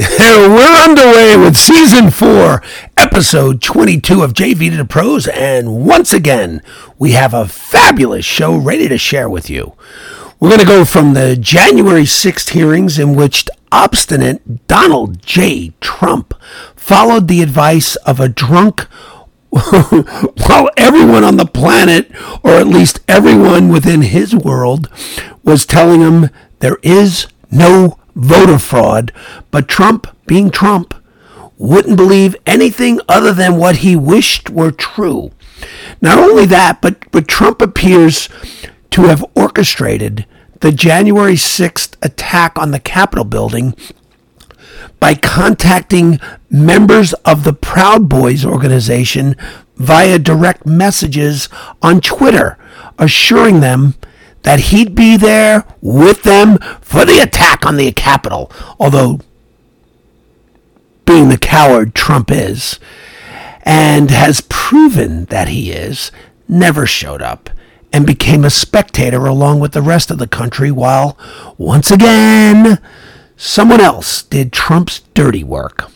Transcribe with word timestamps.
We're 0.18 0.82
underway 0.82 1.36
with 1.36 1.58
season 1.58 2.10
four, 2.10 2.62
episode 2.96 3.60
22 3.60 4.22
of 4.22 4.32
JV 4.32 4.70
to 4.70 4.78
the 4.78 4.84
Pros, 4.86 5.28
and 5.28 5.84
once 5.84 6.14
again, 6.14 6.62
we 6.98 7.12
have 7.12 7.34
a 7.34 7.46
fabulous 7.46 8.24
show 8.24 8.56
ready 8.56 8.88
to 8.88 8.96
share 8.96 9.28
with 9.28 9.50
you. 9.50 9.74
We're 10.38 10.48
going 10.48 10.60
to 10.60 10.66
go 10.66 10.86
from 10.86 11.12
the 11.12 11.36
January 11.36 12.04
6th 12.04 12.50
hearings 12.50 12.98
in 12.98 13.14
which 13.14 13.44
obstinate 13.70 14.66
Donald 14.66 15.20
J. 15.20 15.74
Trump 15.82 16.32
followed 16.74 17.28
the 17.28 17.42
advice 17.42 17.96
of 17.96 18.20
a 18.20 18.28
drunk 18.28 18.86
while 19.50 20.70
everyone 20.78 21.24
on 21.24 21.36
the 21.36 21.50
planet, 21.52 22.10
or 22.42 22.52
at 22.52 22.68
least 22.68 23.00
everyone 23.06 23.68
within 23.68 24.00
his 24.00 24.34
world, 24.34 24.88
was 25.44 25.66
telling 25.66 26.00
him 26.00 26.30
there 26.60 26.78
is 26.82 27.26
no 27.50 27.98
voter 28.20 28.58
fraud, 28.58 29.12
but 29.50 29.66
Trump, 29.66 30.06
being 30.26 30.50
Trump, 30.50 30.94
wouldn't 31.56 31.96
believe 31.96 32.36
anything 32.46 33.00
other 33.08 33.32
than 33.32 33.56
what 33.56 33.76
he 33.76 33.96
wished 33.96 34.50
were 34.50 34.70
true. 34.70 35.30
Not 36.00 36.18
only 36.18 36.46
that, 36.46 36.80
but, 36.80 37.10
but 37.10 37.28
Trump 37.28 37.60
appears 37.60 38.28
to 38.90 39.02
have 39.02 39.24
orchestrated 39.34 40.26
the 40.60 40.72
January 40.72 41.34
6th 41.34 41.96
attack 42.02 42.58
on 42.58 42.70
the 42.70 42.80
Capitol 42.80 43.24
building 43.24 43.74
by 44.98 45.14
contacting 45.14 46.20
members 46.50 47.12
of 47.24 47.44
the 47.44 47.52
Proud 47.52 48.08
Boys 48.08 48.44
organization 48.44 49.34
via 49.76 50.18
direct 50.18 50.66
messages 50.66 51.48
on 51.80 52.00
Twitter, 52.00 52.58
assuring 52.98 53.60
them 53.60 53.94
that 54.42 54.60
he'd 54.60 54.94
be 54.94 55.16
there 55.16 55.64
with 55.80 56.22
them 56.22 56.58
for 56.80 57.04
the 57.04 57.20
attack 57.20 57.66
on 57.66 57.76
the 57.76 57.92
Capitol. 57.92 58.50
Although, 58.78 59.20
being 61.04 61.28
the 61.28 61.38
coward 61.38 61.94
Trump 61.94 62.30
is, 62.30 62.78
and 63.62 64.10
has 64.10 64.40
proven 64.48 65.26
that 65.26 65.48
he 65.48 65.70
is, 65.70 66.10
never 66.48 66.86
showed 66.86 67.22
up 67.22 67.50
and 67.92 68.06
became 68.06 68.44
a 68.44 68.50
spectator 68.50 69.26
along 69.26 69.60
with 69.60 69.72
the 69.72 69.82
rest 69.82 70.10
of 70.10 70.18
the 70.18 70.28
country 70.28 70.70
while, 70.70 71.18
once 71.58 71.90
again, 71.90 72.78
someone 73.36 73.80
else 73.80 74.22
did 74.22 74.52
Trump's 74.52 75.00
dirty 75.14 75.44
work. 75.44 75.90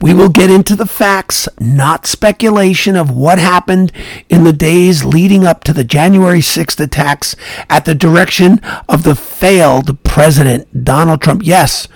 We 0.00 0.14
will 0.14 0.30
get 0.30 0.50
into 0.50 0.74
the 0.76 0.86
facts, 0.86 1.46
not 1.58 2.06
speculation, 2.06 2.96
of 2.96 3.10
what 3.10 3.38
happened 3.38 3.92
in 4.30 4.44
the 4.44 4.52
days 4.52 5.04
leading 5.04 5.44
up 5.44 5.62
to 5.64 5.74
the 5.74 5.84
January 5.84 6.40
6th 6.40 6.80
attacks 6.80 7.36
at 7.68 7.84
the 7.84 7.94
direction 7.94 8.60
of 8.88 9.02
the 9.02 9.14
failed 9.14 10.02
President 10.02 10.84
Donald 10.84 11.20
Trump. 11.20 11.42
Yes, 11.44 11.86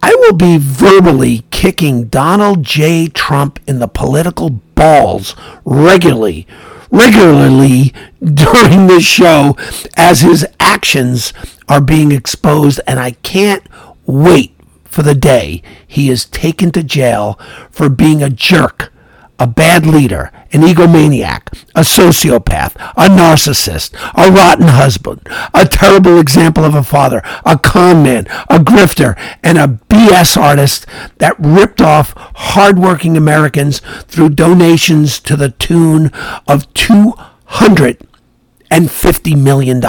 I 0.00 0.14
will 0.14 0.34
be 0.34 0.56
verbally 0.56 1.44
kicking 1.50 2.04
Donald 2.04 2.62
J. 2.62 3.08
Trump 3.08 3.58
in 3.66 3.80
the 3.80 3.88
political 3.88 4.50
balls 4.50 5.34
regularly, 5.64 6.46
regularly 6.92 7.92
during 8.22 8.86
this 8.86 9.04
show 9.04 9.56
as 9.96 10.20
his 10.20 10.46
actions 10.60 11.32
are 11.68 11.80
being 11.80 12.12
exposed, 12.12 12.80
and 12.86 13.00
I 13.00 13.12
can't 13.12 13.64
wait 14.04 14.55
for 14.96 15.02
the 15.02 15.14
day 15.14 15.62
he 15.86 16.08
is 16.08 16.24
taken 16.24 16.70
to 16.70 16.82
jail 16.82 17.38
for 17.70 17.90
being 17.90 18.22
a 18.22 18.30
jerk, 18.30 18.90
a 19.38 19.46
bad 19.46 19.84
leader, 19.84 20.32
an 20.52 20.62
egomaniac, 20.62 21.52
a 21.74 21.82
sociopath, 21.82 22.74
a 22.96 23.06
narcissist, 23.06 23.92
a 24.14 24.32
rotten 24.32 24.68
husband, 24.68 25.20
a 25.52 25.68
terrible 25.68 26.18
example 26.18 26.64
of 26.64 26.74
a 26.74 26.82
father, 26.82 27.20
a 27.44 27.58
con 27.58 28.02
man, 28.02 28.24
a 28.48 28.58
grifter, 28.58 29.14
and 29.42 29.58
a 29.58 29.78
BS 29.90 30.40
artist 30.40 30.86
that 31.18 31.38
ripped 31.38 31.82
off 31.82 32.14
hardworking 32.16 33.18
Americans 33.18 33.80
through 34.04 34.30
donations 34.30 35.20
to 35.20 35.36
the 35.36 35.50
tune 35.50 36.06
of 36.48 36.72
$250 36.72 39.36
million. 39.36 39.82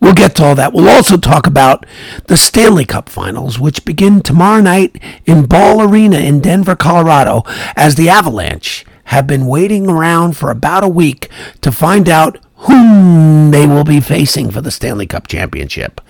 We'll 0.00 0.14
get 0.14 0.36
to 0.36 0.44
all 0.44 0.54
that. 0.54 0.72
We'll 0.72 0.88
also 0.88 1.16
talk 1.16 1.46
about 1.46 1.86
the 2.26 2.36
Stanley 2.36 2.84
Cup 2.84 3.08
Finals, 3.08 3.58
which 3.58 3.84
begin 3.84 4.20
tomorrow 4.20 4.60
night 4.60 5.00
in 5.24 5.46
Ball 5.46 5.82
Arena 5.82 6.18
in 6.18 6.40
Denver, 6.40 6.76
Colorado, 6.76 7.42
as 7.76 7.94
the 7.94 8.08
Avalanche 8.08 8.84
have 9.04 9.26
been 9.26 9.46
waiting 9.46 9.88
around 9.88 10.36
for 10.36 10.50
about 10.50 10.84
a 10.84 10.88
week 10.88 11.28
to 11.60 11.70
find 11.70 12.08
out 12.08 12.38
whom 12.56 13.50
they 13.50 13.66
will 13.66 13.84
be 13.84 14.00
facing 14.00 14.50
for 14.50 14.60
the 14.60 14.70
Stanley 14.70 15.06
Cup 15.06 15.26
Championship. 15.26 16.00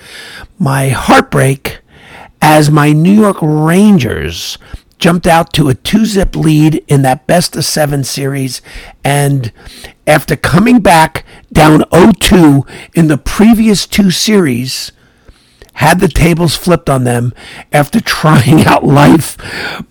My 0.58 0.88
heartbreak 0.88 1.80
as 2.40 2.70
my 2.70 2.92
New 2.92 3.12
York 3.12 3.38
Rangers 3.40 4.58
jumped 4.98 5.26
out 5.26 5.52
to 5.54 5.68
a 5.68 5.74
two 5.74 6.04
zip 6.06 6.34
lead 6.34 6.84
in 6.88 7.02
that 7.02 7.26
best 7.26 7.56
of 7.56 7.64
seven 7.64 8.04
series. 8.04 8.62
And 9.04 9.52
after 10.06 10.36
coming 10.36 10.80
back 10.80 11.24
down 11.52 11.84
0 11.94 12.12
2 12.18 12.66
in 12.94 13.08
the 13.08 13.18
previous 13.18 13.86
two 13.86 14.10
series, 14.10 14.92
had 15.74 16.00
the 16.00 16.08
tables 16.08 16.56
flipped 16.56 16.88
on 16.88 17.04
them 17.04 17.34
after 17.72 18.00
trying 18.04 18.64
out 18.64 18.84
life 18.84 19.36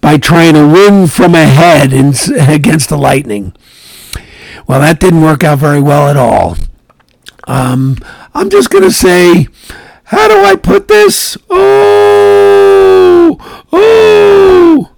by 0.01 0.17
trying 0.17 0.55
to 0.55 0.67
win 0.67 1.07
from 1.07 1.35
ahead 1.35 1.93
in, 1.93 2.13
against 2.49 2.89
the 2.89 2.97
Lightning. 2.97 3.53
Well, 4.67 4.79
that 4.79 4.99
didn't 4.99 5.21
work 5.21 5.43
out 5.43 5.59
very 5.59 5.81
well 5.81 6.07
at 6.09 6.17
all. 6.17 6.57
Um, 7.47 7.97
I'm 8.33 8.49
just 8.49 8.71
going 8.71 8.83
to 8.83 8.91
say, 8.91 9.47
how 10.05 10.27
do 10.27 10.43
I 10.43 10.55
put 10.55 10.87
this? 10.87 11.37
Oh, 11.49 13.37
oh. 13.71 14.94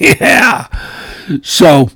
Yeah. 0.00 0.68
So, 1.42 1.90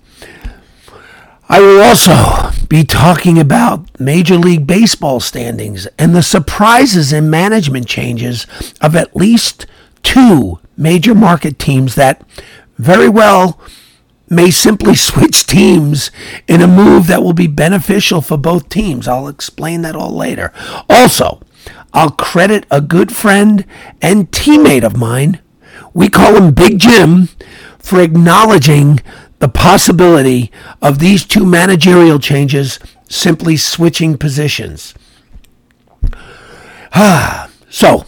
I 1.49 1.61
will 1.61 1.81
also 1.81 2.51
be 2.69 2.85
talking 2.85 3.39
about 3.39 3.99
Major 3.99 4.37
League 4.37 4.67
Baseball 4.67 5.21
standings 5.21 5.87
and 5.99 6.15
the 6.15 6.23
surprises 6.23 7.13
and 7.13 7.31
management 7.31 7.87
changes 7.87 8.47
of 8.81 8.95
at 8.95 9.17
least 9.17 9.67
two 10.03 10.59
major 10.77 11.15
market 11.15 11.59
teams 11.59 11.95
that 11.95 12.23
very 12.77 13.09
well 13.09 13.59
may 14.29 14.51
simply 14.51 14.95
switch 15.09 15.47
teams 15.47 16.11
in 16.47 16.61
a 16.61 16.67
move 16.67 17.07
that 17.07 17.23
will 17.23 17.33
be 17.33 17.47
beneficial 17.47 18.21
for 18.21 18.37
both 18.37 18.69
teams. 18.69 19.09
I'll 19.09 19.29
explain 19.29 19.83
that 19.83 19.97
all 19.97 20.15
later. 20.15 20.53
Also, 20.89 21.41
I'll 21.93 22.11
credit 22.11 22.67
a 22.71 22.81
good 22.81 23.15
friend 23.15 23.65
and 24.01 24.31
teammate 24.31 24.85
of 24.85 24.97
mine. 24.97 25.41
We 25.95 26.09
call 26.09 26.37
him 26.37 26.53
Big 26.53 26.79
Jim 26.79 27.29
for 27.79 28.01
acknowledging 28.01 29.01
the 29.39 29.49
possibility 29.49 30.51
of 30.83 30.99
these 30.99 31.25
two 31.25 31.47
managerial 31.47 32.19
changes 32.19 32.79
simply 33.09 33.57
switching 33.57 34.19
positions. 34.19 34.95
So, 37.71 38.07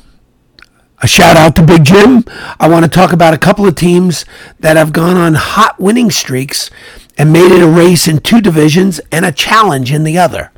a 1.03 1.07
shout 1.07 1.37
out 1.37 1.55
to 1.57 1.63
Big 1.63 1.85
Jim. 1.85 2.25
I 2.59 2.67
want 2.67 2.85
to 2.85 2.91
talk 2.91 3.13
about 3.13 3.35
a 3.35 3.39
couple 3.39 3.67
of 3.67 3.75
teams 3.75 4.25
that 4.59 4.79
have 4.79 4.93
gone 4.93 5.19
on 5.19 5.35
hot 5.35 5.79
winning 5.79 6.11
streaks 6.11 6.71
and 7.19 7.31
made 7.31 7.53
it 7.53 7.63
a 7.63 7.69
race 7.69 8.09
in 8.09 8.21
two 8.21 8.41
divisions 8.41 8.99
and 9.13 9.27
a 9.27 9.33
challenge 9.33 9.93
in 9.93 10.05
the 10.05 10.17
other. 10.17 10.51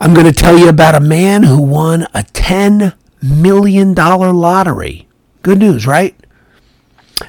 I'm 0.00 0.14
going 0.14 0.26
to 0.26 0.32
tell 0.32 0.56
you 0.56 0.68
about 0.68 0.94
a 0.94 1.00
man 1.00 1.42
who 1.42 1.60
won 1.60 2.02
a 2.14 2.22
$10 2.22 2.94
million 3.22 3.94
lottery. 3.94 5.08
Good 5.42 5.58
news, 5.58 5.86
right? 5.86 6.14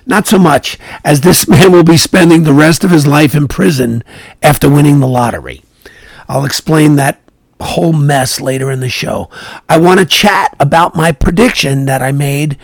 Not 0.06 0.28
so 0.28 0.38
much, 0.38 0.78
as 1.03 1.22
this 1.22 1.47
man 1.50 1.72
will 1.72 1.84
be 1.84 1.97
spending 1.97 2.44
the 2.44 2.53
rest 2.53 2.84
of 2.84 2.91
his 2.91 3.08
life 3.08 3.34
in 3.34 3.47
prison 3.47 4.03
after 4.44 4.70
winning 4.70 4.99
the 4.99 5.08
lottery. 5.08 5.64
I'll 6.28 6.46
explain 6.46 6.96
that 6.96 7.20
whole 7.59 7.94
mess 7.94 8.40
later 8.40 8.72
in 8.72 8.82
the 8.82 8.90
show. 8.90 9.29
I 9.67 9.79
want 9.79 9.99
to 9.99 10.05
chat 10.05 10.55
about 10.59 10.96
my 10.96 11.11
prediction 11.11 11.85
that 11.85 12.02
I 12.03 12.11
made 12.11 12.58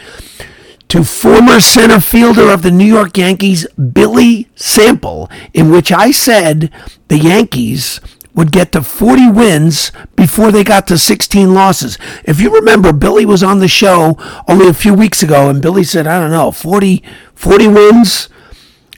to 0.88 1.04
former 1.04 1.60
center 1.60 2.00
fielder 2.00 2.52
of 2.52 2.62
the 2.62 2.72
New 2.72 2.86
York 2.86 3.18
Yankees, 3.18 3.66
Billy 3.72 4.48
Sample, 4.56 5.30
in 5.54 5.72
which 5.72 5.92
I 5.92 6.12
said 6.12 6.72
the 7.08 7.18
Yankees 7.18 8.00
would 8.36 8.52
get 8.52 8.72
to 8.74 8.84
40 8.84 9.32
wins 9.32 9.92
before 10.16 10.52
they 10.52 10.64
got 10.64 10.86
to 10.88 10.98
16 10.98 11.54
losses. 11.54 11.98
If 12.26 12.40
you 12.40 12.54
remember, 12.54 12.94
Billy 12.94 13.26
was 13.26 13.42
on 13.42 13.60
the 13.60 13.68
show 13.68 14.18
only 14.48 14.68
a 14.68 14.74
few 14.74 14.94
weeks 14.94 15.24
ago, 15.24 15.50
and 15.50 15.62
Billy 15.62 15.84
said, 15.84 16.06
I 16.06 16.20
don't 16.20 16.32
know, 16.32 16.52
40, 16.52 17.02
40 17.34 17.68
wins 17.68 18.30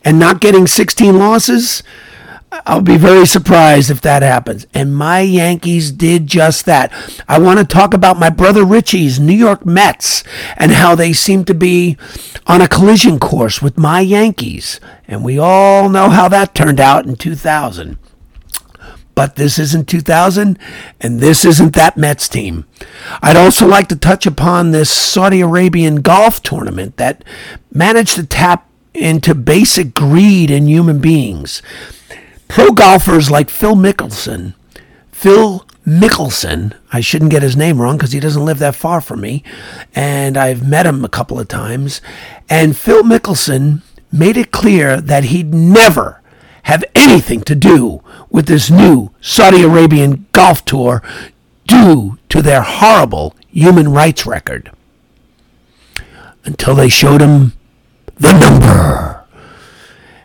and 0.03 0.19
not 0.19 0.41
getting 0.41 0.67
16 0.67 1.17
losses? 1.17 1.83
I'll 2.65 2.81
be 2.81 2.97
very 2.97 3.25
surprised 3.25 3.91
if 3.91 3.99
that 4.01 4.23
happens. 4.23 4.65
And 4.73 4.95
my 4.95 5.19
Yankees 5.19 5.91
did 5.91 6.27
just 6.27 6.65
that. 6.65 6.91
I 7.27 7.39
want 7.39 7.59
to 7.59 7.65
talk 7.65 7.93
about 7.93 8.19
my 8.19 8.29
brother 8.29 8.63
Richie's 8.63 9.19
New 9.19 9.35
York 9.35 9.65
Mets 9.65 10.23
and 10.55 10.71
how 10.71 10.95
they 10.95 11.11
seem 11.11 11.43
to 11.45 11.53
be 11.53 11.97
on 12.47 12.61
a 12.61 12.67
collision 12.69 13.19
course 13.19 13.61
with 13.61 13.77
my 13.77 13.99
Yankees. 13.99 14.79
And 15.07 15.25
we 15.25 15.37
all 15.37 15.89
know 15.89 16.09
how 16.09 16.29
that 16.29 16.55
turned 16.55 16.79
out 16.79 17.05
in 17.05 17.17
2000. 17.17 17.99
But 19.17 19.35
this 19.35 19.57
isn't 19.57 19.87
2000 19.87 20.59
and 21.01 21.19
this 21.19 21.43
isn't 21.43 21.73
that 21.73 21.97
Mets 21.97 22.29
team. 22.29 22.65
I'd 23.19 23.35
also 23.35 23.65
like 23.65 23.87
to 23.87 23.95
touch 23.95 24.27
upon 24.27 24.69
this 24.69 24.91
Saudi 24.91 25.41
Arabian 25.41 26.01
golf 26.01 26.43
tournament 26.43 26.97
that 26.97 27.23
managed 27.73 28.13
to 28.17 28.27
tap 28.27 28.69
into 28.93 29.33
basic 29.33 29.95
greed 29.95 30.51
in 30.51 30.67
human 30.67 30.99
beings. 30.99 31.63
Pro 32.47 32.69
golfers 32.73 33.31
like 33.31 33.49
Phil 33.49 33.73
Mickelson, 33.73 34.53
Phil 35.11 35.65
Mickelson, 35.83 36.75
I 36.93 37.01
shouldn't 37.01 37.31
get 37.31 37.41
his 37.41 37.57
name 37.57 37.81
wrong 37.81 37.97
because 37.97 38.11
he 38.11 38.19
doesn't 38.19 38.45
live 38.45 38.59
that 38.59 38.75
far 38.75 39.01
from 39.01 39.21
me, 39.21 39.41
and 39.95 40.37
I've 40.37 40.67
met 40.67 40.85
him 40.85 41.03
a 41.03 41.09
couple 41.09 41.39
of 41.39 41.47
times. 41.47 42.01
And 42.51 42.77
Phil 42.77 43.01
Mickelson 43.01 43.81
made 44.11 44.37
it 44.37 44.51
clear 44.51 45.01
that 45.01 45.23
he'd 45.23 45.55
never 45.55 46.21
have 46.67 46.83
anything 46.93 47.39
to 47.39 47.55
do 47.55 48.03
with 48.29 48.45
this 48.45 48.69
new 48.69 49.09
Saudi 49.21 49.63
Arabian 49.63 50.25
golf 50.33 50.65
tour 50.65 51.01
due 51.65 52.19
to 52.27 52.41
their 52.41 52.61
horrible 52.61 53.33
human 53.49 53.87
rights 53.87 54.25
record. 54.25 54.69
Until 56.43 56.75
they 56.75 56.89
showed 56.89 57.21
him 57.21 57.53
the 58.15 58.33
number. 58.33 59.23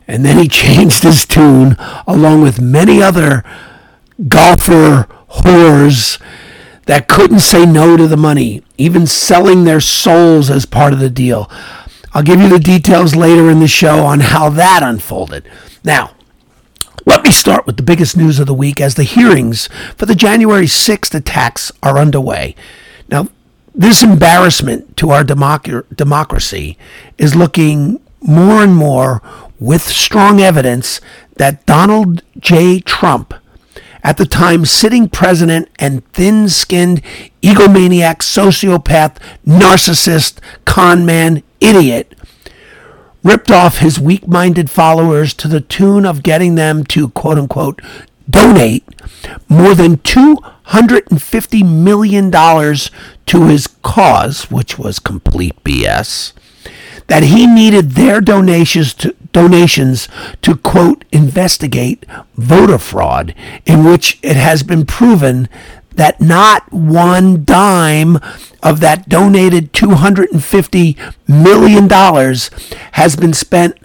And 0.09 0.25
then 0.25 0.37
he 0.37 0.49
changed 0.63 1.05
his 1.05 1.25
tune 1.25 1.77
along 2.09 2.43
with 2.43 2.61
many 2.61 3.01
other 3.01 3.45
golfer 4.27 5.07
whores 5.31 6.21
that 6.87 7.07
couldn't 7.07 7.39
say 7.39 7.65
no 7.65 7.97
to 7.97 8.09
the 8.09 8.17
money, 8.17 8.65
even 8.77 9.07
selling 9.07 9.63
their 9.63 9.81
souls 9.81 10.51
as 10.51 10.67
part 10.67 10.93
of 10.93 10.99
the 10.99 11.09
deal. 11.09 11.49
I'll 12.13 12.25
give 12.25 12.41
you 12.41 12.49
the 12.49 12.59
details 12.59 13.15
later 13.15 13.49
in 13.49 13.61
the 13.61 13.69
show 13.69 14.05
on 14.05 14.19
how 14.19 14.51
that 14.51 14.83
unfolded. 14.83 15.49
Now, 15.85 16.17
let 17.05 17.25
me 17.25 17.31
start 17.31 17.67
with 17.67 17.77
the 17.77 17.83
biggest 17.83 18.17
news 18.17 18.39
of 18.39 18.47
the 18.47 18.55
week 18.55 18.81
as 18.81 18.95
the 18.95 19.03
hearings 19.03 19.69
for 19.97 20.07
the 20.07 20.15
January 20.15 20.67
6th 20.67 21.15
attacks 21.15 21.73
are 21.83 21.99
underway. 21.99 22.55
Now, 23.09 23.29
this 23.75 24.03
embarrassment 24.03 24.97
to 24.99 25.11
our 25.11 25.25
democ- 25.25 25.97
democracy 25.97 26.79
is 27.19 27.35
looking 27.35 28.01
more 28.21 28.63
and 28.63 28.77
more 28.77 29.23
with 29.59 29.83
strong 29.83 30.41
evidence 30.41 31.01
that 31.37 31.65
Donald 31.67 32.23
J. 32.39 32.81
Trump, 32.81 33.35
at 34.05 34.17
the 34.17 34.27
time 34.27 34.65
sitting 34.65 35.09
president 35.09 35.69
and 35.79 36.07
thin 36.13 36.49
skinned 36.49 37.03
egomaniac, 37.43 38.19
sociopath, 38.19 39.17
narcissist, 39.47 40.39
con 40.65 41.07
man, 41.07 41.43
idiot, 41.61 42.13
ripped 43.23 43.51
off 43.51 43.79
his 43.79 44.01
weak 44.01 44.27
minded 44.27 44.71
followers 44.71 45.35
to 45.35 45.49
the 45.49 45.61
tune 45.61 46.05
of 46.05 46.23
getting 46.23 46.55
them 46.55 46.85
to 46.85 47.09
quote 47.11 47.39
unquote 47.39 47.81
donate 48.29 48.85
more 49.49 49.75
than 49.75 49.97
$250 49.99 51.83
million 51.83 52.31
to 52.31 53.47
his 53.47 53.67
cause, 53.83 54.51
which 54.51 54.79
was 54.79 54.99
complete 54.99 55.63
BS, 55.65 56.33
that 57.09 57.25
he 57.25 57.47
needed 57.47 57.91
their 57.93 58.21
donations 58.21 58.95
to, 58.95 59.15
donations 59.33 60.09
to 60.43 60.57
quote 60.57 61.05
investigate 61.11 62.05
voter 62.37 62.79
fraud 62.79 63.35
in 63.67 63.85
which 63.85 64.19
it 64.23 64.37
has 64.37 64.63
been 64.63 64.87
proven 64.87 65.49
that 65.97 66.21
not 66.21 66.73
one 66.73 67.45
dime 67.45 68.19
of 68.63 68.81
that 68.81 69.09
donated 69.09 69.73
$250 69.73 71.15
million 71.29 71.89
has 72.93 73.17
been 73.17 73.33
spent 73.35 73.77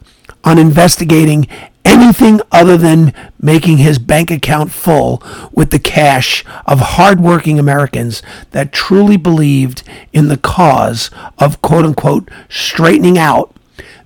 on 0.43 0.57
investigating 0.57 1.47
anything 1.83 2.41
other 2.51 2.77
than 2.77 3.13
making 3.39 3.77
his 3.77 3.97
bank 3.97 4.29
account 4.29 4.71
full 4.71 5.23
with 5.51 5.71
the 5.71 5.79
cash 5.79 6.43
of 6.65 6.79
hardworking 6.79 7.57
Americans 7.57 8.21
that 8.51 8.73
truly 8.73 9.17
believed 9.17 9.83
in 10.11 10.27
the 10.27 10.37
cause 10.37 11.09
of 11.39 11.61
quote 11.61 11.85
unquote 11.85 12.29
straightening 12.49 13.17
out 13.17 13.53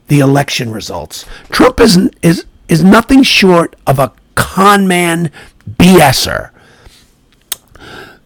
the 0.08 0.20
election 0.20 0.72
results. 0.72 1.26
Trump 1.50 1.80
is, 1.80 2.10
is, 2.22 2.46
is 2.68 2.84
nothing 2.84 3.24
short 3.24 3.76
of 3.88 3.98
a 3.98 4.12
con 4.36 4.88
man 4.88 5.32
BSer. 5.70 6.52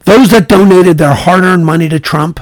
Those 0.06 0.30
that 0.30 0.48
donated 0.48 0.98
their 0.98 1.14
hard 1.14 1.44
earned 1.44 1.66
money 1.66 1.90
to 1.90 2.00
Trump, 2.00 2.40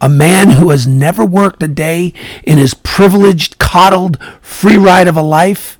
a 0.00 0.08
man 0.08 0.50
who 0.50 0.70
has 0.70 0.86
never 0.86 1.24
worked 1.24 1.62
a 1.62 1.68
day 1.68 2.14
in 2.44 2.58
his 2.58 2.72
privileged, 2.72 3.58
coddled, 3.58 4.18
free 4.40 4.76
ride 4.76 5.08
of 5.08 5.16
a 5.16 5.22
life, 5.22 5.78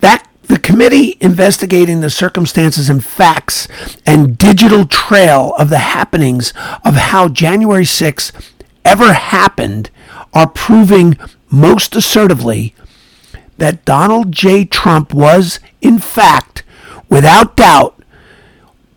that 0.00 0.28
the 0.42 0.58
committee 0.58 1.16
investigating 1.20 2.00
the 2.00 2.10
circumstances 2.10 2.90
and 2.90 3.04
facts 3.04 3.68
and 4.04 4.36
digital 4.36 4.84
trail 4.84 5.54
of 5.58 5.70
the 5.70 5.78
happenings 5.78 6.52
of 6.84 6.94
how 6.94 7.28
January 7.28 7.84
6th 7.84 8.32
ever 8.84 9.12
happened 9.12 9.90
are 10.32 10.48
proving 10.48 11.16
most 11.50 11.96
assertively 11.96 12.74
that 13.58 13.84
Donald 13.84 14.32
J. 14.32 14.64
Trump 14.64 15.12
was, 15.12 15.60
in 15.80 15.98
fact, 15.98 16.64
without 17.08 17.56
doubt, 17.56 17.99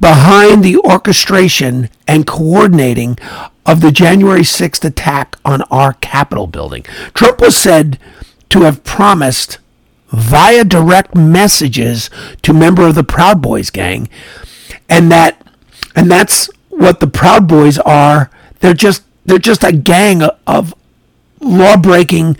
behind 0.03 0.65
the 0.65 0.75
orchestration 0.79 1.89
and 2.09 2.27
coordinating 2.27 3.17
of 3.65 3.79
the 3.79 3.89
January 3.89 4.41
6th 4.41 4.83
attack 4.83 5.37
on 5.45 5.61
our 5.71 5.93
Capitol 5.93 6.45
building. 6.45 6.83
Trump 7.13 7.39
was 7.39 7.55
said 7.55 7.97
to 8.49 8.63
have 8.63 8.83
promised 8.83 9.59
via 10.09 10.65
direct 10.65 11.15
messages 11.15 12.09
to 12.41 12.53
member 12.53 12.85
of 12.85 12.95
the 12.95 13.03
Proud 13.05 13.41
Boys 13.41 13.69
gang 13.69 14.09
and 14.89 15.09
that 15.09 15.41
and 15.95 16.11
that's 16.11 16.49
what 16.67 16.99
the 16.99 17.07
Proud 17.07 17.47
Boys 17.47 17.77
are. 17.79 18.29
They're 18.59 18.73
just 18.73 19.03
they're 19.25 19.37
just 19.37 19.63
a 19.63 19.71
gang 19.71 20.23
of 20.45 20.75
law-breaking, 21.39 22.35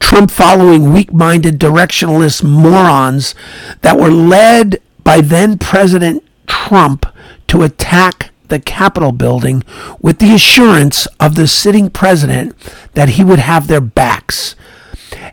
Trump-following, 0.00 0.92
weak-minded, 0.92 1.58
directionalist 1.58 2.42
morons 2.42 3.34
that 3.80 3.98
were 3.98 4.10
led 4.10 4.82
by 5.02 5.22
then 5.22 5.58
President 5.58 6.22
Trump 6.46 7.06
to 7.48 7.62
attack 7.62 8.30
the 8.48 8.60
Capitol 8.60 9.12
building 9.12 9.62
with 10.00 10.18
the 10.18 10.34
assurance 10.34 11.06
of 11.18 11.34
the 11.34 11.48
sitting 11.48 11.90
president 11.90 12.54
that 12.94 13.10
he 13.10 13.24
would 13.24 13.40
have 13.40 13.66
their 13.66 13.80
backs. 13.80 14.54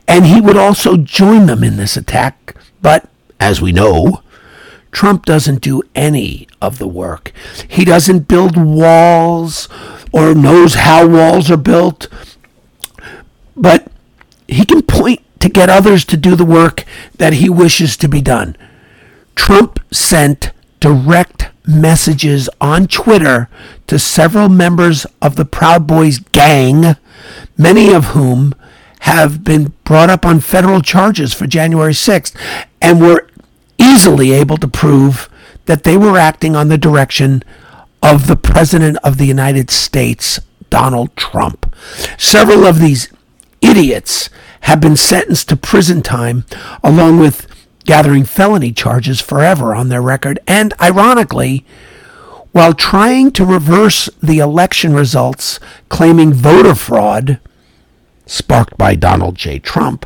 And 0.07 0.25
he 0.25 0.41
would 0.41 0.57
also 0.57 0.97
join 0.97 1.45
them 1.45 1.63
in 1.63 1.77
this 1.77 1.95
attack. 1.95 2.55
But, 2.81 3.09
as 3.39 3.61
we 3.61 3.71
know, 3.71 4.21
Trump 4.91 5.25
doesn't 5.25 5.61
do 5.61 5.81
any 5.95 6.47
of 6.61 6.77
the 6.77 6.87
work. 6.87 7.31
He 7.67 7.83
doesn't 7.83 8.27
build 8.27 8.55
walls 8.55 9.67
or 10.11 10.35
knows 10.35 10.75
how 10.75 11.07
walls 11.07 11.49
are 11.49 11.57
built. 11.57 12.07
But 13.55 13.87
he 14.47 14.65
can 14.65 14.81
point 14.83 15.21
to 15.39 15.49
get 15.49 15.69
others 15.69 16.05
to 16.05 16.17
do 16.17 16.35
the 16.35 16.45
work 16.45 16.85
that 17.17 17.33
he 17.33 17.49
wishes 17.49 17.97
to 17.97 18.07
be 18.07 18.21
done. 18.21 18.55
Trump 19.35 19.79
sent 19.91 20.51
direct 20.83 21.49
messages 21.65 22.49
on 22.59 22.85
Twitter 22.87 23.47
to 23.87 23.97
several 23.97 24.49
members 24.49 25.05
of 25.21 25.37
the 25.37 25.45
Proud 25.45 25.87
Boys 25.87 26.19
gang, 26.19 26.97
many 27.57 27.93
of 27.93 28.07
whom 28.07 28.53
have 28.99 29.45
been 29.45 29.71
brought 29.85 30.09
up 30.09 30.25
on 30.25 30.41
federal 30.41 30.81
charges 30.81 31.33
for 31.33 31.47
January 31.47 31.93
6th 31.93 32.35
and 32.81 32.99
were 32.99 33.29
easily 33.77 34.33
able 34.33 34.57
to 34.57 34.67
prove 34.67 35.29
that 35.67 35.85
they 35.85 35.95
were 35.95 36.17
acting 36.17 36.53
on 36.53 36.67
the 36.67 36.77
direction 36.77 37.43
of 38.01 38.27
the 38.27 38.35
President 38.35 38.97
of 39.05 39.17
the 39.17 39.25
United 39.25 39.71
States, 39.71 40.41
Donald 40.69 41.15
Trump. 41.15 41.73
Several 42.17 42.65
of 42.65 42.79
these 42.81 43.07
idiots 43.61 44.29
have 44.61 44.81
been 44.81 44.97
sentenced 44.97 45.47
to 45.47 45.55
prison 45.55 46.01
time 46.01 46.43
along 46.83 47.19
with 47.19 47.47
gathering 47.85 48.25
felony 48.25 48.71
charges 48.71 49.21
forever 49.21 49.75
on 49.75 49.89
their 49.89 50.01
record, 50.01 50.39
and 50.47 50.73
ironically, 50.81 51.65
while 52.51 52.73
trying 52.73 53.31
to 53.31 53.45
reverse 53.45 54.09
the 54.21 54.39
election 54.39 54.93
results, 54.93 55.59
claiming 55.89 56.33
voter 56.33 56.75
fraud, 56.75 57.39
sparked 58.25 58.77
by 58.77 58.95
Donald 58.95 59.35
J. 59.35 59.59
Trump, 59.59 60.05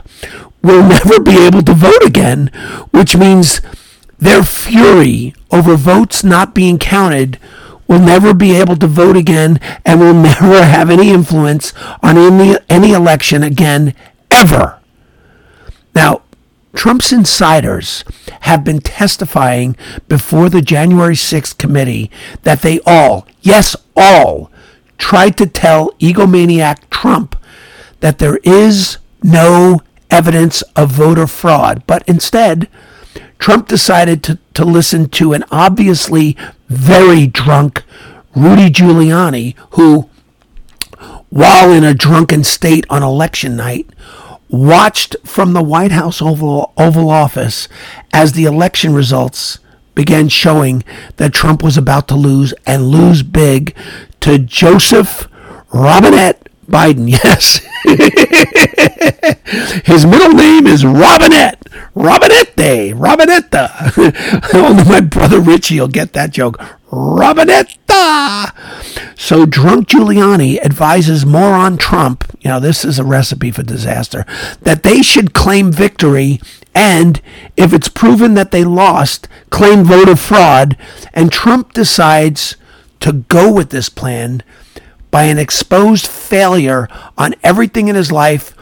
will 0.62 0.84
never 0.88 1.20
be 1.20 1.38
able 1.38 1.62
to 1.62 1.74
vote 1.74 2.04
again, 2.04 2.48
which 2.92 3.16
means 3.16 3.62
their 4.18 4.44
fury 4.44 5.36
over 5.52 5.76
votes 5.76 6.24
not 6.24 6.56
being 6.56 6.80
counted 6.80 7.40
will 7.88 8.00
never 8.00 8.34
be 8.34 8.52
able 8.54 8.76
to 8.76 8.88
vote 8.88 9.16
again 9.16 9.60
and 9.86 10.00
will 10.00 10.14
never 10.22 10.64
have 10.64 10.90
any 10.90 11.10
influence 11.10 11.74
on 12.02 12.18
any, 12.18 12.58
any 12.70 12.92
election 12.92 13.44
again, 13.44 13.94
ever. 14.30 14.80
Now, 15.96 16.22
Trump's 16.78 17.12
insiders 17.12 18.04
have 18.42 18.64
been 18.64 18.80
testifying 18.80 19.76
before 20.08 20.48
the 20.48 20.62
January 20.62 21.16
6th 21.16 21.58
committee 21.58 22.12
that 22.44 22.62
they 22.62 22.80
all, 22.86 23.28
yes, 23.42 23.76
all, 23.96 24.52
tried 25.00 25.38
to 25.38 25.48
tell 25.48 25.90
egomaniac 25.94 26.88
Trump 26.92 27.36
that 28.00 28.20
there 28.20 28.38
is 28.44 29.00
no 29.24 29.82
evidence 30.12 30.62
of 30.76 30.92
voter 30.92 31.26
fraud, 31.26 31.82
but 31.88 32.08
instead, 32.08 32.70
Trump 33.40 33.68
decided 33.68 34.22
to, 34.22 34.38
to 34.54 34.64
listen 34.64 35.10
to 35.10 35.34
an 35.34 35.46
obviously 35.50 36.38
very 36.70 37.26
drunk 37.26 37.84
Rudy 38.36 38.70
Giuliani, 38.70 39.56
who, 39.72 40.08
while 41.30 41.72
in 41.72 41.84
a 41.84 41.96
drunken 41.96 42.44
state 42.44 42.86
on 42.88 43.02
election 43.02 43.56
night, 43.56 43.90
watched 44.50 45.16
from 45.24 45.54
the 45.54 45.64
White 45.64 45.92
House 45.92 46.22
Oval, 46.22 46.74
Oval 46.78 47.10
Office 47.10 47.68
as 48.14 48.34
the 48.34 48.46
election 48.46 48.94
results 48.94 49.60
began 49.96 50.30
showing 50.30 50.84
that 51.18 51.34
Trump 51.34 51.64
was 51.64 51.78
about 51.78 52.08
to 52.08 52.16
lose 52.16 52.54
and 52.66 52.90
lose 52.90 53.24
big 53.24 53.76
to 54.20 54.38
Joseph 54.38 55.28
Robinette 55.74 56.48
Biden. 56.68 57.08
Yes. 57.24 57.62
His 59.86 60.06
middle 60.06 60.34
name 60.34 60.68
is 60.68 60.86
Robinette. 60.86 61.64
Robinette. 61.96 62.56
Robinetta. 62.56 63.94
Only 64.54 64.84
oh, 64.84 64.86
my 64.90 65.00
brother 65.00 65.40
Richie 65.40 65.80
will 65.80 65.88
get 65.88 66.14
that 66.14 66.32
joke. 66.32 66.58
Robinetta. 66.92 68.54
So 69.18 69.46
drunk 69.46 69.90
Giuliani 69.90 70.60
advises 70.64 71.26
moron 71.26 71.78
Trump, 71.78 72.24
you 72.40 72.50
know, 72.50 72.60
this 72.60 72.86
is 72.86 73.00
a 73.00 73.04
recipe 73.04 73.52
for 73.52 73.64
disaster, 73.64 74.26
that 74.62 74.84
they 74.84 75.02
should 75.02 75.34
claim 75.34 75.72
victory 75.72 76.40
and 76.78 77.20
if 77.58 77.74
it's 77.74 77.90
proven 77.90 78.36
that 78.36 78.52
they 78.52 78.64
lost, 78.64 79.28
claim 79.50 79.84
voter 79.84 80.16
fraud. 80.16 80.78
And 81.12 81.32
Trump 81.32 81.74
decides 81.74 82.56
to 83.00 83.14
go 83.14 83.52
with 83.52 83.72
this 83.72 83.90
plan 83.90 84.44
by 85.10 85.24
an 85.24 85.40
exposed 85.40 86.06
failure 86.06 86.88
on 87.18 87.34
everything 87.42 87.88
in 87.88 87.96
his 87.96 88.12
life 88.12 88.54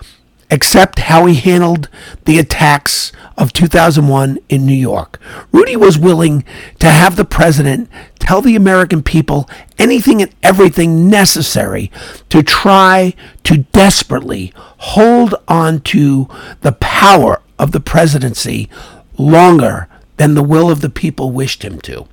except 0.49 0.99
how 0.99 1.25
he 1.25 1.35
handled 1.35 1.89
the 2.25 2.39
attacks 2.39 3.11
of 3.37 3.53
2001 3.53 4.37
in 4.49 4.65
New 4.65 4.73
York. 4.73 5.19
Rudy 5.51 5.75
was 5.75 5.97
willing 5.97 6.43
to 6.79 6.89
have 6.89 7.15
the 7.15 7.25
president 7.25 7.89
tell 8.19 8.41
the 8.41 8.55
American 8.55 9.03
people 9.03 9.49
anything 9.77 10.21
and 10.21 10.33
everything 10.41 11.09
necessary 11.09 11.91
to 12.29 12.41
try 12.41 13.13
to 13.43 13.57
desperately 13.57 14.53
hold 14.55 15.35
on 15.47 15.79
to 15.81 16.27
the 16.61 16.71
power 16.73 17.41
of 17.59 17.71
the 17.71 17.79
presidency 17.79 18.69
longer 19.17 19.87
than 20.17 20.33
the 20.33 20.43
will 20.43 20.69
of 20.69 20.81
the 20.81 20.89
people 20.89 21.31
wished 21.31 21.63
him 21.63 21.79
to. 21.81 22.07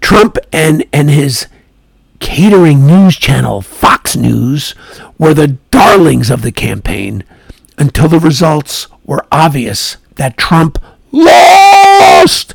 Trump 0.00 0.38
and, 0.52 0.84
and 0.92 1.10
his 1.10 1.46
catering 2.18 2.86
news 2.86 3.16
channel, 3.16 3.60
Fox 3.60 4.16
News, 4.16 4.74
were 5.18 5.34
the 5.34 5.56
darlings 5.70 6.30
of 6.30 6.42
the 6.42 6.52
campaign 6.52 7.24
until 7.78 8.08
the 8.08 8.20
results 8.20 8.88
were 9.04 9.26
obvious 9.30 9.96
that 10.16 10.36
Trump 10.36 10.78
lost 11.12 12.54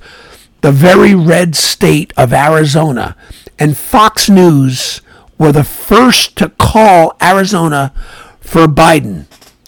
the 0.61 0.71
very 0.71 1.15
red 1.15 1.55
state 1.55 2.13
of 2.17 2.33
Arizona. 2.33 3.15
And 3.57 3.77
Fox 3.77 4.29
News 4.29 5.01
were 5.37 5.51
the 5.51 5.63
first 5.63 6.35
to 6.37 6.49
call 6.49 7.15
Arizona 7.21 7.93
for 8.39 8.67
Biden. 8.67 9.25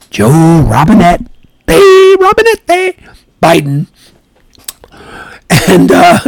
Joe 0.10 0.62
Robinette, 0.62 1.26
they 1.66 2.16
Robinette, 2.20 2.68
they 2.68 2.98
Biden. 3.42 3.88
And 5.68 5.92
uh, 5.92 6.20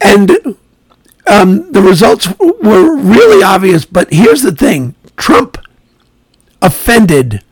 and 0.00 0.56
um, 1.26 1.72
the 1.72 1.82
results 1.82 2.28
were 2.38 2.96
really 2.96 3.42
obvious. 3.42 3.84
But 3.84 4.12
here's 4.12 4.42
the 4.42 4.52
thing 4.52 4.94
Trump 5.16 5.58
offended 6.60 7.42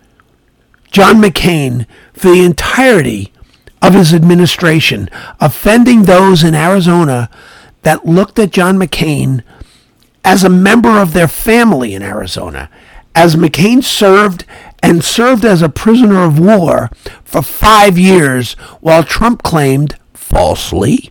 John 0.90 1.22
McCain 1.22 1.86
for 2.12 2.30
the 2.30 2.44
entirety 2.44 3.32
of 3.80 3.94
his 3.94 4.14
administration, 4.14 5.08
offending 5.40 6.02
those 6.02 6.44
in 6.44 6.54
Arizona 6.54 7.28
that 7.82 8.06
looked 8.06 8.38
at 8.38 8.52
John 8.52 8.78
McCain 8.78 9.42
as 10.24 10.44
a 10.44 10.48
member 10.48 11.00
of 11.00 11.12
their 11.12 11.28
family 11.28 11.94
in 11.94 12.02
Arizona. 12.02 12.70
As 13.14 13.36
McCain 13.36 13.82
served 13.82 14.44
and 14.82 15.04
served 15.04 15.44
as 15.44 15.62
a 15.62 15.68
prisoner 15.68 16.22
of 16.22 16.38
war 16.38 16.90
for 17.24 17.42
five 17.42 17.98
years, 17.98 18.52
while 18.80 19.02
Trump 19.02 19.42
claimed, 19.42 19.98
falsely, 20.14 21.10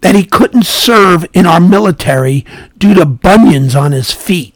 that 0.00 0.14
he 0.14 0.24
couldn't 0.24 0.64
serve 0.64 1.26
in 1.32 1.46
our 1.46 1.60
military 1.60 2.44
due 2.78 2.94
to 2.94 3.04
bunions 3.04 3.74
on 3.74 3.92
his 3.92 4.12
feet. 4.12 4.54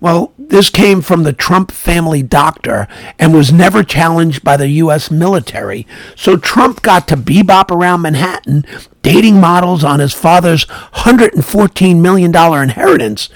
Well, 0.00 0.32
this 0.38 0.70
came 0.70 1.02
from 1.02 1.24
the 1.24 1.32
Trump 1.32 1.70
family 1.70 2.22
doctor 2.22 2.88
and 3.18 3.34
was 3.34 3.52
never 3.52 3.84
challenged 3.84 4.42
by 4.42 4.56
the 4.56 4.68
U.S. 4.68 5.10
military. 5.10 5.86
So 6.16 6.36
Trump 6.38 6.80
got 6.80 7.06
to 7.08 7.16
bebop 7.16 7.70
around 7.70 8.00
Manhattan, 8.00 8.64
dating 9.02 9.40
models 9.40 9.84
on 9.84 10.00
his 10.00 10.14
father's 10.14 10.64
$114 10.64 12.00
million 12.00 12.34
inheritance. 12.34 13.28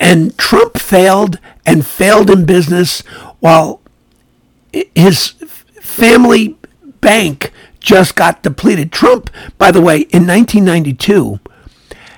And 0.00 0.36
Trump 0.38 0.78
failed 0.78 1.38
and 1.66 1.86
failed 1.86 2.30
in 2.30 2.46
business 2.46 3.00
while 3.40 3.82
his 4.94 5.28
family 5.82 6.56
bank 7.00 7.52
just 7.86 8.16
got 8.16 8.42
depleted. 8.42 8.90
Trump, 8.90 9.30
by 9.58 9.70
the 9.70 9.80
way, 9.80 9.98
in 9.98 10.26
1992 10.26 11.38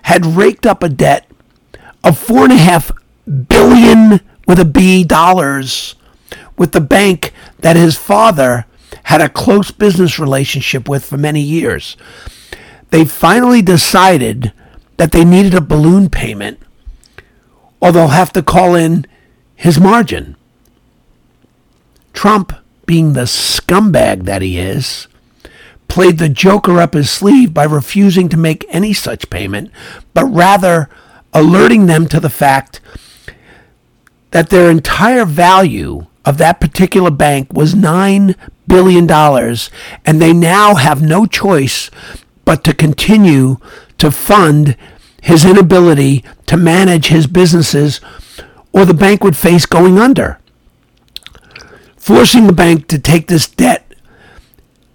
had 0.05 0.25
raked 0.25 0.65
up 0.65 0.83
a 0.83 0.89
debt 0.89 1.31
of 2.03 2.17
four 2.19 2.45
and 2.45 2.53
a 2.55 2.57
half 2.57 2.91
billion 3.27 4.21
with 4.47 4.59
a 4.59 4.65
B 4.65 5.05
dollars 5.05 5.95
with 6.57 6.73
the 6.73 6.81
bank 6.81 7.35
that 7.59 7.77
his 7.77 7.99
father 7.99 8.65
had 9.05 9.21
a 9.21 9.29
close 9.29 9.71
business 9.71 10.19
relationship 10.19 10.89
with 10.89 11.05
for 11.05 11.19
many 11.19 11.43
years. 11.43 11.99
They 12.89 13.05
finally 13.05 13.61
decided 13.61 14.55
that 14.97 15.13
they 15.13 15.25
needed 15.25 15.55
a 15.55 15.61
balloon 15.61 16.09
payment 16.09 16.61
or 17.79 17.93
they'll 17.93 18.09
have 18.09 18.33
to 18.33 18.43
call 18.43 18.75
in 18.75 19.07
his 19.55 19.79
margin. 19.79 20.35
Trump, 22.15 22.55
being 22.87 23.13
the 23.13 23.25
scumbag 23.25 24.25
that 24.25 24.41
he 24.41 24.59
is, 24.59 25.09
played 25.89 26.19
the 26.19 26.29
joker 26.29 26.79
up 26.79 26.95
his 26.95 27.11
sleeve 27.11 27.53
by 27.53 27.65
refusing 27.65 28.29
to 28.29 28.37
make 28.37 28.65
any 28.69 28.93
such 28.93 29.31
payment, 29.31 29.71
but 30.15 30.25
rather 30.27 30.89
alerting 31.33 31.87
them 31.87 32.07
to 32.07 32.21
the 32.21 32.31
fact 32.31 32.81
that 34.31 34.51
their 34.51 34.71
entire 34.71 35.25
value 35.25 36.07
of 36.25 36.39
that 36.39 36.61
particular 36.61 37.11
bank 37.11 37.53
was 37.53 37.75
$9 37.75 38.37
billion, 38.67 39.11
and 40.05 40.21
they 40.21 40.33
now 40.33 40.75
have 40.75 41.01
no 41.01 41.25
choice 41.25 41.91
but 42.45 42.63
to 42.65 42.75
continue 42.75 43.57
to 43.97 44.11
fund 44.11 44.77
his 45.23 45.45
inability 45.45 46.23
to 46.47 46.57
manage 46.57 47.07
his 47.07 47.27
businesses, 47.27 48.01
or 48.73 48.85
the 48.85 48.95
bank 48.95 49.25
would 49.25 49.37
face 49.37 49.65
going 49.65 49.99
under. 49.99 50.39
Forcing 51.97 52.47
the 52.47 52.53
bank 52.53 52.89
to 52.89 52.99
take 52.99 53.27
this 53.27 53.49
debt 53.49 53.95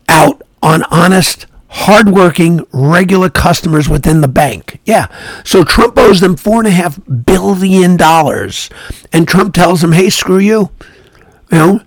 out 0.07 0.42
on 0.63 0.84
honest, 0.84 1.46
hardworking, 1.67 2.65
regular 2.72 3.29
customers 3.29 3.89
within 3.89 4.22
the 4.22 4.27
bank. 4.27 4.79
Yeah. 4.86 5.08
So 5.43 5.63
Trump 5.63 5.98
owes 5.98 6.22
them 6.22 6.38
four 6.38 6.60
and 6.60 6.67
a 6.67 6.72
half 6.72 7.00
billion 7.25 7.98
dollars. 7.98 8.70
And 9.12 9.27
Trump 9.27 9.53
tells 9.53 9.82
them, 9.82 9.91
hey, 9.91 10.10
screw 10.10 10.39
you. 10.39 10.72
You 11.51 11.58
know, 11.58 11.82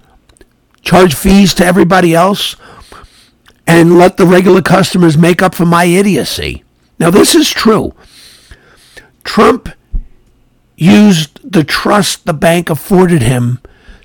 charge 0.82 1.14
fees 1.14 1.54
to 1.54 1.64
everybody 1.64 2.14
else 2.14 2.54
and 3.66 3.98
let 3.98 4.16
the 4.18 4.26
regular 4.26 4.62
customers 4.62 5.16
make 5.16 5.42
up 5.42 5.54
for 5.54 5.66
my 5.66 5.84
idiocy. 5.86 6.62
Now, 6.98 7.10
this 7.10 7.34
is 7.34 7.50
true. 7.50 7.94
Trump 9.24 9.70
used 10.76 11.40
the 11.42 11.64
trust 11.64 12.26
the 12.26 12.34
bank 12.34 12.68
afforded 12.68 13.22
him 13.22 13.60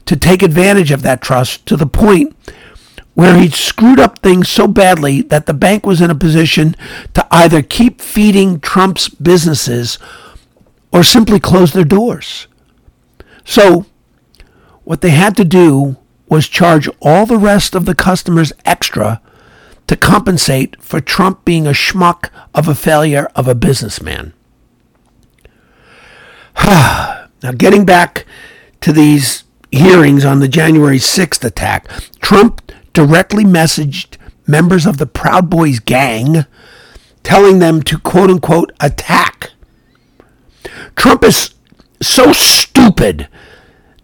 to 0.05 0.15
take 0.15 0.41
advantage 0.41 0.91
of 0.91 1.01
that 1.03 1.21
trust 1.21 1.65
to 1.65 1.75
the 1.75 1.85
point 1.85 2.35
where 3.13 3.37
he'd 3.37 3.53
screwed 3.53 3.99
up 3.99 4.19
things 4.19 4.47
so 4.47 4.67
badly 4.67 5.21
that 5.21 5.45
the 5.45 5.53
bank 5.53 5.85
was 5.85 6.01
in 6.01 6.09
a 6.09 6.15
position 6.15 6.75
to 7.13 7.27
either 7.31 7.61
keep 7.61 8.01
feeding 8.01 8.59
Trump's 8.59 9.09
businesses 9.09 9.99
or 10.91 11.03
simply 11.03 11.39
close 11.39 11.73
their 11.73 11.83
doors. 11.83 12.47
So, 13.43 13.85
what 14.83 15.01
they 15.01 15.09
had 15.11 15.35
to 15.37 15.45
do 15.45 15.97
was 16.27 16.47
charge 16.47 16.87
all 17.01 17.25
the 17.25 17.37
rest 17.37 17.75
of 17.75 17.85
the 17.85 17.95
customers 17.95 18.53
extra 18.65 19.21
to 19.87 19.97
compensate 19.97 20.81
for 20.81 21.01
Trump 21.01 21.43
being 21.43 21.67
a 21.67 21.71
schmuck 21.71 22.29
of 22.53 22.67
a 22.67 22.75
failure 22.75 23.29
of 23.35 23.47
a 23.47 23.55
businessman. 23.55 24.33
now, 26.65 27.51
getting 27.57 27.85
back 27.85 28.25
to 28.79 28.93
these 28.93 29.43
hearings 29.69 30.23
on 30.23 30.39
the 30.39 30.47
January 30.47 30.97
6th 30.97 31.43
attack, 31.43 31.87
Trump 32.21 32.70
directly 32.93 33.43
messaged 33.43 34.17
members 34.47 34.85
of 34.85 34.97
the 34.97 35.05
Proud 35.05 35.49
Boys 35.49 35.79
gang, 35.79 36.45
telling 37.23 37.59
them 37.59 37.81
to 37.83 37.97
quote 37.97 38.29
unquote 38.29 38.71
attack. 38.79 39.51
Trump 40.95 41.23
is 41.23 41.53
so 42.01 42.31
stupid 42.33 43.27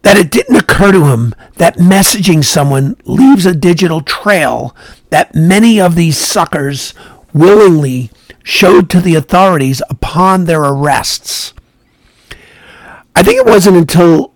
that 0.03 0.17
it 0.17 0.31
didn't 0.31 0.55
occur 0.55 0.91
to 0.91 1.05
him 1.07 1.33
that 1.55 1.77
messaging 1.77 2.43
someone 2.43 2.95
leaves 3.05 3.45
a 3.45 3.53
digital 3.53 4.01
trail 4.01 4.75
that 5.09 5.35
many 5.35 5.81
of 5.81 5.95
these 5.95 6.17
suckers 6.17 6.93
willingly 7.33 8.09
showed 8.43 8.89
to 8.89 9.01
the 9.01 9.15
authorities 9.15 9.81
upon 9.89 10.45
their 10.45 10.61
arrests. 10.61 11.53
I 13.15 13.23
think 13.23 13.37
it 13.37 13.45
wasn't 13.45 13.77
until 13.77 14.33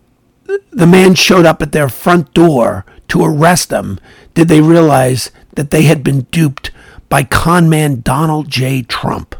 the 0.71 0.87
man 0.87 1.15
showed 1.15 1.45
up 1.45 1.61
at 1.61 1.71
their 1.71 1.87
front 1.87 2.33
door 2.33 2.85
to 3.07 3.23
arrest 3.23 3.69
them 3.69 3.99
did 4.33 4.47
they 4.47 4.61
realize 4.61 5.31
that 5.55 5.71
they 5.71 5.83
had 5.83 6.03
been 6.03 6.21
duped 6.31 6.71
by 7.09 7.23
conman 7.23 8.01
Donald 8.01 8.49
J. 8.49 8.83
Trump. 8.83 9.35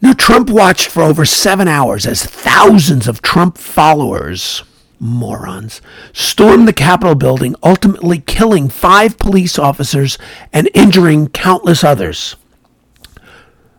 Now, 0.00 0.12
Trump 0.12 0.50
watched 0.50 0.88
for 0.88 1.04
over 1.04 1.24
seven 1.24 1.68
hours 1.68 2.06
as 2.06 2.24
thousands 2.24 3.06
of 3.06 3.22
Trump 3.22 3.56
followers, 3.56 4.64
morons, 4.98 5.80
stormed 6.12 6.66
the 6.66 6.72
Capitol 6.72 7.14
building, 7.14 7.54
ultimately 7.62 8.18
killing 8.18 8.68
five 8.68 9.16
police 9.18 9.60
officers 9.60 10.18
and 10.52 10.68
injuring 10.74 11.28
countless 11.28 11.84
others. 11.84 12.34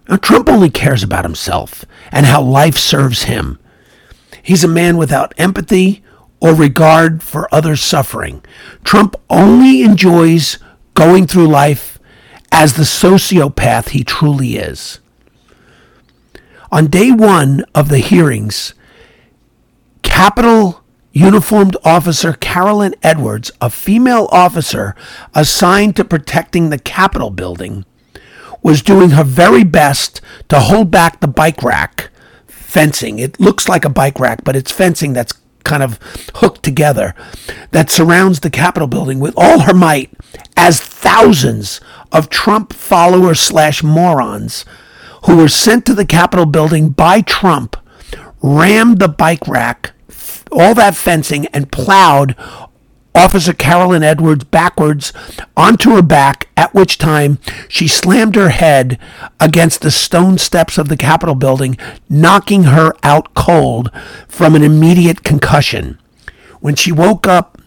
Now, 0.08 0.16
Trump 0.16 0.48
only 0.48 0.70
cares 0.70 1.04
about 1.04 1.26
himself 1.26 1.84
and 2.10 2.26
how 2.26 2.42
life 2.42 2.78
serves 2.78 3.24
him. 3.24 3.60
He's 4.42 4.64
a 4.64 4.70
man 4.70 4.96
without 4.96 5.34
empathy 5.38 6.03
or 6.44 6.54
regard 6.54 7.24
for 7.24 7.48
others' 7.56 7.82
suffering. 7.82 8.44
Trump 8.84 9.16
only 9.30 9.82
enjoys 9.82 10.60
going 10.94 11.26
through 11.26 11.48
life 11.48 11.98
as 12.52 12.74
the 12.74 12.84
sociopath 12.84 13.90
he 13.90 14.04
truly 14.04 14.58
is. 14.58 15.00
On 16.70 16.88
day 16.88 17.12
one 17.12 17.64
of 17.74 17.88
the 17.88 18.00
hearings, 18.00 18.74
Capitol 20.02 20.84
uniformed 21.14 21.78
officer 21.86 22.34
Carolyn 22.34 22.94
Edwards, 23.02 23.50
a 23.62 23.70
female 23.70 24.28
officer 24.30 24.96
assigned 25.34 25.96
to 25.96 26.04
protecting 26.04 26.70
the 26.70 26.80
Capitol 26.80 27.30
building, 27.30 27.86
was 28.62 28.82
doing 28.82 29.12
her 29.12 29.24
very 29.24 29.64
best 29.64 30.20
to 30.50 30.60
hold 30.60 30.92
back 30.92 31.22
the 31.22 31.28
bike 31.28 31.64
rack 31.64 32.10
fencing. 32.48 33.20
It 33.20 33.40
looks 33.40 33.70
like 33.70 33.86
a 33.86 33.90
bike 33.90 34.20
rack, 34.20 34.44
but 34.44 34.58
it's 34.58 34.72
fencing 34.72 35.14
that's 35.14 35.34
kind 35.64 35.84
of 35.84 36.00
hooked 36.36 36.64
together 36.64 37.16
that 37.72 37.90
surrounds 37.90 38.40
the 38.40 38.50
Capitol 38.50 38.88
building 38.88 39.20
with 39.20 39.34
all 39.38 39.62
her 39.62 39.74
might 39.74 40.12
as 40.56 40.80
thousands 40.80 41.82
of 42.12 42.30
Trump 42.30 42.74
followers 42.74 43.40
slash 43.40 43.84
morons 43.84 44.66
who 45.26 45.38
were 45.38 45.48
sent 45.48 45.86
to 45.86 45.94
the 45.94 46.06
Capitol 46.06 46.46
building 46.46 46.90
by 46.90 47.22
Trump, 47.22 47.78
rammed 48.42 49.00
the 49.00 49.08
bike 49.08 49.48
rack, 49.48 49.94
all 50.52 50.76
that 50.76 50.96
fencing, 50.96 51.46
and 51.48 51.72
plowed 51.72 52.36
Officer 53.16 53.54
Carolyn 53.54 54.04
Edwards 54.04 54.44
backwards 54.44 55.14
onto 55.56 55.92
her 55.92 56.02
back, 56.02 56.50
at 56.58 56.74
which 56.74 56.98
time 56.98 57.38
she 57.70 57.88
slammed 57.88 58.36
her 58.36 58.50
head 58.50 59.00
against 59.40 59.82
the 59.82 59.92
stone 59.92 60.38
steps 60.38 60.78
of 60.78 60.90
the 60.90 60.98
Capitol 60.98 61.36
building, 61.36 61.78
knocking 62.10 62.64
her 62.64 62.94
out 63.04 63.34
cold 63.34 63.92
from 64.28 64.56
an 64.56 64.64
immediate 64.64 65.24
concussion. 65.24 66.00
When 66.60 66.76
she 66.76 66.92
woke 66.92 67.28
up, 67.28 67.60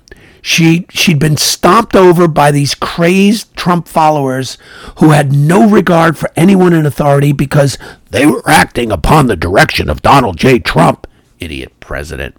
she 0.43 0.87
she'd 0.91 1.19
been 1.19 1.37
stomped 1.37 1.97
over 1.97 2.29
by 2.29 2.53
these 2.53 2.75
crazed 2.75 3.55
Trump 3.57 3.88
followers 3.88 4.59
who 4.99 5.11
had 5.11 5.33
no 5.33 5.69
regard 5.69 6.17
for 6.17 6.31
anyone 6.37 6.73
in 6.73 6.87
authority 6.87 7.33
because 7.33 7.76
they 8.11 8.25
were 8.26 8.49
acting 8.49 8.93
upon 8.93 9.26
the 9.26 9.37
direction 9.37 9.91
of 9.91 10.03
Donald 10.03 10.38
J. 10.38 10.61
Trump, 10.61 11.09
idiot 11.41 11.73
president. 11.81 12.37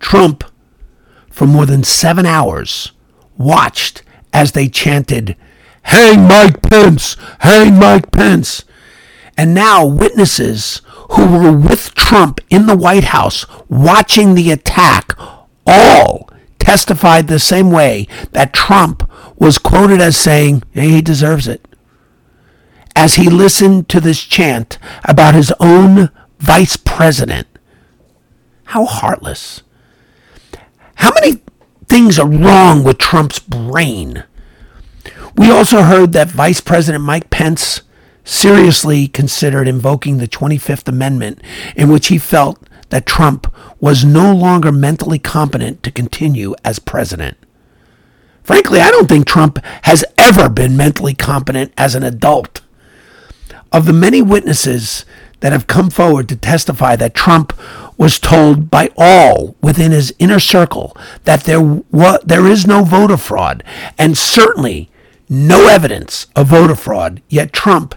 Trump, 0.00 0.44
for 1.34 1.46
more 1.48 1.66
than 1.66 1.82
seven 1.82 2.24
hours, 2.26 2.92
watched 3.36 4.04
as 4.32 4.52
they 4.52 4.68
chanted, 4.68 5.36
Hang 5.82 6.28
Mike 6.28 6.62
Pence! 6.62 7.16
Hang 7.40 7.76
Mike 7.76 8.12
Pence! 8.12 8.64
And 9.36 9.52
now 9.52 9.84
witnesses 9.84 10.80
who 11.10 11.26
were 11.26 11.50
with 11.50 11.92
Trump 11.96 12.38
in 12.50 12.66
the 12.66 12.76
White 12.76 13.04
House 13.04 13.46
watching 13.68 14.36
the 14.36 14.52
attack 14.52 15.18
all 15.66 16.30
testified 16.60 17.26
the 17.26 17.40
same 17.40 17.72
way 17.72 18.06
that 18.30 18.54
Trump 18.54 19.02
was 19.36 19.58
quoted 19.58 20.00
as 20.00 20.16
saying, 20.16 20.62
hey, 20.70 20.88
he 20.88 21.02
deserves 21.02 21.48
it. 21.48 21.66
As 22.94 23.14
he 23.14 23.28
listened 23.28 23.88
to 23.88 24.00
this 24.00 24.22
chant 24.22 24.78
about 25.04 25.34
his 25.34 25.52
own 25.58 26.10
vice 26.38 26.76
president. 26.76 27.48
How 28.66 28.84
heartless. 28.84 29.64
How 30.96 31.12
many 31.14 31.42
things 31.86 32.18
are 32.18 32.28
wrong 32.28 32.84
with 32.84 32.98
Trump's 32.98 33.38
brain? 33.38 34.24
We 35.36 35.50
also 35.50 35.82
heard 35.82 36.12
that 36.12 36.30
Vice 36.30 36.60
President 36.60 37.04
Mike 37.04 37.30
Pence 37.30 37.82
seriously 38.24 39.08
considered 39.08 39.68
invoking 39.68 40.18
the 40.18 40.28
25th 40.28 40.88
Amendment, 40.88 41.40
in 41.76 41.90
which 41.90 42.06
he 42.08 42.18
felt 42.18 42.58
that 42.90 43.06
Trump 43.06 43.52
was 43.80 44.04
no 44.04 44.34
longer 44.34 44.72
mentally 44.72 45.18
competent 45.18 45.82
to 45.82 45.90
continue 45.90 46.54
as 46.64 46.78
president. 46.78 47.36
Frankly, 48.42 48.80
I 48.80 48.90
don't 48.90 49.08
think 49.08 49.26
Trump 49.26 49.58
has 49.82 50.04
ever 50.16 50.48
been 50.48 50.76
mentally 50.76 51.14
competent 51.14 51.72
as 51.76 51.94
an 51.94 52.02
adult. 52.02 52.60
Of 53.72 53.86
the 53.86 53.92
many 53.92 54.22
witnesses 54.22 55.04
that 55.44 55.52
have 55.52 55.66
come 55.66 55.90
forward 55.90 56.26
to 56.26 56.36
testify 56.36 56.96
that 56.96 57.12
Trump 57.12 57.52
was 57.98 58.18
told 58.18 58.70
by 58.70 58.88
all 58.96 59.54
within 59.60 59.92
his 59.92 60.14
inner 60.18 60.40
circle 60.40 60.96
that 61.24 61.44
there 61.44 61.60
wa- 61.60 62.18
there 62.24 62.46
is 62.46 62.66
no 62.66 62.82
voter 62.82 63.18
fraud 63.18 63.62
and 63.98 64.16
certainly 64.16 64.88
no 65.28 65.68
evidence 65.68 66.28
of 66.34 66.46
voter 66.46 66.74
fraud, 66.74 67.20
yet 67.28 67.52
Trump 67.52 67.94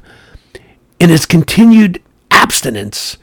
in 0.99 1.09
his 1.09 1.25
continued 1.25 2.03
abstinence 2.31 3.15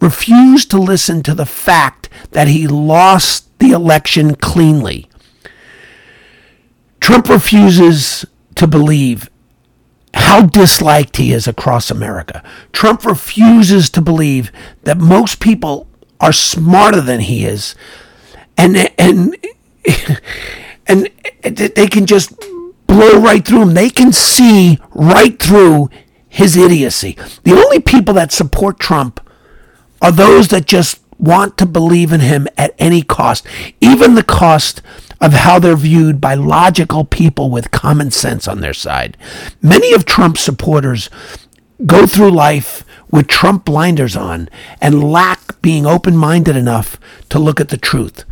refused 0.00 0.72
to 0.72 0.78
listen 0.80 1.22
to 1.22 1.32
the 1.32 1.46
fact 1.46 2.08
that 2.32 2.48
he 2.48 2.66
lost 2.66 3.46
the 3.60 3.70
election 3.70 4.34
cleanly. 4.34 5.08
Trump 7.00 7.28
refuses 7.28 8.24
to 8.56 8.66
believe 8.66 9.27
how 10.18 10.42
disliked 10.46 11.16
he 11.16 11.32
is 11.32 11.46
across 11.46 11.90
America. 11.90 12.42
Trump 12.72 13.04
refuses 13.04 13.88
to 13.90 14.00
believe 14.00 14.50
that 14.82 14.98
most 14.98 15.40
people 15.40 15.86
are 16.20 16.32
smarter 16.32 17.00
than 17.00 17.20
he 17.20 17.44
is 17.44 17.74
and 18.58 18.92
and 18.98 19.36
and 20.86 21.08
they 21.42 21.86
can 21.86 22.04
just 22.04 22.34
blow 22.86 23.20
right 23.20 23.46
through 23.46 23.62
him. 23.62 23.74
They 23.74 23.90
can 23.90 24.12
see 24.12 24.78
right 24.90 25.40
through 25.40 25.88
his 26.28 26.56
idiocy. 26.56 27.16
The 27.44 27.52
only 27.52 27.80
people 27.80 28.14
that 28.14 28.32
support 28.32 28.78
Trump 28.78 29.20
are 30.02 30.12
those 30.12 30.48
that 30.48 30.66
just 30.66 31.00
want 31.18 31.56
to 31.58 31.66
believe 31.66 32.12
in 32.12 32.20
him 32.20 32.48
at 32.56 32.74
any 32.78 33.02
cost, 33.02 33.46
even 33.80 34.14
the 34.14 34.22
cost 34.22 34.82
of 35.20 35.32
how 35.32 35.58
they're 35.58 35.76
viewed 35.76 36.20
by 36.20 36.34
logical 36.34 37.04
people 37.04 37.50
with 37.50 37.70
common 37.70 38.10
sense 38.10 38.46
on 38.46 38.60
their 38.60 38.74
side. 38.74 39.16
Many 39.60 39.92
of 39.92 40.04
Trump's 40.04 40.40
supporters 40.40 41.10
go 41.86 42.06
through 42.06 42.30
life 42.30 42.84
with 43.10 43.26
Trump 43.26 43.64
blinders 43.64 44.16
on 44.16 44.48
and 44.80 45.10
lack 45.12 45.60
being 45.62 45.86
open 45.86 46.16
minded 46.16 46.56
enough 46.56 46.98
to 47.30 47.38
look 47.38 47.60
at 47.60 47.68
the 47.68 47.76
truth. 47.76 48.24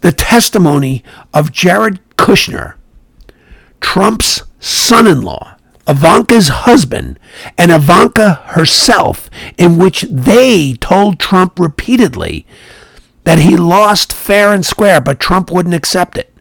The 0.00 0.12
testimony 0.12 1.02
of 1.34 1.52
Jared 1.52 2.00
Kushner, 2.16 2.74
Trump's 3.80 4.42
son 4.60 5.06
in 5.06 5.22
law, 5.22 5.56
Ivanka's 5.88 6.48
husband 6.48 7.18
and 7.56 7.70
Ivanka 7.70 8.34
herself, 8.46 9.30
in 9.56 9.78
which 9.78 10.02
they 10.02 10.74
told 10.74 11.18
Trump 11.18 11.58
repeatedly 11.58 12.46
that 13.26 13.40
he 13.40 13.56
lost 13.56 14.12
fair 14.12 14.52
and 14.52 14.64
square, 14.64 15.00
but 15.00 15.18
Trump 15.18 15.50
wouldn't 15.50 15.74
accept 15.74 16.16
it. 16.16 16.32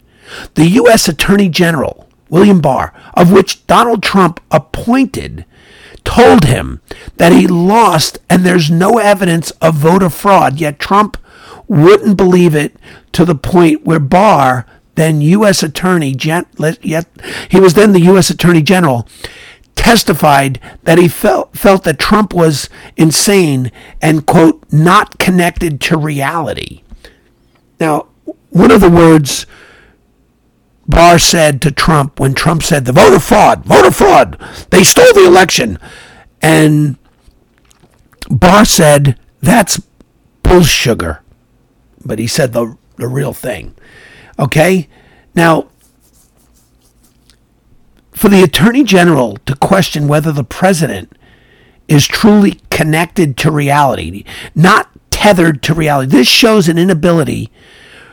The 0.54 0.68
U.S. 0.68 1.08
Attorney 1.08 1.50
General, 1.50 2.08
William 2.30 2.62
Barr, 2.62 2.94
of 3.16 3.32
which 3.32 3.66
Donald 3.66 4.04
Trump 4.04 4.40
appointed, 4.52 5.46
told 6.04 6.46
him 6.46 6.82
that 7.18 7.32
he 7.32 7.48
lost 7.48 8.20
and 8.30 8.46
there's 8.46 8.70
no 8.70 9.00
evidence 9.00 9.50
of 9.62 9.74
voter 9.74 10.12
fraud, 10.12 10.60
yet 10.60 10.78
Trump 10.78 11.18
wouldn't 11.68 12.18
believe 12.18 12.54
it 12.54 12.76
to 13.14 13.26
the 13.26 13.34
point 13.34 13.84
where 13.84 14.00
Barr 14.00 14.68
then 14.94 15.22
U.S. 15.22 15.64
Attorney, 15.64 16.16
yet 16.16 16.46
he 17.50 17.60
was 17.60 17.74
then 17.74 17.94
the 17.94 18.02
U.S. 18.02 18.30
Attorney 18.30 18.62
General, 18.62 19.08
testified 19.86 20.60
that 20.82 20.98
he 20.98 21.08
felt 21.08 21.56
felt 21.56 21.84
that 21.84 22.00
Trump 22.00 22.34
was 22.34 22.70
insane 22.98 23.72
and 24.02 24.26
quote 24.26 24.64
not 24.72 25.20
connected 25.20 25.80
to 25.80 25.96
reality. 25.96 26.82
Now, 27.80 28.08
one 28.50 28.72
of 28.72 28.82
the 28.82 28.90
words 28.90 29.46
Barr 30.88 31.20
said 31.20 31.62
to 31.62 31.72
Trump 31.72 32.20
when 32.20 32.34
Trump 32.34 32.64
said 32.64 32.86
the 32.86 32.94
voter 32.94 33.20
fraud, 33.20 33.64
voter 33.64 33.92
fraud, 33.92 34.40
they 34.72 34.84
stole 34.84 35.14
the 35.14 35.28
election, 35.28 35.78
and 36.42 36.98
Barr 38.28 38.66
said 38.66 39.20
that's 39.40 39.80
bull 40.42 40.64
sugar. 40.64 41.22
but 42.04 42.18
he 42.18 42.26
said 42.26 42.54
the, 42.54 42.76
the 42.98 43.08
real 43.08 43.34
thing. 43.34 43.76
Okay? 44.40 44.88
Now, 45.36 45.68
for 48.16 48.30
the 48.30 48.44
Attorney 48.44 48.84
General 48.84 49.38
to 49.46 49.56
question 49.56 50.08
whether 50.08 50.32
the 50.32 50.44
president 50.44 51.12
is 51.88 52.08
truly 52.08 52.62
connected 52.72 53.38
to 53.38 53.52
reality, 53.52 54.24
not 54.56 54.90
tethered 55.12 55.62
to 55.64 55.74
reality, 55.74 56.10
this 56.10 56.28
shows 56.28 56.68
an 56.68 56.78
inability 56.78 57.52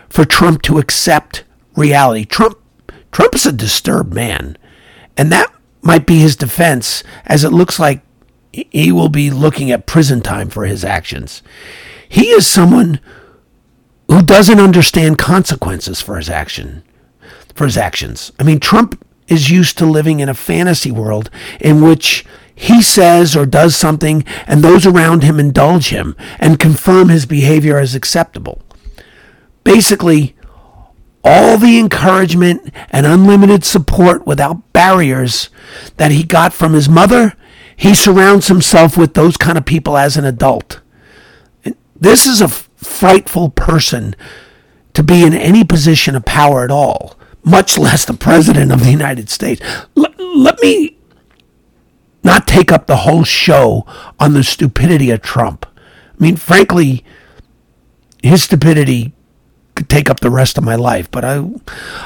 for 0.08 0.24
Trump 0.24 0.60
to 0.62 0.78
accept 0.78 1.44
reality. 1.76 2.24
Trump 2.24 2.58
Trump 3.12 3.34
is 3.34 3.46
a 3.46 3.52
disturbed 3.52 4.12
man, 4.12 4.56
and 5.16 5.30
that 5.30 5.52
might 5.82 6.06
be 6.06 6.18
his 6.18 6.34
defense 6.34 7.04
as 7.26 7.44
it 7.44 7.52
looks 7.52 7.78
like 7.78 8.02
he 8.52 8.90
will 8.90 9.08
be 9.08 9.30
looking 9.30 9.70
at 9.70 9.86
prison 9.86 10.20
time 10.20 10.48
for 10.48 10.64
his 10.64 10.84
actions. 10.84 11.42
He 12.08 12.30
is 12.30 12.46
someone 12.46 13.00
who 14.08 14.22
doesn't 14.22 14.60
understand 14.60 15.18
consequences 15.18 16.00
for 16.00 16.16
his 16.16 16.28
action 16.28 16.82
for 17.54 17.64
his 17.64 17.76
actions. 17.76 18.32
I 18.38 18.42
mean, 18.42 18.60
Trump 18.60 19.02
is 19.32 19.50
used 19.50 19.78
to 19.78 19.86
living 19.86 20.20
in 20.20 20.28
a 20.28 20.34
fantasy 20.34 20.90
world 20.92 21.30
in 21.60 21.82
which 21.82 22.24
he 22.54 22.82
says 22.82 23.34
or 23.34 23.46
does 23.46 23.74
something 23.74 24.24
and 24.46 24.62
those 24.62 24.86
around 24.86 25.22
him 25.22 25.40
indulge 25.40 25.88
him 25.88 26.14
and 26.38 26.60
confirm 26.60 27.08
his 27.08 27.26
behavior 27.26 27.78
as 27.78 27.94
acceptable. 27.94 28.60
Basically, 29.64 30.36
all 31.24 31.56
the 31.56 31.78
encouragement 31.78 32.72
and 32.90 33.06
unlimited 33.06 33.64
support 33.64 34.26
without 34.26 34.72
barriers 34.72 35.50
that 35.96 36.10
he 36.10 36.24
got 36.24 36.52
from 36.52 36.72
his 36.72 36.88
mother, 36.88 37.34
he 37.76 37.94
surrounds 37.94 38.48
himself 38.48 38.96
with 38.96 39.14
those 39.14 39.36
kind 39.36 39.56
of 39.56 39.64
people 39.64 39.96
as 39.96 40.16
an 40.16 40.24
adult. 40.24 40.80
This 41.96 42.26
is 42.26 42.40
a 42.40 42.48
frightful 42.48 43.50
person 43.50 44.14
to 44.94 45.02
be 45.02 45.24
in 45.24 45.32
any 45.32 45.64
position 45.64 46.16
of 46.16 46.24
power 46.24 46.64
at 46.64 46.70
all, 46.70 47.16
much 47.44 47.78
less 47.78 48.04
the 48.04 48.14
president 48.14 48.72
of 48.72 48.84
the 48.84 48.90
United 48.90 49.28
States. 49.28 49.60
L- 49.96 50.06
let 50.18 50.60
me 50.62 50.96
not 52.22 52.46
take 52.46 52.70
up 52.70 52.86
the 52.86 52.98
whole 52.98 53.24
show 53.24 53.84
on 54.18 54.32
the 54.32 54.44
stupidity 54.44 55.10
of 55.10 55.22
Trump. 55.22 55.66
I 55.76 56.22
mean, 56.22 56.36
frankly, 56.36 57.04
his 58.22 58.44
stupidity 58.44 59.12
could 59.74 59.88
take 59.88 60.10
up 60.10 60.20
the 60.20 60.30
rest 60.30 60.58
of 60.58 60.64
my 60.64 60.74
life. 60.74 61.10
But 61.10 61.24
I, 61.24 61.44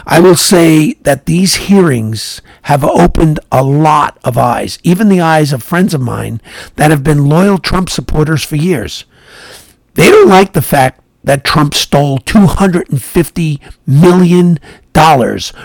I 0.07 0.21
will 0.21 0.37
say 0.37 0.95
that 1.03 1.27
these 1.27 1.57
hearings 1.57 2.41
have 2.63 2.85
opened 2.85 3.41
a 3.51 3.63
lot 3.63 4.19
of 4.25 4.39
eyes, 4.39 4.79
even 4.83 5.09
the 5.09 5.21
eyes 5.21 5.53
of 5.53 5.63
friends 5.63 5.93
of 5.93 6.01
mine 6.01 6.41
that 6.77 6.91
have 6.91 7.03
been 7.05 7.29
loyal 7.29 7.59
Trump 7.59 7.91
supporters 7.91 8.45
for 8.45 8.57
years. 8.57 9.05
They 9.95 10.11
don't 10.11 10.29
like 10.29 10.53
the 10.53 10.63
fact 10.63 11.01
that 11.25 11.45
Trump 11.45 11.75
stole 11.75 12.19
$250 12.19 13.61
million 13.87 14.61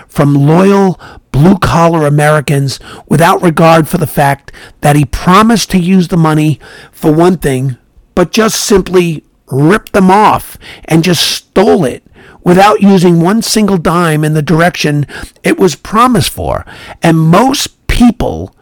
from 0.08 0.34
loyal 0.34 1.00
blue 1.32 1.58
collar 1.58 2.06
Americans 2.06 2.80
without 3.08 3.42
regard 3.42 3.88
for 3.88 3.98
the 3.98 4.06
fact 4.06 4.52
that 4.82 4.96
he 4.96 5.06
promised 5.06 5.72
to 5.72 5.80
use 5.80 6.10
the 6.10 6.18
money 6.18 6.60
for 6.92 7.14
one 7.14 7.38
thing, 7.38 7.78
but 8.14 8.32
just 8.32 8.60
simply 8.62 9.24
ripped 9.48 9.94
them 9.94 10.12
off 10.12 10.58
and 10.86 11.04
just 11.04 11.26
stole 11.26 11.86
it 11.86 12.04
without 12.44 12.82
using 12.82 13.22
one 13.22 13.42
single 13.42 13.78
dime 13.78 14.24
in 14.24 14.34
the 14.34 14.42
direction 14.42 15.06
it 15.44 15.58
was 15.58 15.76
promised 15.76 16.30
for. 16.30 16.66
And 17.02 17.18
most 17.18 17.88
people 17.88 18.54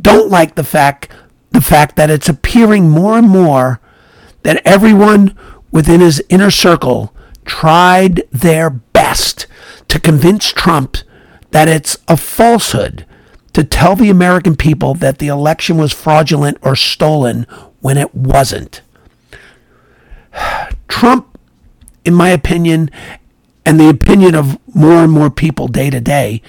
don't 0.00 0.30
like 0.30 0.54
the 0.54 0.64
fact 0.64 1.10
the 1.50 1.60
fact 1.60 1.96
that 1.96 2.10
it's 2.10 2.28
appearing 2.28 2.88
more 2.88 3.18
and 3.18 3.28
more 3.28 3.80
that 4.44 4.62
everyone 4.64 5.36
within 5.72 6.00
his 6.00 6.22
inner 6.28 6.50
circle 6.50 7.12
tried 7.44 8.22
their 8.30 8.70
best 9.10 9.48
to 9.88 9.98
convince 9.98 10.52
Trump 10.52 10.96
that 11.50 11.66
it's 11.66 11.98
a 12.06 12.16
falsehood 12.16 13.04
to 13.52 13.64
tell 13.64 13.96
the 13.96 14.08
American 14.08 14.54
people 14.54 14.94
that 14.94 15.18
the 15.18 15.26
election 15.26 15.76
was 15.76 15.92
fraudulent 15.92 16.56
or 16.62 16.76
stolen 16.76 17.44
when 17.80 17.98
it 17.98 18.14
wasn't. 18.14 18.82
Trump, 20.88 21.36
in 22.04 22.14
my 22.14 22.28
opinion, 22.28 22.88
and 23.66 23.80
the 23.80 23.88
opinion 23.88 24.36
of 24.36 24.60
more 24.72 25.02
and 25.02 25.10
more 25.10 25.28
people 25.28 25.66
day 25.66 25.90
to 25.90 26.00
day, 26.00 26.40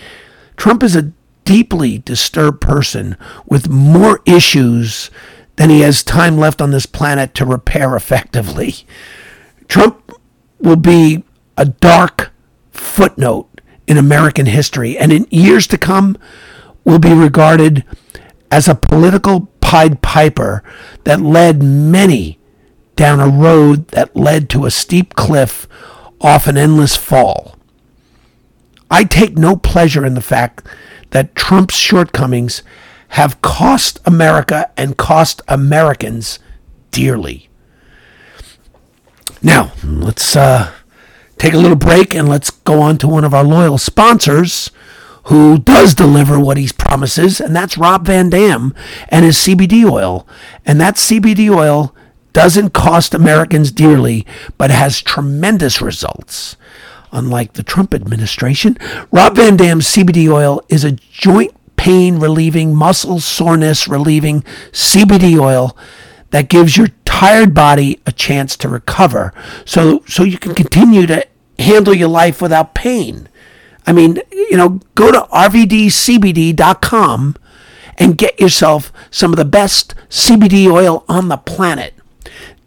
Trump 0.56 0.84
is 0.84 0.96
a 0.96 1.12
deeply 1.46 1.98
disturbed 1.98 2.62
person 2.62 3.18
with 3.48 3.70
more 3.70 4.22
issues 4.28 5.10
than 5.56 5.72
he 5.72 5.80
has 5.80 6.04
time 6.04 6.38
left 6.38 6.62
on 6.62 6.70
this 6.70 6.86
planet 6.86 7.34
to 7.34 7.44
repair 7.44 7.96
effectively. 7.96 8.86
Trump 9.68 10.12
will 10.60 10.76
be 10.76 11.24
a 11.58 11.66
dark 11.66 12.31
footnote 12.82 13.62
in 13.88 13.98
American 13.98 14.46
history, 14.48 14.98
and 14.98 15.12
in 15.14 15.28
years 15.30 15.68
to 15.68 15.78
come, 15.78 16.18
will 16.84 17.00
be 17.00 17.14
regarded 17.14 17.86
as 18.50 18.68
a 18.68 18.76
political 18.76 19.48
Pied 19.62 20.02
Piper 20.02 20.64
that 21.06 21.22
led 21.22 21.64
many 21.64 22.40
down 22.96 23.20
a 23.20 23.30
road 23.30 23.88
that 23.90 24.16
led 24.16 24.50
to 24.50 24.66
a 24.66 24.72
steep 24.72 25.16
cliff 25.16 25.68
off 26.20 26.48
an 26.48 26.58
endless 26.58 26.96
fall. 26.98 27.58
I 28.90 29.06
take 29.06 29.38
no 29.38 29.56
pleasure 29.56 30.06
in 30.06 30.16
the 30.16 30.22
fact 30.22 30.68
that 31.12 31.36
Trump's 31.36 31.76
shortcomings 31.76 32.64
have 33.10 33.42
cost 33.42 34.00
America 34.06 34.72
and 34.76 34.98
cost 34.98 35.42
Americans 35.48 36.40
dearly. 36.92 37.50
Now, 39.42 39.72
let's 39.84 40.36
uh, 40.36 40.72
take 41.42 41.54
a 41.54 41.58
little 41.58 41.76
break 41.76 42.14
and 42.14 42.30
let's 42.30 42.52
go 42.52 42.80
on 42.80 43.00
to 43.00 43.08
one 43.08 43.24
of 43.24 43.34
our 43.34 43.44
loyal 43.44 43.80
sponsors 43.80 44.70
who 45.24 45.58
does 45.58 45.96
deliver 45.96 46.40
what 46.40 46.56
he 46.56 46.70
promises, 46.78 47.42
and 47.42 47.56
that's 47.56 47.80
Rob 47.80 48.06
Van 48.06 48.30
Dam 48.30 48.76
and 49.10 49.26
his 49.26 49.38
CBD 49.38 49.90
oil. 49.90 50.28
And 50.68 50.80
that 50.80 50.98
CBD 50.98 51.50
oil 51.50 51.96
doesn't 52.32 52.74
cost 52.74 53.16
Americans 53.16 53.72
dearly, 53.72 54.24
but 54.60 54.70
has 54.70 55.02
tremendous 55.02 55.82
results. 55.82 56.58
Unlike 57.12 57.54
the 57.54 57.64
Trump 57.64 57.96
administration, 57.96 58.78
Rob 59.12 59.36
Van 59.36 59.58
Dam's 59.58 59.88
CBD 59.88 60.32
oil 60.32 60.62
is 60.70 60.84
a 60.84 60.92
joint 60.92 61.56
pain 61.76 62.20
relieving, 62.20 62.76
muscle 62.76 63.20
soreness 63.20 63.88
relieving 63.88 64.44
CBD 64.72 65.40
oil 65.40 65.76
that 66.30 66.50
gives 66.50 66.78
your 66.78 66.90
tired 67.04 67.56
body 67.56 68.00
a 68.06 68.12
chance 68.12 68.56
to 68.56 68.70
recover 68.70 69.34
so 69.66 70.02
so 70.08 70.24
you 70.24 70.38
can 70.38 70.56
continue 70.56 71.06
to 71.06 71.24
handle 71.62 71.94
your 71.94 72.10
life 72.10 72.42
without 72.42 72.74
pain. 72.74 73.30
I 73.86 73.94
mean, 73.94 74.20
you 74.32 74.58
know, 74.58 74.80
go 74.96 75.12
to 75.12 75.22
rvdcbd.com 75.32 75.76
and 77.98 78.18
get 78.18 78.40
yourself 78.40 78.92
some 79.10 79.32
of 79.32 79.38
the 79.38 79.46
best 79.46 79.96
CBD 80.10 80.72
oil 80.72 81.04
on 81.08 81.28
the 81.28 81.38
planet. 81.38 81.94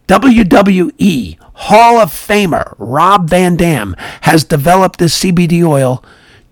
WWE 0.07 1.37
Hall 1.39 1.97
of 1.97 2.11
Famer 2.11 2.75
Rob 2.77 3.29
Van 3.29 3.55
Dam 3.55 3.95
has 4.21 4.43
developed 4.43 4.99
this 4.99 5.23
CBD 5.23 5.63
oil 5.67 6.03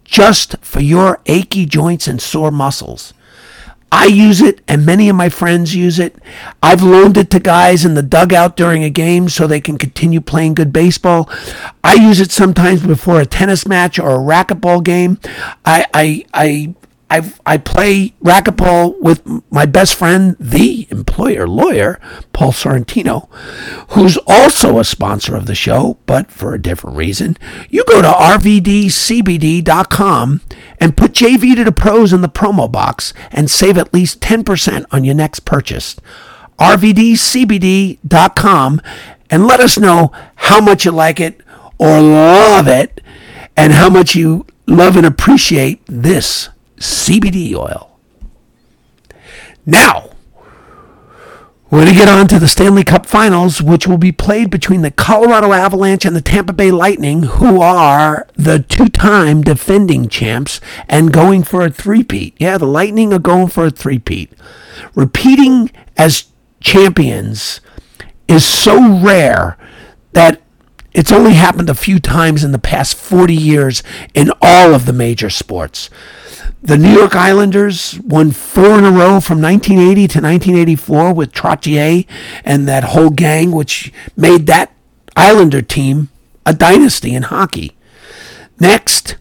just 0.03 0.57
for 0.57 0.79
your 0.81 1.19
achy 1.25 1.65
joints 1.65 2.07
and 2.07 2.21
sore 2.21 2.51
muscles. 2.51 3.13
I 3.95 4.05
use 4.05 4.41
it 4.41 4.59
and 4.67 4.87
many 4.87 5.07
of 5.07 5.15
my 5.15 5.29
friends 5.29 5.75
use 5.75 5.99
it. 5.99 6.15
I've 6.63 6.81
loaned 6.81 7.15
it 7.15 7.29
to 7.29 7.39
guys 7.39 7.85
in 7.85 7.93
the 7.93 8.01
dugout 8.01 8.57
during 8.57 8.83
a 8.83 8.89
game 8.89 9.29
so 9.29 9.45
they 9.45 9.61
can 9.61 9.77
continue 9.77 10.19
playing 10.19 10.55
good 10.55 10.73
baseball. 10.73 11.29
I 11.83 11.93
use 11.93 12.19
it 12.19 12.31
sometimes 12.31 12.83
before 12.83 13.21
a 13.21 13.25
tennis 13.27 13.67
match 13.67 13.99
or 13.99 14.15
a 14.15 14.17
racquetball 14.17 14.83
game. 14.83 15.19
I 15.63 15.85
I 15.93 16.25
I 16.33 16.73
I 17.13 17.21
I 17.45 17.57
play 17.59 18.15
racquetball 18.23 18.99
with 18.99 19.21
my 19.51 19.67
best 19.67 19.93
friend, 19.93 20.35
the 20.39 20.87
employer 20.89 21.47
lawyer, 21.47 21.99
Paul 22.33 22.51
Sorrentino, 22.51 23.29
who's 23.89 24.17
also 24.25 24.79
a 24.79 24.83
sponsor 24.83 25.35
of 25.35 25.45
the 25.45 25.53
show, 25.53 25.99
but 26.07 26.31
for 26.31 26.55
a 26.55 26.61
different 26.61 26.97
reason. 26.97 27.37
You 27.69 27.85
go 27.87 28.01
to 28.01 28.07
rvdcbd.com 28.07 28.81
and 30.79 30.97
put 30.97 31.11
JV 31.11 31.55
to 31.55 31.63
the 31.63 31.71
pros 31.71 32.13
in 32.13 32.21
the 32.21 32.29
promo 32.29 32.71
box 32.71 33.13
and 33.31 33.51
save 33.51 33.77
at 33.77 33.93
least 33.93 34.19
10% 34.19 34.85
on 34.91 35.03
your 35.03 35.13
next 35.13 35.41
purchase. 35.41 35.95
rvdcbd.com 36.57 38.01
and 39.29 39.45
let 39.45 39.59
us 39.59 39.77
know 39.77 40.11
how 40.33 40.59
much 40.59 40.83
you 40.83 40.89
like 40.91 41.19
it 41.19 41.41
or 41.77 42.01
love 42.01 42.67
it 42.67 43.01
and 43.55 43.73
how 43.73 43.91
much 43.91 44.15
you 44.15 44.47
love 44.65 44.97
and 44.97 45.05
appreciate 45.05 45.79
this 45.85 46.49
CBD 46.77 47.53
oil. 47.55 47.99
Now, 49.65 50.09
we're 51.73 51.85
going 51.85 51.93
to 51.93 51.99
get 51.99 52.07
on 52.07 52.27
to 52.27 52.37
the 52.37 52.47
Stanley 52.47 52.83
Cup 52.83 53.07
Finals, 53.07 53.59
which 53.59 53.87
will 53.87 53.97
be 53.97 54.11
played 54.11 54.51
between 54.51 54.83
the 54.83 54.91
Colorado 54.91 55.53
Avalanche 55.53 56.05
and 56.05 56.15
the 56.15 56.21
Tampa 56.21 56.53
Bay 56.53 56.69
Lightning, 56.69 57.23
who 57.23 57.61
are 57.61 58.27
the 58.35 58.59
two 58.59 58.89
time 58.89 59.41
defending 59.41 60.07
champs 60.07 60.61
and 60.87 61.11
going 61.11 61.41
for 61.41 61.61
a 61.63 61.71
three-peat. 61.71 62.35
Yeah, 62.37 62.59
the 62.59 62.67
Lightning 62.67 63.11
are 63.11 63.17
going 63.17 63.47
for 63.47 63.65
a 63.65 63.71
three-peat. 63.71 64.33
Repeating 64.93 65.71
as 65.97 66.25
champions 66.59 67.59
is 68.27 68.45
so 68.45 68.99
rare 68.99 69.57
that 70.11 70.43
it's 70.93 71.11
only 71.11 71.33
happened 71.33 71.71
a 71.71 71.75
few 71.75 71.99
times 71.99 72.43
in 72.43 72.51
the 72.51 72.59
past 72.59 72.95
40 72.95 73.33
years 73.33 73.81
in 74.13 74.31
all 74.43 74.75
of 74.75 74.85
the 74.85 74.93
major 74.93 75.31
sports. 75.31 75.89
The 76.61 76.77
New 76.77 76.91
York 76.91 77.15
Islanders 77.15 77.99
won 77.99 78.31
four 78.31 78.77
in 78.77 78.85
a 78.85 78.91
row 78.91 79.19
from 79.19 79.41
1980 79.41 80.07
to 80.07 80.21
1984 80.21 81.13
with 81.13 81.33
Trottier 81.33 82.05
and 82.45 82.67
that 82.67 82.85
whole 82.85 83.09
gang, 83.09 83.51
which 83.51 83.91
made 84.15 84.47
that 84.47 84.73
Islander 85.15 85.61
team 85.61 86.09
a 86.45 86.53
dynasty 86.53 87.13
in 87.13 87.23
hockey. 87.23 87.75
Next, 88.59 89.17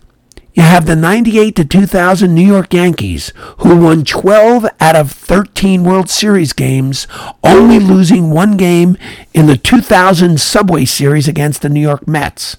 you 0.54 0.62
have 0.62 0.86
the 0.86 0.96
98 0.96 1.56
to 1.56 1.64
2000 1.64 2.34
New 2.34 2.46
York 2.46 2.74
Yankees, 2.74 3.32
who 3.58 3.76
won 3.76 4.04
12 4.04 4.66
out 4.80 4.96
of 4.96 5.10
13 5.10 5.82
World 5.82 6.10
Series 6.10 6.52
games, 6.52 7.06
only 7.42 7.78
losing 7.78 8.30
one 8.30 8.56
game 8.58 8.98
in 9.32 9.46
the 9.46 9.56
2000 9.56 10.38
Subway 10.38 10.84
Series 10.84 11.26
against 11.26 11.62
the 11.62 11.70
New 11.70 11.80
York 11.80 12.06
Mets. 12.06 12.58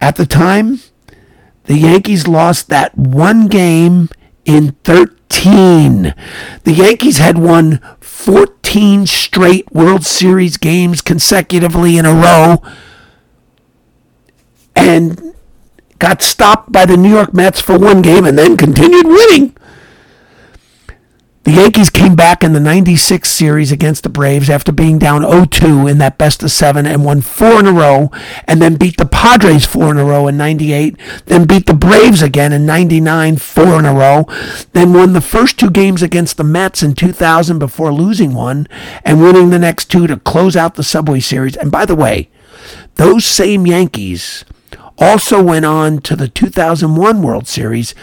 At 0.00 0.16
the 0.16 0.26
time, 0.26 0.80
the 1.64 1.76
Yankees 1.78 2.26
lost 2.28 2.68
that 2.68 2.96
one 2.96 3.48
game 3.48 4.08
in 4.44 4.72
13. 4.84 6.14
The 6.64 6.72
Yankees 6.72 7.18
had 7.18 7.38
won 7.38 7.80
14 8.00 9.06
straight 9.06 9.70
World 9.72 10.04
Series 10.04 10.56
games 10.56 11.00
consecutively 11.00 11.96
in 11.98 12.06
a 12.06 12.12
row 12.12 12.62
and 14.76 15.34
got 15.98 16.22
stopped 16.22 16.70
by 16.70 16.84
the 16.84 16.96
New 16.96 17.10
York 17.10 17.32
Mets 17.32 17.60
for 17.60 17.78
one 17.78 18.02
game 18.02 18.24
and 18.24 18.38
then 18.38 18.56
continued 18.56 19.06
winning. 19.06 19.56
The 21.44 21.52
Yankees 21.52 21.90
came 21.90 22.16
back 22.16 22.42
in 22.42 22.54
the 22.54 22.60
96 22.60 23.28
series 23.30 23.70
against 23.70 24.02
the 24.02 24.08
Braves 24.08 24.48
after 24.48 24.72
being 24.72 24.98
down 24.98 25.20
0-2 25.20 25.90
in 25.90 25.98
that 25.98 26.16
best 26.16 26.42
of 26.42 26.50
seven 26.50 26.86
and 26.86 27.04
won 27.04 27.20
four 27.20 27.60
in 27.60 27.66
a 27.66 27.72
row 27.72 28.10
and 28.48 28.62
then 28.62 28.76
beat 28.76 28.96
the 28.96 29.04
Padres 29.04 29.66
four 29.66 29.90
in 29.90 29.98
a 29.98 30.04
row 30.06 30.26
in 30.26 30.38
98, 30.38 30.96
then 31.26 31.44
beat 31.44 31.66
the 31.66 31.74
Braves 31.74 32.22
again 32.22 32.54
in 32.54 32.64
99, 32.64 33.36
four 33.36 33.78
in 33.78 33.84
a 33.84 33.92
row, 33.92 34.24
then 34.72 34.94
won 34.94 35.12
the 35.12 35.20
first 35.20 35.58
two 35.58 35.68
games 35.68 36.00
against 36.00 36.38
the 36.38 36.44
Mets 36.44 36.82
in 36.82 36.94
2000 36.94 37.58
before 37.58 37.92
losing 37.92 38.32
one 38.32 38.66
and 39.04 39.20
winning 39.20 39.50
the 39.50 39.58
next 39.58 39.90
two 39.90 40.06
to 40.06 40.16
close 40.16 40.56
out 40.56 40.76
the 40.76 40.82
Subway 40.82 41.20
Series. 41.20 41.56
And 41.56 41.70
by 41.70 41.84
the 41.84 41.94
way, 41.94 42.30
those 42.94 43.26
same 43.26 43.66
Yankees 43.66 44.46
also 44.96 45.42
went 45.42 45.66
on 45.66 45.98
to 45.98 46.16
the 46.16 46.28
2001 46.28 47.20
World 47.20 47.46
Series, 47.46 47.94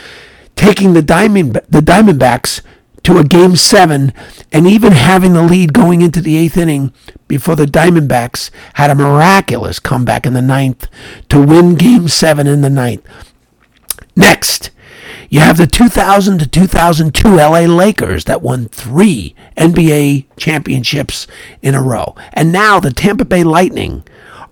taking 0.56 0.94
the 0.94 1.02
Diamond 1.02 1.54
the 1.68 1.82
Diamondbacks 1.82 2.62
to 3.04 3.18
a 3.18 3.24
game 3.24 3.56
seven 3.56 4.14
and 4.52 4.68
even 4.68 4.94
having 4.94 5.34
the 5.34 5.42
lead 5.42 5.74
going 5.74 6.02
into 6.02 6.22
the 6.22 6.38
eighth 6.38 6.58
inning 6.58 6.94
before 7.28 7.56
the 7.56 7.66
Diamondbacks 7.66 8.52
had 8.76 8.90
a 8.90 8.96
miraculous 8.96 9.80
comeback 9.80 10.26
in 10.26 10.34
the 10.34 10.42
ninth 10.42 10.88
to 11.30 11.42
win 11.42 11.76
game 11.76 12.08
seven 12.08 12.48
in 12.48 12.62
the 12.62 12.70
ninth. 12.70 13.08
Next, 14.16 14.72
you 15.30 15.40
have 15.40 15.58
the 15.58 15.68
2000 15.68 16.40
to 16.40 16.48
2002 16.48 17.36
LA 17.36 17.62
Lakers 17.62 18.26
that 18.26 18.42
won 18.42 18.68
three 18.68 19.36
NBA 19.58 20.26
championships 20.38 21.26
in 21.62 21.74
a 21.74 21.82
row. 21.82 22.16
And 22.34 22.52
now 22.52 22.80
the 22.80 22.92
Tampa 22.92 23.26
Bay 23.26 23.44
Lightning 23.44 24.04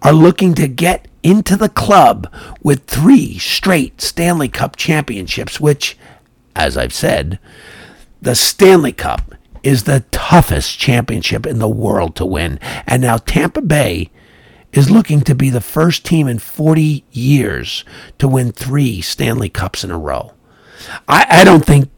are 0.02 0.14
looking 0.14 0.54
to 0.56 0.68
get 0.68 1.08
into 1.22 1.58
the 1.58 1.70
club 1.70 2.32
with 2.64 2.86
three 2.86 3.38
straight 3.38 4.02
Stanley 4.02 4.48
Cup 4.48 4.78
championships, 4.78 5.60
which, 5.60 5.98
as 6.56 6.78
I've 6.78 6.94
said, 6.94 7.40
the 8.22 8.36
Stanley 8.36 8.92
Cup 8.92 9.34
is 9.64 9.84
the 9.84 10.06
toughest 10.12 10.78
championship 10.80 11.46
in 11.46 11.60
the 11.60 11.70
world 11.70 12.16
to 12.16 12.26
win. 12.26 12.60
And 12.88 13.02
now 13.02 13.18
Tampa 13.18 13.62
Bay 13.62 14.10
is 14.72 14.92
looking 14.92 15.22
to 15.22 15.36
be 15.36 15.50
the 15.50 15.62
first 15.62 16.06
team 16.06 16.28
in 16.28 16.40
40 16.40 17.04
years 17.12 17.84
to 18.20 18.28
win 18.28 18.52
three 18.52 19.02
Stanley 19.02 19.50
Cups 19.50 19.84
in 19.84 19.92
a 19.92 19.98
row. 19.98 20.34
I, 21.08 21.26
I 21.30 21.44
don't 21.44 21.66
think 21.66 21.90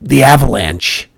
the 0.00 0.22
Avalanche 0.22 1.08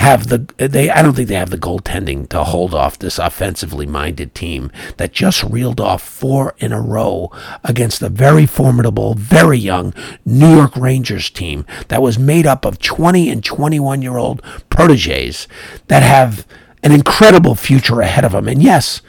have 0.00 0.28
the 0.28 0.38
they 0.56 0.88
I 0.88 1.02
don't 1.02 1.12
think 1.12 1.28
they 1.28 1.34
have 1.34 1.50
the 1.50 1.58
goaltending 1.58 2.26
to 2.30 2.42
hold 2.42 2.74
off 2.74 2.98
this 2.98 3.18
offensively 3.18 3.84
minded 3.84 4.34
team 4.34 4.72
that 4.96 5.12
just 5.12 5.44
reeled 5.44 5.78
off 5.78 6.02
four 6.02 6.54
in 6.56 6.72
a 6.72 6.80
row 6.80 7.30
against 7.62 8.00
a 8.00 8.08
very 8.08 8.46
formidable, 8.46 9.12
very 9.12 9.58
young 9.58 9.92
New 10.24 10.56
York 10.56 10.74
Rangers 10.74 11.28
team 11.28 11.66
that 11.88 12.00
was 12.00 12.18
made 12.18 12.46
up 12.46 12.64
of 12.64 12.78
20 12.78 13.28
and 13.28 13.44
21 13.44 14.00
year 14.00 14.16
old 14.16 14.42
proteges 14.70 15.46
that 15.88 16.02
have 16.02 16.46
an 16.82 16.92
incredible 16.92 17.54
future 17.54 18.00
ahead 18.00 18.24
of 18.24 18.32
them. 18.32 18.48
And 18.48 18.62
yes, 18.62 19.02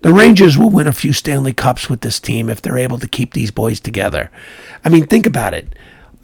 the 0.00 0.14
Rangers 0.14 0.56
will 0.56 0.70
win 0.70 0.86
a 0.86 0.92
few 0.92 1.12
Stanley 1.12 1.52
Cups 1.52 1.90
with 1.90 2.00
this 2.00 2.18
team 2.18 2.48
if 2.48 2.62
they're 2.62 2.78
able 2.78 2.98
to 3.00 3.06
keep 3.06 3.34
these 3.34 3.50
boys 3.50 3.78
together. 3.78 4.30
I 4.82 4.88
mean, 4.88 5.06
think 5.06 5.26
about 5.26 5.52
it. 5.52 5.74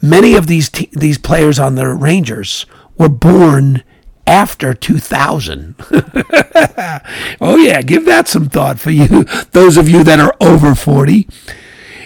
Many 0.01 0.33
of 0.33 0.47
these 0.47 0.69
te- 0.69 0.89
these 0.91 1.19
players 1.19 1.59
on 1.59 1.75
the 1.75 1.87
Rangers 1.87 2.65
were 2.97 3.09
born 3.09 3.83
after 4.27 4.73
2000. 4.73 5.75
oh, 7.41 7.55
yeah, 7.55 7.81
give 7.81 8.05
that 8.05 8.27
some 8.27 8.49
thought 8.49 8.79
for 8.79 8.91
you, 8.91 9.23
those 9.51 9.77
of 9.77 9.89
you 9.89 10.03
that 10.03 10.19
are 10.19 10.35
over 10.39 10.75
40. 10.75 11.27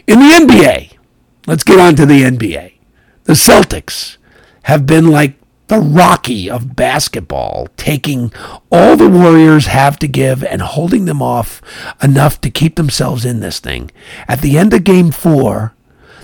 In 0.07 0.19
the 0.19 0.53
NBA, 0.53 0.97
let's 1.47 1.63
get 1.63 1.79
on 1.79 1.95
to 1.95 2.05
the 2.05 2.21
NBA. 2.21 2.73
The 3.23 3.33
Celtics 3.33 4.17
have 4.63 4.85
been 4.85 5.07
like 5.07 5.33
the 5.67 5.79
Rocky 5.79 6.49
of 6.49 6.75
basketball, 6.75 7.67
taking 7.77 8.33
all 8.71 8.97
the 8.97 9.09
Warriors 9.09 9.67
have 9.67 9.97
to 9.99 10.07
give 10.07 10.43
and 10.43 10.61
holding 10.61 11.05
them 11.05 11.21
off 11.21 11.61
enough 12.03 12.41
to 12.41 12.51
keep 12.51 12.75
themselves 12.75 13.23
in 13.25 13.39
this 13.39 13.59
thing. 13.59 13.89
At 14.27 14.41
the 14.41 14.57
end 14.57 14.73
of 14.73 14.83
game 14.83 15.11
four, 15.11 15.73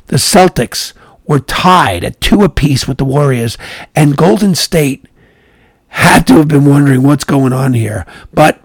the 0.07 0.17
Celtics 0.17 0.93
were 1.25 1.39
tied 1.39 2.03
at 2.03 2.19
two 2.19 2.43
apiece 2.43 2.87
with 2.87 2.97
the 2.97 3.05
Warriors, 3.05 3.57
and 3.95 4.17
Golden 4.17 4.53
State 4.53 5.05
had 5.89 6.27
to 6.27 6.35
have 6.35 6.47
been 6.47 6.65
wondering 6.65 7.03
what's 7.03 7.23
going 7.23 7.53
on 7.53 7.73
here. 7.73 8.05
But 8.33 8.61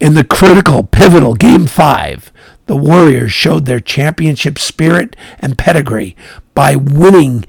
in 0.00 0.14
the 0.14 0.24
critical, 0.24 0.82
pivotal 0.82 1.34
Game 1.34 1.66
5, 1.66 2.32
the 2.66 2.76
Warriors 2.76 3.32
showed 3.32 3.66
their 3.66 3.80
championship 3.80 4.58
spirit 4.58 5.16
and 5.38 5.58
pedigree 5.58 6.16
by 6.54 6.76
winning 6.76 7.44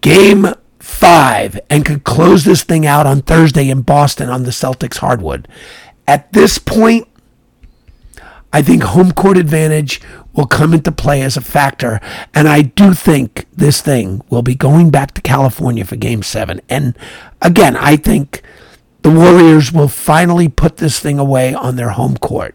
Game 0.00 0.54
5 0.78 1.60
and 1.68 1.84
could 1.84 2.04
close 2.04 2.44
this 2.44 2.62
thing 2.62 2.86
out 2.86 3.06
on 3.06 3.22
Thursday 3.22 3.70
in 3.70 3.82
Boston 3.82 4.28
on 4.28 4.42
the 4.42 4.50
Celtics 4.50 4.98
hardwood. 4.98 5.46
At 6.06 6.32
this 6.32 6.58
point, 6.58 7.06
I 8.52 8.62
think 8.62 8.82
home 8.82 9.12
court 9.12 9.36
advantage 9.36 10.00
will 10.34 10.46
come 10.46 10.74
into 10.74 10.92
play 10.92 11.22
as 11.22 11.36
a 11.36 11.40
factor. 11.40 12.00
And 12.34 12.48
I 12.48 12.62
do 12.62 12.94
think 12.94 13.46
this 13.52 13.80
thing 13.80 14.22
will 14.30 14.42
be 14.42 14.54
going 14.54 14.90
back 14.90 15.12
to 15.14 15.22
California 15.22 15.84
for 15.84 15.96
game 15.96 16.22
seven. 16.22 16.60
And 16.68 16.96
again, 17.42 17.76
I 17.76 17.96
think 17.96 18.42
the 19.02 19.10
Warriors 19.10 19.72
will 19.72 19.88
finally 19.88 20.48
put 20.48 20.76
this 20.76 21.00
thing 21.00 21.18
away 21.18 21.54
on 21.54 21.76
their 21.76 21.90
home 21.90 22.16
court. 22.16 22.54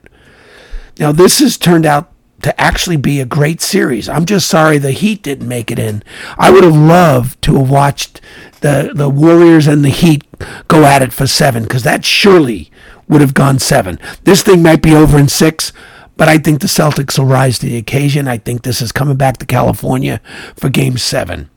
Now, 1.00 1.12
this 1.12 1.40
has 1.40 1.58
turned 1.58 1.86
out 1.86 2.12
to 2.42 2.62
actually 2.62 2.98
be 2.98 3.20
a 3.20 3.26
great 3.26 3.62
series. 3.62 4.08
I'm 4.08 4.26
just 4.26 4.48
sorry 4.48 4.78
the 4.78 4.92
Heat 4.92 5.24
didn't 5.24 5.48
make 5.48 5.72
it 5.72 5.80
in. 5.80 6.04
I 6.38 6.52
would 6.52 6.64
have 6.64 6.76
loved 6.76 7.42
to 7.44 7.56
have 7.56 7.70
watched 7.70 8.22
the, 8.62 8.92
the 8.94 9.10
Warriors 9.10 9.68
and 9.68 9.84
the 9.84 9.90
Heat 9.90 10.24
go 10.68 10.86
at 10.86 11.02
it 11.02 11.14
for 11.14 11.28
seven 11.28 11.64
because 11.64 11.84
that 11.84 12.06
surely 12.06 12.72
would 13.08 13.22
have 13.22 13.34
gone 13.34 13.60
seven. 13.60 14.00
This 14.24 14.44
thing 14.44 14.62
might 14.62 14.82
be 14.82 14.94
over 14.94 15.18
in 15.18 15.28
six, 15.28 15.74
but 16.18 16.28
I 16.30 16.38
think 16.38 16.62
the 16.62 16.68
Celtics 16.68 17.18
will 17.18 17.26
rise 17.26 17.60
to 17.60 17.66
the 17.66 17.78
occasion. 17.78 18.28
I 18.28 18.38
think 18.38 18.64
this 18.64 18.82
is 18.82 18.92
coming 18.92 19.18
back 19.18 19.38
to 19.38 19.46
California 19.46 20.22
for 20.56 20.70
game 20.70 20.98
seven. 20.98 21.50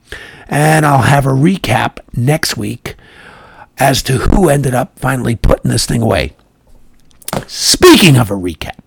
And 0.49 0.87
I'll 0.87 1.03
have 1.03 1.27
a 1.27 1.31
recap 1.31 1.99
next 2.15 2.57
week 2.57 2.97
as 3.79 4.03
to 4.05 4.15
who 4.15 4.49
ended 4.49 4.75
up 4.75 4.99
finally 4.99 5.37
putting 5.37 5.71
this 5.71 5.87
thing 5.87 6.03
away. 6.03 6.35
Speaking 7.47 8.17
of 8.17 8.31
a 8.31 8.35
recap, 8.35 8.81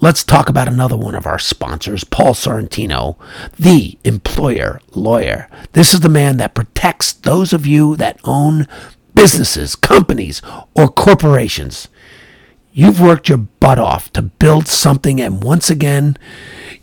let's 0.00 0.22
talk 0.22 0.48
about 0.48 0.68
another 0.68 0.96
one 0.96 1.14
of 1.14 1.26
our 1.26 1.38
sponsors, 1.38 2.04
Paul 2.04 2.34
Sorrentino, 2.34 3.16
the 3.58 3.98
employer 4.04 4.80
lawyer. 4.92 5.48
This 5.72 5.94
is 5.94 6.00
the 6.00 6.08
man 6.08 6.36
that 6.36 6.54
protects 6.54 7.12
those 7.12 7.52
of 7.52 7.66
you 7.66 7.96
that 7.96 8.20
own 8.24 8.68
businesses, 9.14 9.74
companies, 9.74 10.42
or 10.74 10.88
corporations. 10.88 11.88
You've 12.74 13.00
worked 13.00 13.28
your 13.28 13.38
butt 13.38 13.78
off 13.78 14.12
to 14.14 14.22
build 14.22 14.66
something, 14.66 15.20
and 15.20 15.44
once 15.44 15.68
again, 15.68 16.16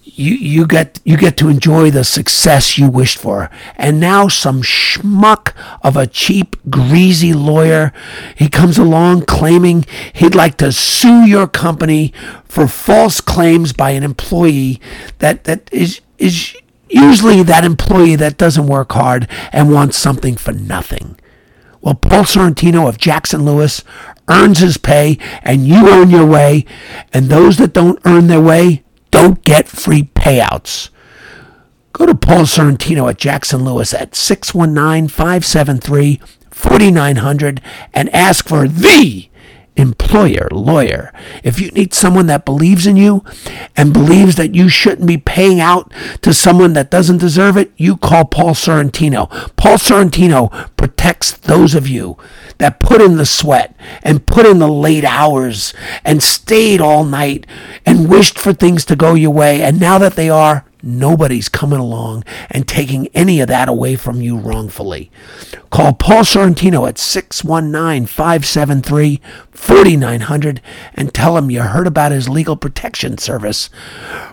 you, 0.04 0.36
you 0.36 0.68
get 0.68 1.00
you 1.04 1.18
get 1.18 1.38
to 1.38 1.50
enjoy 1.50 1.90
the 1.90 2.04
success 2.04 2.78
you 2.78 2.90
wished 2.90 3.18
for. 3.18 3.50
And 3.76 4.00
now 4.00 4.28
some 4.28 4.62
schmuck 4.62 5.54
of 5.82 5.96
a 5.98 6.06
cheap, 6.06 6.58
greasy 6.70 7.34
lawyer, 7.34 7.92
he 8.36 8.50
comes 8.50 8.78
along 8.78 9.24
claiming 9.26 9.86
he'd 10.14 10.36
like 10.36 10.58
to 10.58 10.72
sue 10.72 11.26
your 11.26 11.48
company 11.48 12.14
for 12.44 12.68
false 12.68 13.22
claims 13.22 13.74
by 13.74 13.92
an 13.92 14.04
employee 14.04 14.80
that, 15.20 15.46
that 15.46 15.70
is 15.74 16.02
is 16.18 16.56
usually 16.90 17.44
that 17.44 17.64
employee 17.64 18.16
that 18.16 18.38
doesn't 18.38 18.68
work 18.68 18.92
hard 18.92 19.28
and 19.52 19.72
wants 19.72 19.98
something 19.98 20.36
for 20.36 20.52
nothing. 20.52 21.18
Well, 21.82 21.96
Paul 21.96 22.24
Sorrentino 22.24 22.90
of 22.90 22.98
Jackson 22.98 23.46
Lewis 23.46 23.84
earns 24.30 24.60
his 24.60 24.78
pay 24.78 25.18
and 25.42 25.68
you 25.68 25.90
earn 25.90 26.10
your 26.10 26.26
way. 26.26 26.66
And 27.14 27.30
those 27.30 27.58
that 27.58 27.74
don't 27.74 28.00
earn 28.06 28.28
their 28.28 28.42
way 28.42 28.84
don't 29.12 29.44
get 29.44 29.68
free 29.68 30.04
payouts. 30.16 30.90
Go 31.94 32.06
to 32.06 32.16
Paul 32.16 32.44
Sorrentino 32.44 33.10
at 33.10 33.18
Jackson 33.18 33.66
Lewis 33.66 33.94
at 33.94 34.16
619 34.16 35.10
573 35.10 36.22
4900 36.52 37.62
and 37.94 38.14
ask 38.14 38.48
for 38.48 38.68
the 38.68 39.30
employer 39.80 40.48
lawyer. 40.52 41.14
If 41.44 41.60
you 41.60 41.72
need 41.72 41.94
someone 41.94 42.28
that 42.28 42.46
believes 42.46 42.86
in 42.86 42.98
you 42.98 43.24
and 43.78 43.94
believes 43.94 44.36
that 44.36 44.54
you 44.54 44.68
shouldn't 44.68 45.08
be 45.08 45.18
paying 45.18 45.60
out 45.60 45.92
to 46.22 46.34
someone 46.34 46.74
that 46.74 46.92
doesn't 46.92 47.20
deserve 47.20 47.58
it, 47.58 47.72
you 47.78 47.96
call 47.96 48.26
Paul 48.26 48.54
Sorrentino. 48.54 49.30
Paul 49.56 49.78
Sorrentino 49.78 50.70
protects 50.76 51.32
those 51.32 51.76
of 51.76 51.88
you 51.88 52.18
that 52.60 52.80
put 52.80 53.02
in 53.02 53.18
the 53.18 53.26
sweat 53.26 53.76
and 54.04 54.26
put 54.26 54.46
in 54.46 54.60
the 54.60 54.68
late 54.68 55.04
hours 55.04 55.74
and 56.06 56.22
stayed 56.24 56.80
all 56.80 57.04
night 57.04 57.46
and 57.86 58.10
wished 58.10 58.38
for 58.38 58.54
things 58.54 58.86
to 58.86 58.96
go 58.96 59.16
your 59.16 59.32
way. 59.32 59.62
And 59.62 59.80
now 59.80 59.98
that 59.98 60.16
they 60.16 60.30
are, 60.30 60.66
Nobody's 60.82 61.50
coming 61.50 61.80
along 61.80 62.24
and 62.50 62.66
taking 62.66 63.08
any 63.08 63.42
of 63.42 63.50
that 63.50 63.68
away 63.68 63.98
from 63.98 64.22
you 64.22 64.38
wrongfully. 64.38 65.12
Call 65.72 65.94
Paul 65.94 66.24
Sorrentino 66.24 66.88
at 66.88 66.98
619 66.98 68.06
573 68.06 69.20
4900 69.52 70.62
and 70.94 71.14
tell 71.14 71.38
him 71.38 71.52
you 71.52 71.64
heard 71.64 71.86
about 71.86 72.14
his 72.14 72.30
legal 72.30 72.56
protection 72.56 73.18
service 73.18 73.70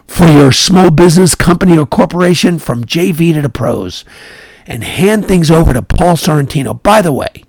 for 0.07 0.27
your 0.27 0.53
small 0.53 0.93
business, 0.93 1.35
company, 1.35 1.77
or 1.77 1.87
corporation 1.87 2.61
from 2.61 2.85
JV 2.85 3.35
to 3.35 3.43
the 3.43 3.49
pros. 3.49 4.05
And 4.69 4.85
hand 4.85 5.27
things 5.27 5.51
over 5.51 5.73
to 5.73 5.83
Paul 5.83 6.15
Sorrentino. 6.15 6.81
By 6.81 7.01
the 7.03 7.13
way, 7.13 7.45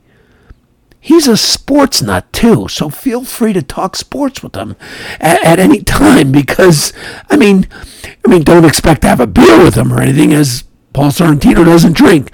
He's 1.07 1.25
a 1.25 1.37
sports 1.37 2.01
nut 2.01 2.33
too, 2.33 2.67
so 2.67 2.89
feel 2.89 3.23
free 3.23 3.53
to 3.53 3.61
talk 3.61 3.95
sports 3.95 4.43
with 4.43 4.57
him 4.57 4.75
at, 5.21 5.41
at, 5.41 5.57
any 5.57 5.81
time 5.81 6.33
because 6.33 6.91
I 7.29 7.37
mean, 7.37 7.65
I 8.25 8.29
mean, 8.29 8.43
don't 8.43 8.65
expect 8.65 9.03
to 9.03 9.07
have 9.07 9.21
a 9.21 9.25
beer 9.25 9.63
with 9.63 9.75
him 9.75 9.93
or 9.93 10.01
anything, 10.01 10.33
as 10.33 10.65
Paul 10.91 11.11
Sorrentino 11.11 11.63
doesn't 11.63 11.95
drink, 11.95 12.29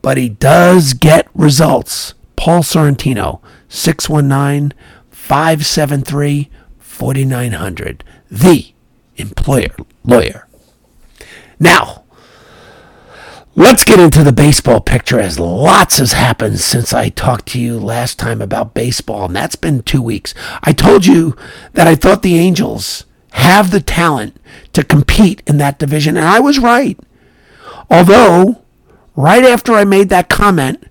but 0.00 0.16
he 0.16 0.30
does 0.30 0.94
get 0.94 1.28
results. 1.34 2.14
Paul 2.34 2.62
Sorrentino, 2.62 3.42
619 3.68 4.72
573 5.10 6.48
4900, 6.78 8.04
the 8.30 8.72
employer 9.16 9.76
lawyer. 10.02 10.48
Now, 11.60 12.03
Let's 13.56 13.84
get 13.84 14.00
into 14.00 14.24
the 14.24 14.32
baseball 14.32 14.80
picture 14.80 15.20
as 15.20 15.38
lots 15.38 15.98
has 15.98 16.12
happened 16.12 16.58
since 16.58 16.92
I 16.92 17.08
talked 17.08 17.46
to 17.50 17.60
you 17.60 17.78
last 17.78 18.18
time 18.18 18.42
about 18.42 18.74
baseball, 18.74 19.26
and 19.26 19.36
that's 19.36 19.54
been 19.54 19.84
two 19.84 20.02
weeks. 20.02 20.34
I 20.64 20.72
told 20.72 21.06
you 21.06 21.36
that 21.74 21.86
I 21.86 21.94
thought 21.94 22.22
the 22.22 22.36
Angels 22.36 23.04
have 23.30 23.70
the 23.70 23.78
talent 23.78 24.40
to 24.72 24.82
compete 24.82 25.40
in 25.46 25.58
that 25.58 25.78
division, 25.78 26.16
and 26.16 26.26
I 26.26 26.40
was 26.40 26.58
right. 26.58 26.98
Although, 27.88 28.60
right 29.14 29.44
after 29.44 29.74
I 29.74 29.84
made 29.84 30.08
that 30.08 30.28
comment, 30.28 30.82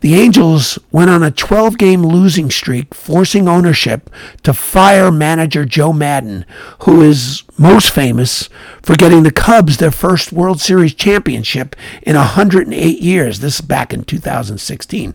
the 0.00 0.14
Angels 0.14 0.78
went 0.92 1.10
on 1.10 1.22
a 1.22 1.30
12 1.30 1.76
game 1.76 2.04
losing 2.04 2.50
streak, 2.50 2.94
forcing 2.94 3.48
ownership 3.48 4.10
to 4.44 4.52
fire 4.52 5.10
manager 5.10 5.64
Joe 5.64 5.92
Maddon, 5.92 6.44
who 6.80 7.02
is 7.02 7.42
most 7.56 7.90
famous 7.90 8.48
for 8.82 8.94
getting 8.94 9.24
the 9.24 9.32
Cubs 9.32 9.78
their 9.78 9.90
first 9.90 10.32
World 10.32 10.60
Series 10.60 10.94
championship 10.94 11.74
in 12.02 12.14
108 12.14 13.00
years. 13.00 13.40
This 13.40 13.56
is 13.56 13.60
back 13.60 13.92
in 13.92 14.04
2016. 14.04 15.14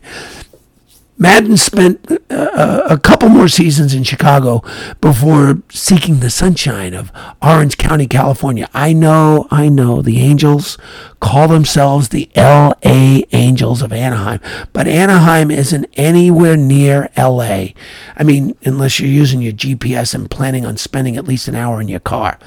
Maddon 1.17 1.57
spent 1.57 2.11
uh, 2.29 2.81
a 2.89 2.97
couple 2.97 3.29
more 3.29 3.47
seasons 3.47 3.93
in 3.93 4.03
Chicago 4.03 4.63
before 4.99 5.61
seeking 5.69 6.19
the 6.19 6.29
sunshine 6.29 6.93
of 6.93 7.11
Orange 7.41 7.77
County, 7.77 8.07
California. 8.07 8.67
I 8.73 8.93
know, 8.93 9.47
I 9.51 9.69
know, 9.69 10.01
the 10.01 10.19
Angels 10.19 10.77
call 11.19 11.47
themselves 11.47 12.09
the 12.09 12.29
LA 12.35 13.21
Angels 13.31 13.81
of 13.81 13.93
Anaheim, 13.93 14.39
but 14.73 14.87
Anaheim 14.87 15.51
isn't 15.51 15.85
anywhere 15.93 16.57
near 16.57 17.09
LA. 17.15 17.67
I 18.15 18.23
mean, 18.23 18.57
unless 18.63 18.99
you're 18.99 19.09
using 19.09 19.41
your 19.41 19.53
GPS 19.53 20.15
and 20.15 20.31
planning 20.31 20.65
on 20.65 20.77
spending 20.77 21.15
at 21.15 21.27
least 21.27 21.47
an 21.47 21.55
hour 21.55 21.79
in 21.79 21.87
your 21.87 21.99
car. 21.99 22.39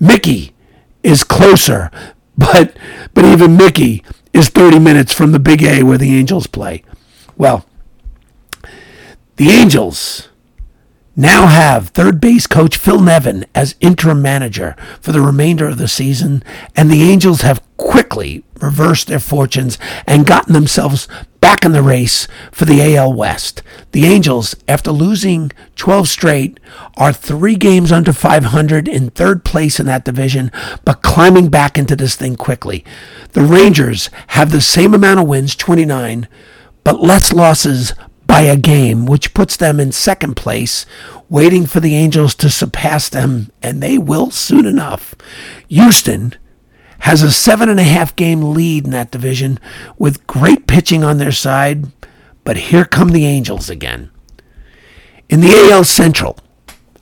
Mickey 0.00 0.54
is 1.04 1.22
closer, 1.22 1.90
but 2.36 2.76
but 3.14 3.24
even 3.24 3.56
Mickey 3.56 4.02
is 4.32 4.48
30 4.48 4.80
minutes 4.80 5.12
from 5.12 5.32
the 5.32 5.38
Big 5.38 5.62
A 5.62 5.84
where 5.84 5.98
the 5.98 6.16
Angels 6.16 6.46
play. 6.46 6.82
Well, 7.36 7.64
the 9.42 9.50
Angels 9.50 10.28
now 11.16 11.48
have 11.48 11.88
third 11.88 12.20
base 12.20 12.46
coach 12.46 12.76
Phil 12.76 13.00
Nevin 13.00 13.44
as 13.56 13.74
interim 13.80 14.22
manager 14.22 14.76
for 15.00 15.10
the 15.10 15.20
remainder 15.20 15.66
of 15.66 15.78
the 15.78 15.88
season, 15.88 16.44
and 16.76 16.88
the 16.88 17.02
Angels 17.02 17.40
have 17.40 17.60
quickly 17.76 18.44
reversed 18.60 19.08
their 19.08 19.18
fortunes 19.18 19.78
and 20.06 20.26
gotten 20.26 20.52
themselves 20.52 21.08
back 21.40 21.64
in 21.64 21.72
the 21.72 21.82
race 21.82 22.28
for 22.52 22.66
the 22.66 22.94
AL 22.94 23.14
West. 23.14 23.64
The 23.90 24.04
Angels, 24.04 24.54
after 24.68 24.92
losing 24.92 25.50
12 25.74 26.06
straight, 26.06 26.60
are 26.96 27.12
three 27.12 27.56
games 27.56 27.90
under 27.90 28.12
500 28.12 28.86
in 28.86 29.10
third 29.10 29.44
place 29.44 29.80
in 29.80 29.86
that 29.86 30.04
division, 30.04 30.52
but 30.84 31.02
climbing 31.02 31.48
back 31.48 31.76
into 31.76 31.96
this 31.96 32.14
thing 32.14 32.36
quickly. 32.36 32.84
The 33.32 33.42
Rangers 33.42 34.08
have 34.28 34.52
the 34.52 34.60
same 34.60 34.94
amount 34.94 35.18
of 35.18 35.26
wins, 35.26 35.56
29, 35.56 36.28
but 36.84 37.02
less 37.02 37.32
losses 37.32 37.92
by 38.32 38.40
a 38.40 38.56
game, 38.56 39.04
which 39.04 39.34
puts 39.34 39.58
them 39.58 39.78
in 39.78 39.92
second 39.92 40.36
place, 40.36 40.86
waiting 41.28 41.66
for 41.66 41.80
the 41.80 41.94
Angels 41.94 42.34
to 42.34 42.48
surpass 42.48 43.10
them, 43.10 43.52
and 43.62 43.82
they 43.82 43.98
will 43.98 44.30
soon 44.30 44.64
enough. 44.64 45.14
Houston 45.68 46.34
has 47.00 47.22
a 47.22 47.30
seven 47.30 47.68
and 47.68 47.78
a 47.78 47.82
half 47.82 48.16
game 48.16 48.54
lead 48.54 48.86
in 48.86 48.90
that 48.90 49.10
division 49.10 49.60
with 49.98 50.26
great 50.26 50.66
pitching 50.66 51.04
on 51.04 51.18
their 51.18 51.30
side, 51.30 51.92
but 52.42 52.56
here 52.56 52.86
come 52.86 53.10
the 53.10 53.26
Angels 53.26 53.68
again. 53.68 54.10
In 55.28 55.42
the 55.42 55.70
AL 55.70 55.84
Central, 55.84 56.38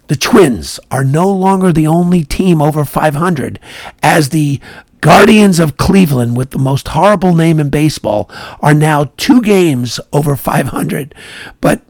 the 0.09 0.17
Twins 0.17 0.81
are 0.91 1.05
no 1.05 1.31
longer 1.31 1.71
the 1.71 1.87
only 1.87 2.25
team 2.25 2.61
over 2.61 2.85
500 2.85 3.61
as 4.03 4.31
the 4.31 4.61
Guardians 5.01 5.59
of 5.59 5.77
Cleveland, 5.77 6.37
with 6.37 6.51
the 6.51 6.59
most 6.59 6.89
horrible 6.89 7.35
name 7.35 7.59
in 7.59 7.71
baseball, 7.71 8.31
are 8.61 8.75
now 8.75 9.13
two 9.17 9.41
games 9.41 9.99
over 10.13 10.37
500, 10.37 11.15
but 11.61 11.83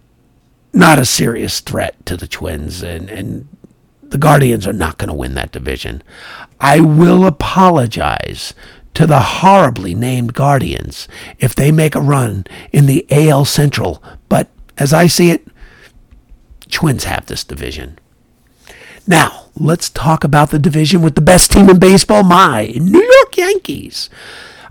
not 0.73 0.99
a 0.99 1.05
serious 1.05 1.61
threat 1.61 2.05
to 2.07 2.17
the 2.17 2.29
Twins. 2.29 2.83
And, 2.83 3.11
and 3.11 3.49
the 4.03 4.19
Guardians 4.19 4.67
are 4.67 4.73
not 4.73 4.99
going 4.99 5.09
to 5.09 5.15
win 5.15 5.35
that 5.35 5.53
division. 5.53 6.03
I 6.61 6.81
will 6.81 7.27
apologize 7.27 8.55
to 8.95 9.07
the 9.07 9.21
horribly 9.21 9.95
named 9.95 10.35
Guardians 10.35 11.09
if 11.39 11.55
they 11.55 11.73
make 11.73 11.95
a 11.95 12.01
run 12.01 12.45
in 12.73 12.87
the 12.87 13.07
AL 13.11 13.45
Central. 13.45 14.03
But 14.29 14.49
as 14.79 14.93
I 14.93 15.07
see 15.07 15.31
it, 15.31 15.47
Twins 16.71 17.05
have 17.05 17.27
this 17.27 17.45
division. 17.45 17.99
Now, 19.11 19.47
let's 19.57 19.91
talk 19.91 20.23
about 20.23 20.53
the 20.53 20.59
division 20.61 21.03
with 21.03 21.17
the 21.17 21.21
best 21.21 21.51
team 21.51 21.69
in 21.69 21.81
baseball, 21.81 22.23
my 22.23 22.73
New 22.77 23.03
York 23.03 23.37
Yankees. 23.37 24.09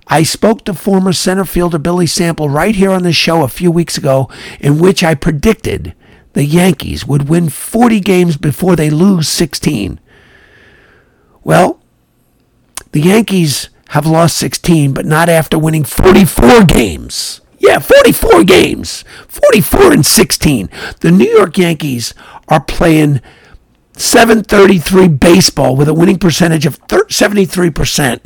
I 0.08 0.24
spoke 0.24 0.64
to 0.64 0.74
former 0.74 1.12
center 1.12 1.44
fielder 1.44 1.78
Billy 1.78 2.08
Sample 2.08 2.48
right 2.48 2.74
here 2.74 2.92
on 2.92 3.04
the 3.04 3.12
show 3.12 3.44
a 3.44 3.50
few 3.50 3.70
weeks 3.70 3.98
ago, 3.98 4.30
in 4.62 4.80
which 4.80 5.04
I 5.04 5.14
predicted 5.14 5.94
the 6.32 6.46
Yankees 6.46 7.06
would 7.06 7.28
win 7.28 7.50
40 7.50 8.00
games 8.00 8.38
before 8.38 8.78
they 8.78 8.90
lose 8.90 9.28
16. 9.28 10.00
Well, 11.44 11.82
the 12.94 13.02
Yankees 13.02 13.68
have 13.90 14.06
lost 14.06 14.38
16, 14.38 14.94
but 14.94 15.06
not 15.06 15.28
after 15.28 15.60
winning 15.60 15.84
44 15.84 16.64
games. 16.64 17.42
Yeah, 17.58 17.80
44 17.80 18.46
games. 18.46 19.04
44 19.28 19.92
and 19.92 20.06
16. 20.06 20.70
The 21.02 21.12
New 21.12 21.30
York 21.30 21.58
Yankees 21.58 22.14
are 22.48 22.64
playing 22.64 23.20
733 24.00 25.10
baseball 25.10 25.76
with 25.76 25.90
a 25.90 25.94
winning 25.94 26.20
percentage 26.20 26.66
of 26.66 26.80
73%. 26.88 28.22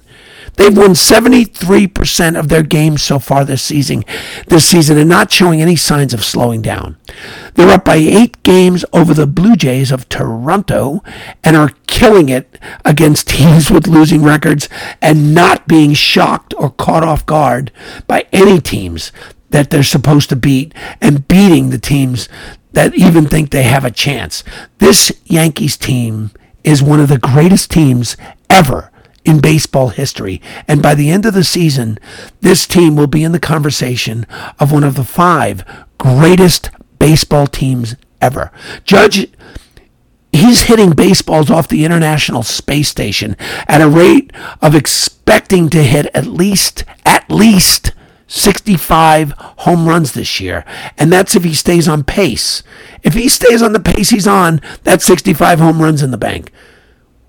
They've 0.56 0.78
won 0.78 0.92
73% 0.92 2.40
of 2.40 2.48
their 2.48 2.62
games 2.62 3.02
so 3.02 3.18
far 3.18 3.44
this 3.44 3.64
season, 3.64 4.04
this 4.48 4.66
season 4.66 5.00
and 5.00 5.10
not 5.10 5.32
showing 5.32 5.62
any 5.62 5.76
signs 5.76 6.14
of 6.14 6.24
slowing 6.24 6.62
down. 6.62 6.98
They're 7.56 7.74
up 7.74 7.86
by 7.86 7.96
8 7.96 8.44
games 8.44 8.86
over 8.94 9.16
the 9.16 9.26
Blue 9.26 9.56
Jays 9.56 9.92
of 9.92 10.08
Toronto 10.10 11.04
and 11.44 11.56
are 11.56 11.74
killing 11.88 12.30
it 12.30 12.60
against 12.86 13.28
teams 13.30 13.72
with 13.72 13.88
losing 13.88 14.22
records 14.22 14.70
and 15.02 15.34
not 15.34 15.68
being 15.68 15.94
shocked 15.94 16.54
or 16.56 16.70
caught 16.70 17.04
off 17.04 17.26
guard 17.26 17.72
by 18.06 18.28
any 18.32 18.62
teams 18.62 19.12
that 19.50 19.70
they're 19.70 19.84
supposed 19.84 20.30
to 20.30 20.36
beat 20.36 20.74
and 21.02 21.28
beating 21.28 21.70
the 21.70 21.80
teams 21.80 22.28
that 22.74 22.96
even 22.96 23.28
think 23.28 23.50
they 23.50 23.64
have 23.64 23.86
a 23.86 23.92
chance. 23.92 24.44
This 24.80 25.12
Yankees 25.26 25.78
team 25.78 26.32
is 26.64 26.84
one 26.84 27.00
of 27.00 27.10
the 27.10 27.18
greatest 27.18 27.72
teams 27.72 28.18
ever 28.50 28.92
in 29.26 29.40
baseball 29.40 29.90
history. 29.90 30.42
And 30.68 30.82
by 30.82 30.96
the 30.96 31.10
end 31.10 31.26
of 31.26 31.34
the 31.34 31.44
season, 31.44 31.98
this 32.42 32.68
team 32.68 32.96
will 32.96 33.08
be 33.08 33.24
in 33.24 33.32
the 33.32 33.40
conversation 33.40 34.26
of 34.60 34.72
one 34.72 34.84
of 34.84 34.96
the 34.96 35.04
five 35.04 35.64
greatest 35.98 36.70
baseball 37.00 37.48
teams 37.48 37.96
ever. 38.22 38.52
Judge 38.84 39.32
he's 40.32 40.64
hitting 40.64 40.92
baseballs 40.92 41.52
off 41.52 41.68
the 41.68 41.86
International 41.86 42.44
Space 42.44 42.90
Station 42.90 43.38
at 43.68 43.82
a 43.82 43.88
rate 43.88 44.34
of 44.62 44.76
expecting 44.76 45.70
to 45.70 45.84
hit 45.84 46.08
at 46.14 46.26
least 46.26 46.84
at 47.06 47.30
least 47.30 47.94
65 48.34 49.34
home 49.38 49.88
runs 49.88 50.14
this 50.14 50.40
year. 50.40 50.66
And 50.98 51.14
that's 51.14 51.36
if 51.36 51.44
he 51.44 51.54
stays 51.54 51.88
on 51.88 52.04
pace. 52.04 52.64
If 53.04 53.14
he 53.14 53.30
stays 53.30 53.62
on 53.62 53.74
the 53.74 53.80
pace 53.80 54.10
he's 54.10 54.28
on, 54.28 54.60
that's 54.84 55.06
65 55.06 55.60
home 55.60 55.82
runs 55.82 56.02
in 56.02 56.10
the 56.10 56.18
bank. 56.18 56.52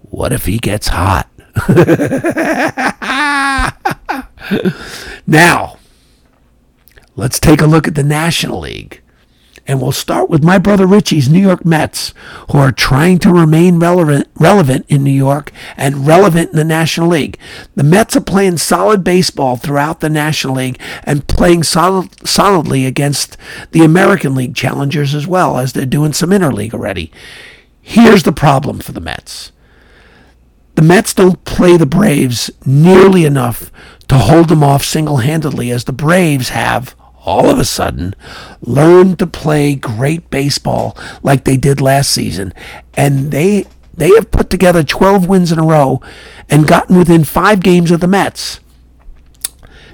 What 0.01 0.33
if 0.33 0.47
he 0.47 0.59
gets 0.59 0.89
hot? 0.89 1.29
now, 5.27 5.77
let's 7.17 7.39
take 7.39 7.61
a 7.61 7.67
look 7.67 7.87
at 7.87 7.95
the 7.95 8.03
National 8.03 8.61
League. 8.61 9.03
And 9.67 9.81
we'll 9.81 9.93
start 9.93 10.29
with 10.29 10.45
my 10.45 10.59
brother 10.59 10.87
Richie's 10.87 11.29
New 11.29 11.41
York 11.41 11.65
Mets, 11.65 12.12
who 12.51 12.59
are 12.59 12.71
trying 12.71 13.19
to 13.21 13.33
remain 13.33 13.79
relevant, 13.79 14.29
relevant 14.35 14.85
in 14.89 15.03
New 15.03 15.11
York 15.11 15.53
and 15.77 16.07
relevant 16.07 16.51
in 16.51 16.57
the 16.57 16.65
National 16.65 17.09
League. 17.09 17.39
The 17.75 17.83
Mets 17.83 18.15
are 18.15 18.21
playing 18.21 18.59
solid 18.59 19.03
baseball 19.03 19.57
throughout 19.57 20.01
the 20.01 20.11
National 20.11 20.57
League 20.57 20.79
and 21.05 21.27
playing 21.27 21.62
solid, 21.62 22.29
solidly 22.29 22.85
against 22.85 23.39
the 23.73 23.85
American 23.85 24.35
League 24.35 24.55
challengers 24.55 25.15
as 25.15 25.27
well, 25.27 25.59
as 25.59 25.73
they're 25.73 25.87
doing 25.87 26.12
some 26.12 26.31
interleague 26.31 26.75
already. 26.75 27.11
Here's 27.81 28.25
the 28.25 28.33
problem 28.33 28.81
for 28.81 28.93
the 28.93 29.01
Mets 29.01 29.53
the 30.75 30.83
Mets 30.83 31.15
don't 31.15 31.45
play 31.45 31.77
the 31.77 31.87
Braves 31.87 32.51
nearly 32.67 33.25
enough 33.25 33.71
to 34.09 34.19
hold 34.19 34.49
them 34.49 34.65
off 34.65 34.85
single 34.85 35.19
handedly 35.19 35.71
as 35.71 35.85
the 35.85 35.93
Braves 35.93 36.49
have 36.51 36.97
all 37.25 37.51
of 37.51 37.59
a 37.59 37.64
sudden 37.64 38.14
learned 38.61 39.18
to 39.18 39.27
play 39.27 39.75
great 39.75 40.31
baseball 40.31 40.97
like 41.22 41.45
they 41.45 41.57
did 41.57 41.81
last 41.81 42.11
season. 42.11 42.53
And 42.95 43.31
they 43.31 43.66
they 43.97 44.11
have 44.11 44.31
put 44.31 44.51
together 44.51 44.83
12 44.83 45.29
wins 45.29 45.53
in 45.53 45.59
a 45.59 45.64
row 45.64 46.01
and 46.51 46.66
gotten 46.66 46.99
within 46.99 47.25
five 47.25 47.61
games 47.61 47.91
of 47.91 48.01
the 48.01 48.09
Mets. 48.09 48.61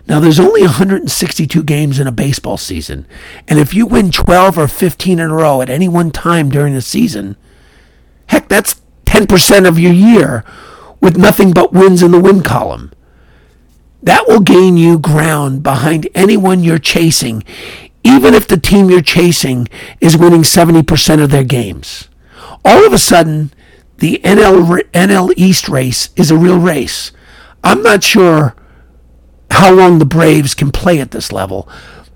Now, 0.09 0.19
there's 0.19 0.41
only 0.41 0.63
162 0.63 1.63
games 1.63 2.01
in 2.01 2.07
a 2.07 2.13
baseball 2.13 2.57
season. 2.57 3.07
And 3.47 3.59
if 3.59 3.75
you 3.75 3.87
win 3.87 4.11
12 4.11 4.59
or 4.59 4.67
15 4.67 5.21
in 5.21 5.31
a 5.31 5.35
row 5.35 5.61
at 5.63 5.71
any 5.71 5.87
one 5.87 6.11
time 6.11 6.49
during 6.49 6.75
the 6.75 6.83
season, 6.83 7.37
heck, 8.27 8.49
that's 8.49 8.81
10% 9.05 9.69
of 9.69 9.79
your 9.79 9.93
year 9.93 10.45
with 11.01 11.17
nothing 11.17 11.53
but 11.53 11.73
wins 11.73 12.03
in 12.03 12.11
the 12.11 12.19
win 12.19 12.43
column. 12.43 12.93
That 14.03 14.27
will 14.27 14.41
gain 14.41 14.77
you 14.77 14.99
ground 14.99 15.63
behind 15.63 16.09
anyone 16.15 16.65
you're 16.65 16.79
chasing, 16.79 17.45
even 18.03 18.33
if 18.33 18.49
the 18.49 18.57
team 18.57 18.91
you're 18.91 19.03
chasing 19.03 19.69
is 20.01 20.17
winning 20.17 20.43
70% 20.43 21.23
of 21.23 21.31
their 21.31 21.45
games. 21.45 22.09
All 22.65 22.87
of 22.87 22.93
a 22.93 22.99
sudden, 22.99 23.53
the 23.99 24.21
NL, 24.25 24.83
NL 24.93 25.35
East 25.37 25.69
race 25.69 26.09
is 26.17 26.31
a 26.31 26.39
real 26.39 26.59
race. 26.59 27.13
I'm 27.63 27.83
not 27.83 28.03
sure 28.03 28.57
how 29.51 29.73
long 29.73 29.99
the 29.99 30.07
Braves 30.07 30.55
can 30.55 30.71
play 30.73 31.01
at 31.01 31.11
this 31.11 31.33
level, 31.33 31.69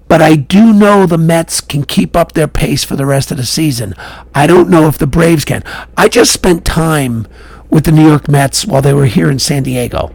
but 0.09 0.23
I 0.23 0.37
do 0.37 0.73
know 0.73 1.05
the 1.05 1.19
Mets 1.19 1.61
can 1.61 1.85
keep 1.85 2.17
up 2.17 2.33
their 2.33 2.49
pace 2.49 2.85
for 2.85 2.97
the 2.97 3.05
rest 3.05 3.31
of 3.31 3.37
the 3.37 3.45
season. 3.45 3.95
I 4.35 4.47
don't 4.47 4.71
know 4.71 4.89
if 4.89 4.97
the 4.97 5.07
Braves 5.07 5.45
can. 5.45 5.63
I 5.99 6.09
just 6.09 6.33
spent 6.33 6.65
time 6.65 7.27
with 7.69 7.85
the 7.85 7.93
New 7.93 8.07
York 8.07 8.29
Mets 8.29 8.67
while 8.67 8.81
they 8.81 8.95
were 8.95 9.07
here 9.07 9.31
in 9.31 9.39
San 9.39 9.65
Diego 9.65 10.11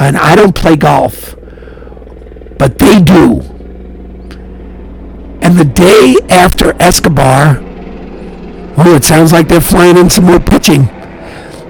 and 0.00 0.16
I 0.16 0.34
don't 0.34 0.54
play 0.54 0.76
golf, 0.76 1.36
but 2.58 2.78
they 2.78 3.00
do. 3.00 3.40
And 5.42 5.58
the 5.58 5.64
day 5.64 6.16
after 6.28 6.74
Escobar, 6.80 7.58
oh, 8.76 8.94
it 8.94 9.04
sounds 9.04 9.32
like 9.32 9.48
they're 9.48 9.60
flying 9.60 9.96
in 9.96 10.10
some 10.10 10.24
more 10.24 10.40
pitching. 10.40 10.86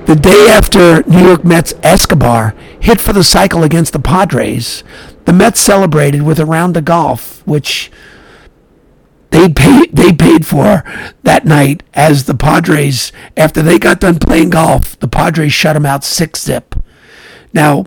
The 0.06 0.18
day 0.20 0.48
after 0.48 1.02
New 1.08 1.26
York 1.26 1.44
Mets 1.44 1.74
Escobar 1.82 2.54
hit 2.80 3.00
for 3.00 3.12
the 3.12 3.22
cycle 3.22 3.62
against 3.62 3.92
the 3.92 3.98
Padres, 3.98 4.82
the 5.24 5.32
Mets 5.32 5.60
celebrated 5.60 6.22
with 6.22 6.38
a 6.38 6.46
round 6.46 6.76
of 6.76 6.84
golf, 6.84 7.46
which 7.46 7.90
they 9.30 9.48
paid 9.48 9.94
they 9.94 10.12
paid 10.12 10.44
for 10.46 10.82
that 11.22 11.44
night 11.44 11.82
as 11.94 12.24
the 12.24 12.34
Padres 12.34 13.12
after 13.36 13.62
they 13.62 13.78
got 13.78 14.00
done 14.00 14.18
playing 14.18 14.50
golf, 14.50 14.98
the 14.98 15.08
Padres 15.08 15.52
shut 15.52 15.74
them 15.74 15.86
out 15.86 16.02
six 16.02 16.42
zip. 16.42 16.74
Now, 17.52 17.86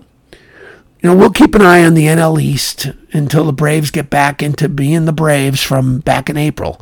you 1.03 1.09
know, 1.09 1.17
we'll 1.17 1.31
keep 1.31 1.53
an 1.53 1.61
eye 1.61 1.83
on 1.83 1.95
the 1.95 2.05
NL 2.05 2.41
East 2.41 2.91
until 3.11 3.43
the 3.43 3.51
Braves 3.51 3.91
get 3.91 4.09
back 4.09 4.41
into 4.41 4.69
being 4.69 5.03
the 5.03 5.11
Braves 5.11 5.61
from 5.61 5.99
back 5.99 6.29
in 6.29 6.37
April. 6.37 6.79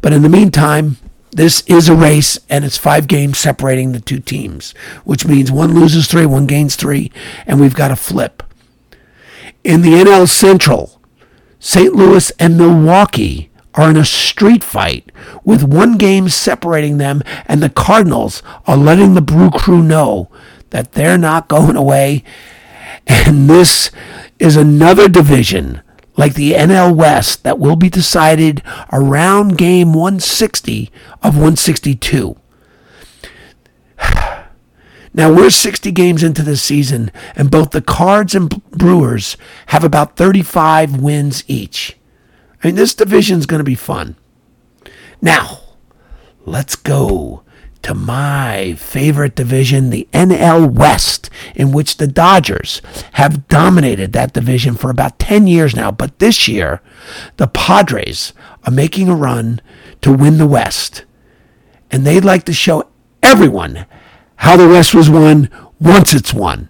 But 0.00 0.14
in 0.14 0.22
the 0.22 0.30
meantime, 0.30 0.96
this 1.32 1.62
is 1.66 1.86
a 1.86 1.94
race 1.94 2.38
and 2.48 2.64
it's 2.64 2.78
five 2.78 3.06
games 3.06 3.38
separating 3.38 3.92
the 3.92 4.00
two 4.00 4.18
teams, 4.18 4.72
which 5.04 5.26
means 5.26 5.52
one 5.52 5.74
loses 5.74 6.06
three, 6.06 6.24
one 6.24 6.46
gains 6.46 6.74
three, 6.74 7.12
and 7.46 7.60
we've 7.60 7.74
got 7.74 7.90
a 7.90 7.96
flip. 7.96 8.42
In 9.62 9.82
the 9.82 9.90
NL 9.90 10.26
Central, 10.26 10.98
St. 11.58 11.94
Louis 11.94 12.32
and 12.38 12.56
Milwaukee 12.56 13.50
are 13.74 13.90
in 13.90 13.96
a 13.98 14.06
street 14.06 14.64
fight 14.64 15.12
with 15.44 15.62
one 15.62 15.98
game 15.98 16.30
separating 16.30 16.96
them, 16.96 17.22
and 17.44 17.62
the 17.62 17.68
Cardinals 17.68 18.42
are 18.66 18.78
letting 18.78 19.12
the 19.12 19.20
Brew 19.20 19.50
Crew 19.50 19.82
know 19.82 20.30
that 20.70 20.92
they're 20.92 21.18
not 21.18 21.48
going 21.48 21.76
away 21.76 22.24
and 23.06 23.48
this 23.48 23.90
is 24.38 24.56
another 24.56 25.08
division 25.08 25.82
like 26.16 26.34
the 26.34 26.52
NL 26.52 26.94
West 26.94 27.44
that 27.44 27.58
will 27.58 27.76
be 27.76 27.88
decided 27.88 28.62
around 28.92 29.56
game 29.56 29.92
160 29.92 30.90
of 31.22 31.34
162. 31.34 32.36
Now 35.12 35.32
we're 35.32 35.50
60 35.50 35.90
games 35.90 36.22
into 36.22 36.42
the 36.42 36.56
season, 36.56 37.10
and 37.34 37.50
both 37.50 37.70
the 37.72 37.82
Cards 37.82 38.32
and 38.32 38.62
Brewers 38.70 39.36
have 39.66 39.82
about 39.82 40.16
35 40.16 41.00
wins 41.00 41.42
each. 41.48 41.98
I 42.62 42.68
mean, 42.68 42.76
this 42.76 42.94
division 42.94 43.40
is 43.40 43.46
going 43.46 43.58
to 43.58 43.64
be 43.64 43.74
fun. 43.74 44.14
Now, 45.20 45.62
let's 46.46 46.76
go 46.76 47.42
to 47.82 47.94
my 47.94 48.74
favorite 48.74 49.34
division, 49.34 49.90
the 49.90 50.08
NL 50.12 50.70
West, 50.70 51.30
in 51.54 51.72
which 51.72 51.96
the 51.96 52.06
Dodgers 52.06 52.82
have 53.12 53.48
dominated 53.48 54.12
that 54.12 54.32
division 54.32 54.74
for 54.74 54.90
about 54.90 55.18
10 55.18 55.46
years 55.46 55.74
now. 55.74 55.90
But 55.90 56.18
this 56.18 56.46
year, 56.46 56.80
the 57.36 57.46
Padres 57.46 58.32
are 58.64 58.72
making 58.72 59.08
a 59.08 59.14
run 59.14 59.60
to 60.02 60.12
win 60.12 60.38
the 60.38 60.46
West. 60.46 61.04
And 61.90 62.06
they'd 62.06 62.24
like 62.24 62.44
to 62.44 62.52
show 62.52 62.88
everyone 63.22 63.86
how 64.36 64.56
the 64.56 64.68
West 64.68 64.94
was 64.94 65.10
won 65.10 65.50
once 65.80 66.12
it's 66.14 66.34
won. 66.34 66.68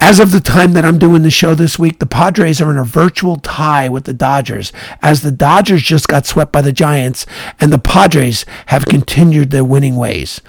As 0.00 0.20
of 0.20 0.32
the 0.32 0.40
time 0.40 0.72
that 0.72 0.84
I'm 0.84 0.98
doing 0.98 1.22
the 1.22 1.30
show 1.30 1.54
this 1.54 1.78
week, 1.78 1.98
the 1.98 2.06
Padres 2.06 2.60
are 2.60 2.70
in 2.70 2.76
a 2.76 2.84
virtual 2.84 3.36
tie 3.36 3.88
with 3.88 4.04
the 4.04 4.12
Dodgers, 4.12 4.72
as 5.00 5.22
the 5.22 5.30
Dodgers 5.30 5.82
just 5.82 6.08
got 6.08 6.26
swept 6.26 6.52
by 6.52 6.60
the 6.60 6.72
Giants 6.72 7.24
and 7.58 7.72
the 7.72 7.78
Padres 7.78 8.44
have 8.66 8.84
continued 8.84 9.50
their 9.50 9.64
winning 9.64 9.96
ways. 9.96 10.40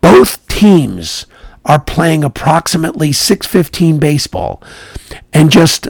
Both 0.00 0.46
teams 0.48 1.26
are 1.64 1.80
playing 1.80 2.24
approximately 2.24 3.12
615 3.12 3.98
baseball, 3.98 4.62
and 5.32 5.50
just 5.50 5.88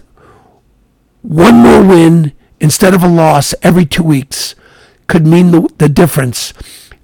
one 1.23 1.57
more 1.57 1.83
win 1.83 2.33
instead 2.61 2.95
of 2.95 3.03
a 3.03 3.09
loss 3.09 3.55
every 3.63 3.85
two 3.87 4.03
weeks 4.03 4.55
could 5.07 5.27
mean 5.27 5.51
the, 5.51 5.69
the 5.79 5.89
difference 5.89 6.53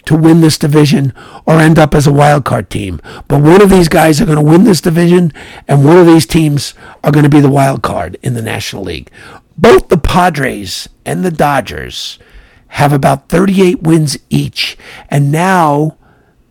to 0.06 0.16
win 0.16 0.40
this 0.40 0.58
division 0.58 1.12
or 1.46 1.54
end 1.54 1.78
up 1.78 1.94
as 1.94 2.06
a 2.06 2.12
wild 2.12 2.44
card 2.44 2.70
team. 2.70 3.00
But 3.28 3.42
one 3.42 3.62
of 3.62 3.70
these 3.70 3.88
guys 3.88 4.20
are 4.20 4.26
going 4.26 4.36
to 4.36 4.44
win 4.44 4.64
this 4.64 4.80
division, 4.80 5.32
and 5.68 5.84
one 5.84 5.96
of 5.96 6.06
these 6.06 6.26
teams 6.26 6.74
are 7.04 7.12
going 7.12 7.24
to 7.24 7.30
be 7.30 7.40
the 7.40 7.50
wild 7.50 7.82
card 7.82 8.18
in 8.22 8.34
the 8.34 8.42
National 8.42 8.82
League. 8.82 9.10
Both 9.56 9.88
the 9.88 9.98
Padres 9.98 10.88
and 11.04 11.24
the 11.24 11.30
Dodgers 11.30 12.18
have 12.68 12.92
about 12.92 13.28
38 13.28 13.82
wins 13.82 14.16
each, 14.30 14.76
and 15.10 15.30
now 15.30 15.96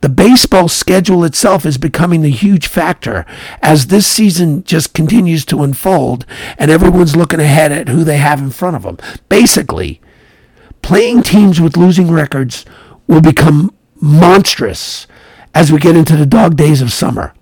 the 0.02 0.10
baseball 0.10 0.70
schedule 0.70 1.26
itself 1.26 1.66
is 1.66 1.78
becoming 1.78 2.22
the 2.22 2.30
huge 2.30 2.68
factor 2.68 3.26
as 3.62 3.88
this 3.88 4.08
season 4.08 4.64
just 4.64 4.94
continues 4.94 5.44
to 5.46 5.62
unfold 5.62 6.26
and 6.58 6.72
everyone's 6.72 7.18
looking 7.18 7.42
ahead 7.42 7.74
at 7.74 7.90
who 7.90 8.06
they 8.06 8.18
have 8.18 8.40
in 8.40 8.50
front 8.50 8.78
of 8.78 8.84
them. 8.84 8.98
Basically, 9.28 10.00
playing 10.82 11.24
teams 11.24 11.60
with 11.60 11.76
losing 11.76 12.12
records 12.12 12.66
will 13.10 13.22
become 13.22 13.74
monstrous 14.00 15.08
as 15.54 15.72
we 15.72 15.80
get 15.80 15.98
into 15.98 16.16
the 16.16 16.28
dog 16.28 16.56
days 16.56 16.80
of 16.80 16.94
summer. 16.94 17.34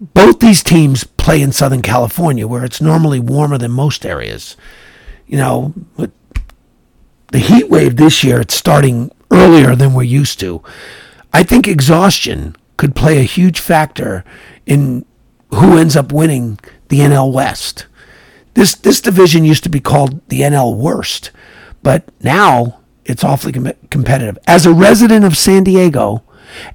Both 0.00 0.38
these 0.38 0.62
teams 0.62 1.02
play 1.02 1.42
in 1.42 1.50
Southern 1.52 1.82
California, 1.82 2.46
where 2.46 2.64
it's 2.64 2.80
normally 2.80 3.18
warmer 3.18 3.58
than 3.58 3.72
most 3.72 4.06
areas. 4.06 4.56
You 5.26 5.38
know, 5.38 5.74
the 5.96 7.38
heat 7.38 7.68
wave 7.68 7.96
this 7.96 8.22
year, 8.22 8.40
it's 8.40 8.54
starting 8.54 9.10
earlier 9.32 9.74
than 9.74 9.92
we're 9.92 10.04
used 10.04 10.38
to. 10.40 10.62
I 11.32 11.42
think 11.42 11.66
exhaustion 11.66 12.54
could 12.76 12.94
play 12.94 13.18
a 13.18 13.24
huge 13.24 13.58
factor 13.58 14.24
in 14.66 15.04
who 15.50 15.76
ends 15.76 15.96
up 15.96 16.12
winning 16.12 16.60
the 16.88 17.00
NL 17.00 17.32
West. 17.32 17.86
This 18.54 18.74
this 18.74 19.00
division 19.00 19.44
used 19.44 19.64
to 19.64 19.68
be 19.68 19.80
called 19.80 20.20
the 20.28 20.42
NL 20.42 20.76
Worst, 20.76 21.32
But 21.82 22.04
now 22.22 22.81
it's 23.04 23.24
awfully 23.24 23.52
com- 23.52 23.72
competitive. 23.90 24.38
As 24.46 24.66
a 24.66 24.72
resident 24.72 25.24
of 25.24 25.36
San 25.36 25.64
Diego, 25.64 26.22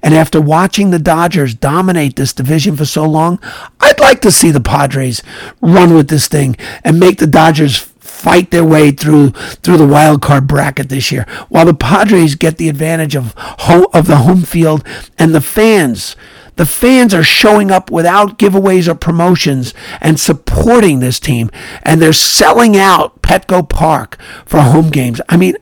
and 0.02 0.14
after 0.14 0.40
watching 0.40 0.90
the 0.90 0.98
Dodgers 0.98 1.54
dominate 1.54 2.16
this 2.16 2.32
division 2.32 2.76
for 2.76 2.84
so 2.84 3.04
long, 3.04 3.40
I'd 3.80 4.00
like 4.00 4.20
to 4.22 4.32
see 4.32 4.50
the 4.50 4.60
Padres 4.60 5.22
run 5.60 5.94
with 5.94 6.08
this 6.08 6.28
thing 6.28 6.56
and 6.84 6.98
make 6.98 7.18
the 7.18 7.26
Dodgers 7.26 7.76
fight 7.78 8.50
their 8.50 8.64
way 8.64 8.90
through 8.90 9.30
through 9.30 9.76
the 9.76 9.86
wild 9.86 10.20
card 10.20 10.48
bracket 10.48 10.88
this 10.88 11.12
year. 11.12 11.24
While 11.48 11.66
the 11.66 11.74
Padres 11.74 12.34
get 12.34 12.58
the 12.58 12.68
advantage 12.68 13.14
of 13.14 13.34
home, 13.36 13.86
of 13.92 14.06
the 14.06 14.16
home 14.18 14.42
field 14.42 14.84
and 15.18 15.34
the 15.34 15.40
fans 15.40 16.16
the 16.56 16.66
fans 16.66 17.14
are 17.14 17.22
showing 17.22 17.70
up 17.70 17.88
without 17.88 18.36
giveaways 18.36 18.88
or 18.88 18.96
promotions 18.96 19.72
and 20.00 20.18
supporting 20.18 20.98
this 20.98 21.20
team 21.20 21.52
and 21.84 22.02
they're 22.02 22.12
selling 22.12 22.76
out 22.76 23.22
Petco 23.22 23.68
Park 23.68 24.18
for 24.44 24.60
home 24.60 24.90
games. 24.90 25.20
I 25.28 25.36
mean, 25.36 25.56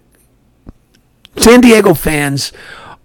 San 1.38 1.60
Diego 1.60 1.94
fans 1.94 2.52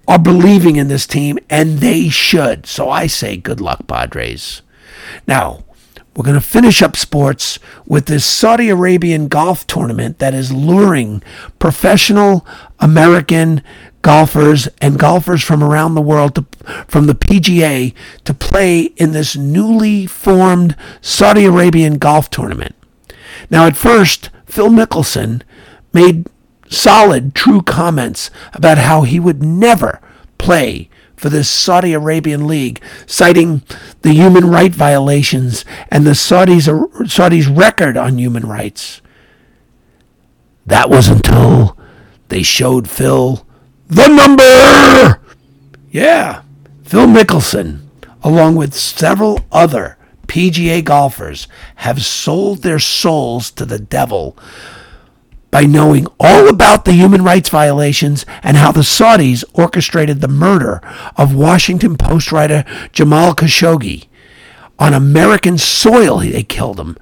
are 0.07 0.19
believing 0.19 0.75
in 0.75 0.87
this 0.87 1.07
team, 1.07 1.39
and 1.49 1.79
they 1.79 2.09
should. 2.09 2.65
So 2.65 2.89
I 2.89 3.07
say 3.07 3.37
good 3.37 3.61
luck, 3.61 3.87
Padres. 3.87 4.61
Now, 5.27 5.63
we're 6.15 6.25
going 6.25 6.35
to 6.35 6.41
finish 6.41 6.81
up 6.81 6.97
sports 6.97 7.57
with 7.85 8.07
this 8.07 8.25
Saudi 8.25 8.69
Arabian 8.69 9.29
golf 9.29 9.65
tournament 9.65 10.19
that 10.19 10.33
is 10.33 10.51
luring 10.51 11.23
professional 11.57 12.45
American 12.79 13.63
golfers 14.01 14.67
and 14.81 14.99
golfers 14.99 15.41
from 15.41 15.63
around 15.63 15.95
the 15.95 16.01
world 16.01 16.35
to, 16.35 16.45
from 16.87 17.05
the 17.05 17.15
PGA 17.15 17.93
to 18.25 18.33
play 18.33 18.81
in 18.97 19.13
this 19.13 19.37
newly 19.37 20.05
formed 20.05 20.75
Saudi 20.99 21.45
Arabian 21.45 21.97
golf 21.97 22.29
tournament. 22.29 22.75
Now, 23.49 23.65
at 23.65 23.77
first, 23.77 24.29
Phil 24.45 24.69
Mickelson 24.69 25.43
made 25.93 26.27
solid, 26.71 27.35
true 27.35 27.61
comments 27.61 28.31
about 28.53 28.79
how 28.79 29.03
he 29.03 29.19
would 29.19 29.43
never 29.43 30.01
play 30.37 30.89
for 31.15 31.29
this 31.29 31.47
Saudi 31.47 31.93
Arabian 31.93 32.47
league, 32.47 32.81
citing 33.05 33.61
the 34.01 34.13
human 34.13 34.49
right 34.49 34.71
violations 34.73 35.63
and 35.89 36.05
the 36.07 36.11
Saudis, 36.11 36.67
Saudis' 37.03 37.55
record 37.55 37.95
on 37.95 38.17
human 38.17 38.47
rights. 38.47 39.01
That 40.65 40.89
was 40.89 41.07
until 41.07 41.77
they 42.29 42.41
showed 42.41 42.89
Phil 42.89 43.45
the 43.87 44.07
number. 44.07 45.21
Yeah, 45.91 46.41
Phil 46.83 47.05
Mickelson, 47.05 47.81
along 48.23 48.55
with 48.55 48.73
several 48.73 49.41
other 49.51 49.97
PGA 50.27 50.83
golfers, 50.83 51.47
have 51.75 52.03
sold 52.03 52.63
their 52.63 52.79
souls 52.79 53.51
to 53.51 53.65
the 53.65 53.79
devil 53.79 54.37
by 55.51 55.65
knowing 55.65 56.07
all 56.19 56.47
about 56.47 56.85
the 56.85 56.93
human 56.93 57.23
rights 57.23 57.49
violations 57.49 58.25
and 58.41 58.57
how 58.57 58.71
the 58.71 58.81
Saudis 58.81 59.43
orchestrated 59.53 60.21
the 60.21 60.27
murder 60.27 60.81
of 61.17 61.35
Washington 61.35 61.97
Post 61.97 62.31
writer 62.31 62.63
Jamal 62.93 63.35
Khashoggi. 63.35 64.07
On 64.79 64.93
American 64.93 65.57
soil, 65.57 66.19
they 66.19 66.41
killed 66.43 66.79
him, 66.79 66.97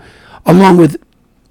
along 0.45 0.77
with 0.77 1.01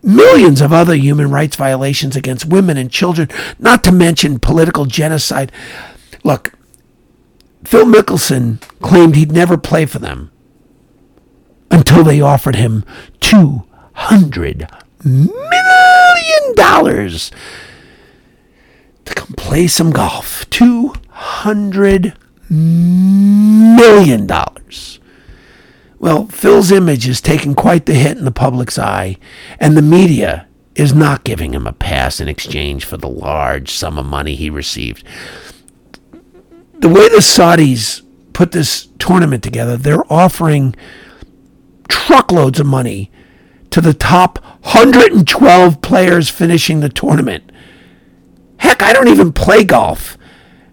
millions 0.03 0.61
of 0.61 0.73
other 0.73 0.95
human 0.95 1.31
rights 1.31 1.57
violations 1.57 2.17
against 2.17 2.45
women 2.45 2.77
and 2.77 2.91
children, 2.91 3.29
not 3.59 3.83
to 3.85 3.93
mention 3.93 4.39
political 4.39 4.85
genocide. 4.85 5.53
Look, 6.25 6.53
Phil 7.65 7.87
Mickelson 7.87 8.61
claimed 8.81 9.17
he'd 9.17 9.33
never 9.33 9.57
play 9.57 9.87
for 9.87 9.99
them 9.99 10.31
until 11.71 12.05
they 12.05 12.21
offered 12.21 12.57
him 12.57 12.85
200 13.21 14.69
million 15.05 15.68
dollars 16.55 17.31
to 19.05 19.15
come 19.15 19.35
play 19.37 19.67
some 19.67 19.91
golf. 19.91 20.49
Two 20.51 20.95
hundred 21.11 22.15
million 22.49 24.27
dollars. 24.27 25.01
Well, 25.99 26.27
Phil's 26.29 26.71
image 26.71 27.09
is 27.09 27.21
taking 27.21 27.55
quite 27.55 27.87
the 27.87 27.95
hit 27.95 28.19
in 28.19 28.25
the 28.25 28.31
public's 28.31 28.79
eye, 28.79 29.17
and 29.59 29.77
the 29.77 29.83
media 29.83 30.47
is 30.77 30.95
not 30.95 31.25
giving 31.25 31.53
him 31.53 31.67
a 31.67 31.73
pass 31.73 32.21
in 32.21 32.29
exchange 32.29 32.85
for 32.85 32.97
the 32.97 33.09
large 33.09 33.73
sum 33.73 33.99
of 33.99 34.07
money 34.07 34.37
he 34.37 34.49
received. 34.49 35.03
The 36.79 36.89
way 36.89 37.09
the 37.09 37.17
Saudis 37.17 38.03
put 38.33 38.53
this 38.53 38.89
tournament 39.01 39.43
together, 39.43 39.77
they're 39.77 40.11
offering 40.13 40.77
truckloads 41.89 42.61
of 42.61 42.67
money 42.67 43.11
to 43.79 43.87
the 43.87 43.95
top 43.95 44.39
112 44.65 45.81
players 45.81 46.29
finishing 46.29 46.81
the 46.81 46.89
tournament. 46.89 47.53
Heck, 48.59 48.83
I 48.83 48.93
don't 48.93 49.07
even 49.09 49.33
play 49.33 49.63
golf. 49.65 50.19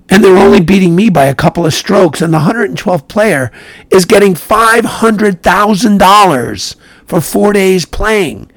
And 0.10 0.24
they're 0.24 0.38
only 0.38 0.62
beating 0.62 0.96
me 0.96 1.10
by 1.10 1.26
a 1.26 1.36
couple 1.36 1.66
of 1.66 1.74
strokes. 1.74 2.22
And 2.22 2.34
the 2.34 2.40
112th 2.40 3.08
player 3.08 3.52
is 3.92 4.06
getting 4.06 4.34
$500,000 4.34 6.76
for 7.06 7.22
four 7.22 7.54
days 7.54 7.86
playing. 7.86 8.52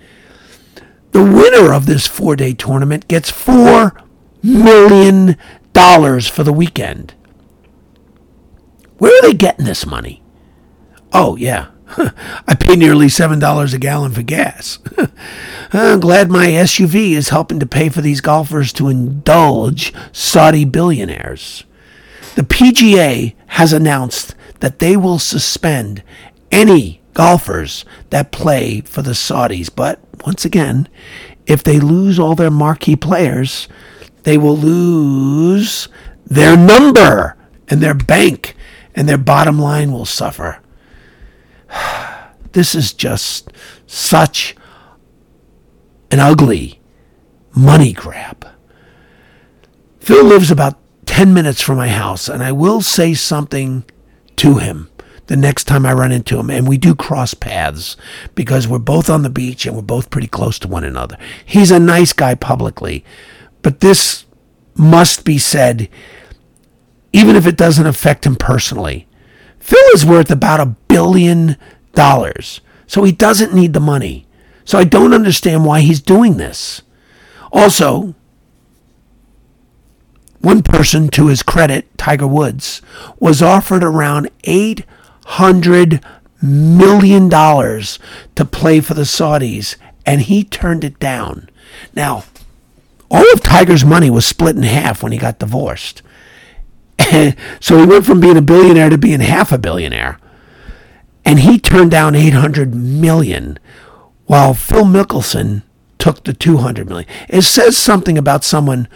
The 1.13 1.23
winner 1.23 1.73
of 1.73 1.87
this 1.87 2.07
four 2.07 2.37
day 2.37 2.53
tournament 2.55 3.09
gets 3.09 3.31
$4 3.31 4.03
million 4.43 5.37
for 5.75 6.45
the 6.45 6.55
weekend. 6.55 7.15
Where 8.99 9.19
are 9.19 9.23
they 9.23 9.35
getting 9.35 9.65
this 9.65 9.87
money? 9.87 10.23
Oh, 11.13 11.37
yeah, 11.37 11.69
I 12.47 12.55
pay 12.55 12.77
nearly 12.77 13.07
$7 13.07 13.75
a 13.75 13.79
gallon 13.79 14.13
for 14.13 14.23
gas. 14.23 14.79
I'm 14.99 15.11
uh, 15.73 15.97
glad 15.97 16.31
my 16.31 16.47
SUV 16.47 17.13
is 17.13 17.31
helping 17.31 17.59
to 17.61 17.67
pay 17.67 17.89
for 17.89 18.01
these 18.01 18.21
golfers 18.21 18.73
to 18.75 18.89
indulge 18.89 19.93
Saudi 20.13 20.65
billionaires. 20.65 21.65
The 22.35 22.43
PGA 22.43 23.35
has 23.49 23.73
announced 23.73 24.35
that 24.61 24.79
they 24.79 24.97
will 24.97 25.19
suspend 25.19 26.03
any 26.53 27.01
golfers 27.15 27.85
that 28.11 28.33
play 28.33 28.81
for 28.83 29.03
the 29.03 29.13
Saudis. 29.13 29.71
But 29.75 30.01
once 30.25 30.45
again, 30.45 30.89
if 31.47 31.63
they 31.63 31.81
lose 31.81 32.19
all 32.19 32.35
their 32.35 32.51
marquee 32.51 32.97
players, 32.97 33.67
they 34.25 34.37
will 34.37 34.57
lose 34.57 35.89
their 36.27 36.57
number 36.57 37.37
and 37.69 37.81
their 37.81 37.95
bank, 37.95 38.55
and 38.95 39.09
their 39.09 39.19
bottom 39.19 39.59
line 39.59 39.93
will 39.93 40.05
suffer. 40.05 40.61
This 42.53 42.75
is 42.75 42.95
just 42.95 43.51
such 43.87 44.57
an 46.11 46.19
ugly 46.19 46.81
money 47.55 47.93
grab. 47.93 48.49
Phil 50.01 50.25
lives 50.25 50.51
about 50.51 50.79
10 51.07 51.35
minutes 51.35 51.61
from 51.61 51.77
my 51.77 51.89
house, 51.89 52.29
and 52.29 52.43
I 52.43 52.53
will 52.53 52.81
say 52.81 53.13
something 53.13 53.85
to 54.37 54.55
him 54.57 54.89
the 55.27 55.37
next 55.37 55.65
time 55.65 55.85
I 55.85 55.93
run 55.93 56.13
into 56.13 56.39
him. 56.39 56.51
And 56.51 56.67
we 56.67 56.79
do 56.79 56.95
cross 56.95 57.35
paths 57.35 57.97
because 58.35 58.67
we're 58.67 58.79
both 58.79 59.11
on 59.11 59.23
the 59.23 59.31
beach 59.31 59.67
and 59.67 59.77
we're 59.77 59.83
both 59.83 60.11
pretty 60.11 60.29
close 60.29 60.59
to 60.61 60.69
one 60.69 60.85
another. 60.85 61.19
He's 61.45 61.71
a 61.71 61.79
nice 61.79 62.13
guy 62.13 62.35
publicly, 62.35 63.05
but 63.63 63.81
this 63.81 64.25
must 64.75 65.25
be 65.25 65.39
said, 65.39 65.89
even 67.13 67.37
if 67.37 67.47
it 67.47 67.57
doesn't 67.57 67.87
affect 67.87 68.25
him 68.25 68.37
personally. 68.37 69.07
Phil 69.59 69.79
is 69.93 70.07
worth 70.07 70.31
about 70.31 70.61
a 70.61 70.77
billion 70.89 71.57
dollars. 71.95 72.61
So 72.87 73.05
he 73.05 73.13
doesn't 73.13 73.55
need 73.55 73.75
the 73.75 73.81
money. 73.81 74.27
So 74.65 74.79
I 74.79 74.85
don't 74.85 75.15
understand 75.15 75.65
why 75.65 75.81
he's 75.81 76.01
doing 76.01 76.37
this. 76.37 76.83
Also, 77.53 78.15
one 80.41 80.63
person, 80.63 81.09
to 81.09 81.27
his 81.29 81.43
credit, 81.43 81.97
Tiger 81.99 82.27
Woods, 82.27 82.81
was 83.19 83.43
offered 83.43 83.83
around 83.83 84.31
$800 84.45 86.03
million 86.41 87.29
to 87.31 88.45
play 88.45 88.81
for 88.81 88.95
the 88.95 89.03
Saudis, 89.03 89.77
and 90.07 90.23
he 90.23 90.45
turned 90.45 90.85
it 90.85 90.99
down. 90.99 91.51
Now, 91.95 92.25
all 93.11 93.33
of 93.33 93.43
Tiger's 93.43 93.85
money 93.85 94.11
was 94.11 94.27
split 94.27 94.57
in 94.57 94.63
half 94.63 95.03
when 95.03 95.13
he 95.13 95.19
got 95.19 95.39
divorced. 95.39 96.03
so 97.61 97.79
he 97.79 97.87
went 97.87 98.07
from 98.07 98.21
being 98.21 98.37
a 98.37 98.43
billionaire 98.43 98.91
to 98.91 98.99
being 98.99 99.21
half 99.21 99.51
a 99.51 99.59
billionaire 99.59 100.19
and 101.29 101.41
he 101.41 101.59
turned 101.59 101.91
down 101.91 102.15
800 102.15 102.75
million 102.75 103.59
while 104.25 104.55
Phil 104.55 104.85
Mickelson 104.85 105.63
took 105.99 106.25
the 106.25 106.33
200 106.33 106.89
million. 106.89 107.07
It 107.29 107.43
says 107.43 107.77
something 107.77 108.17
about 108.17 108.45
someone 108.45 108.89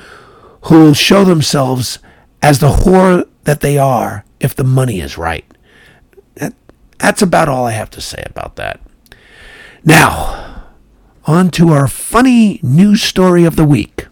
who 0.63 0.81
will 0.81 0.95
show 0.95 1.27
themselves 1.27 1.99
as 2.41 2.59
the 2.59 2.71
whore 2.71 3.29
that 3.45 3.61
they 3.61 3.77
are 3.77 4.25
if 4.41 4.57
the 4.57 4.65
money 4.65 4.99
is 4.99 5.19
right. 5.19 5.45
That, 6.37 6.55
that's 6.97 7.21
about 7.21 7.51
all 7.51 7.67
I 7.67 7.73
have 7.73 7.91
to 7.91 8.01
say 8.01 8.25
about 8.25 8.57
that. 8.57 8.81
Now, 9.85 10.71
on 11.27 11.51
to 11.51 11.69
our 11.69 11.87
funny 11.87 12.61
news 12.63 13.03
story 13.03 13.45
of 13.45 13.57
the 13.57 13.67
week. 13.67 14.07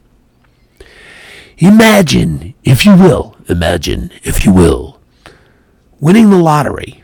Imagine, 1.56 2.52
if 2.64 2.84
you 2.84 2.94
will, 2.94 3.38
imagine, 3.48 4.10
if 4.22 4.44
you 4.44 4.52
will, 4.52 5.00
winning 6.00 6.28
the 6.28 6.36
lottery 6.36 6.99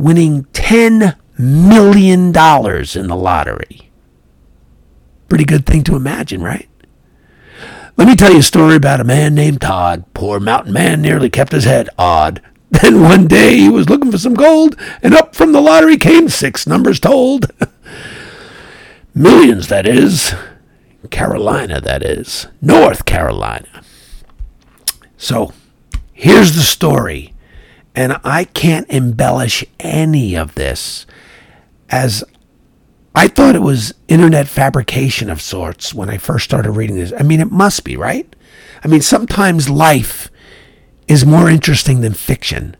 winning 0.00 0.44
$10 0.46 1.16
million 1.38 2.26
in 2.26 2.32
the 2.32 3.16
lottery. 3.16 3.90
Pretty 5.28 5.44
good 5.44 5.66
thing 5.66 5.84
to 5.84 5.96
imagine, 5.96 6.42
right? 6.42 6.68
Let 7.96 8.08
me 8.08 8.16
tell 8.16 8.32
you 8.32 8.38
a 8.38 8.42
story 8.42 8.76
about 8.76 9.00
a 9.00 9.04
man 9.04 9.34
named 9.34 9.60
Todd. 9.60 10.04
Poor 10.14 10.40
mountain 10.40 10.72
man 10.72 11.02
nearly 11.02 11.28
kept 11.28 11.52
his 11.52 11.64
head 11.64 11.88
odd. 11.98 12.42
Then 12.70 13.02
one 13.02 13.26
day 13.26 13.56
he 13.56 13.68
was 13.68 13.90
looking 13.90 14.12
for 14.12 14.18
some 14.18 14.34
gold, 14.34 14.76
and 15.02 15.12
up 15.12 15.34
from 15.34 15.50
the 15.50 15.60
lottery 15.60 15.96
came 15.96 16.28
six 16.28 16.68
numbers 16.68 17.00
told. 17.00 17.50
Millions, 19.14 19.66
that 19.66 19.88
is. 19.88 20.34
Carolina, 21.10 21.80
that 21.80 22.04
is. 22.04 22.46
North 22.62 23.04
Carolina. 23.04 23.82
So, 25.16 25.52
here's 26.12 26.54
the 26.54 26.62
story. 26.62 27.34
And 27.94 28.18
I 28.24 28.44
can't 28.44 28.88
embellish 28.88 29.64
any 29.80 30.36
of 30.36 30.54
this 30.54 31.06
as 31.88 32.24
I 33.14 33.26
thought 33.28 33.56
it 33.56 33.62
was 33.62 33.92
internet 34.06 34.46
fabrication 34.46 35.28
of 35.28 35.42
sorts 35.42 35.92
when 35.92 36.08
I 36.08 36.16
first 36.16 36.44
started 36.44 36.70
reading 36.72 36.96
this. 36.96 37.12
I 37.18 37.22
mean, 37.22 37.40
it 37.40 37.50
must 37.50 37.84
be, 37.84 37.96
right? 37.96 38.34
I 38.84 38.88
mean, 38.88 39.02
sometimes 39.02 39.68
life 39.68 40.30
is 41.08 41.26
more 41.26 41.50
interesting 41.50 42.00
than 42.00 42.14
fiction. 42.14 42.76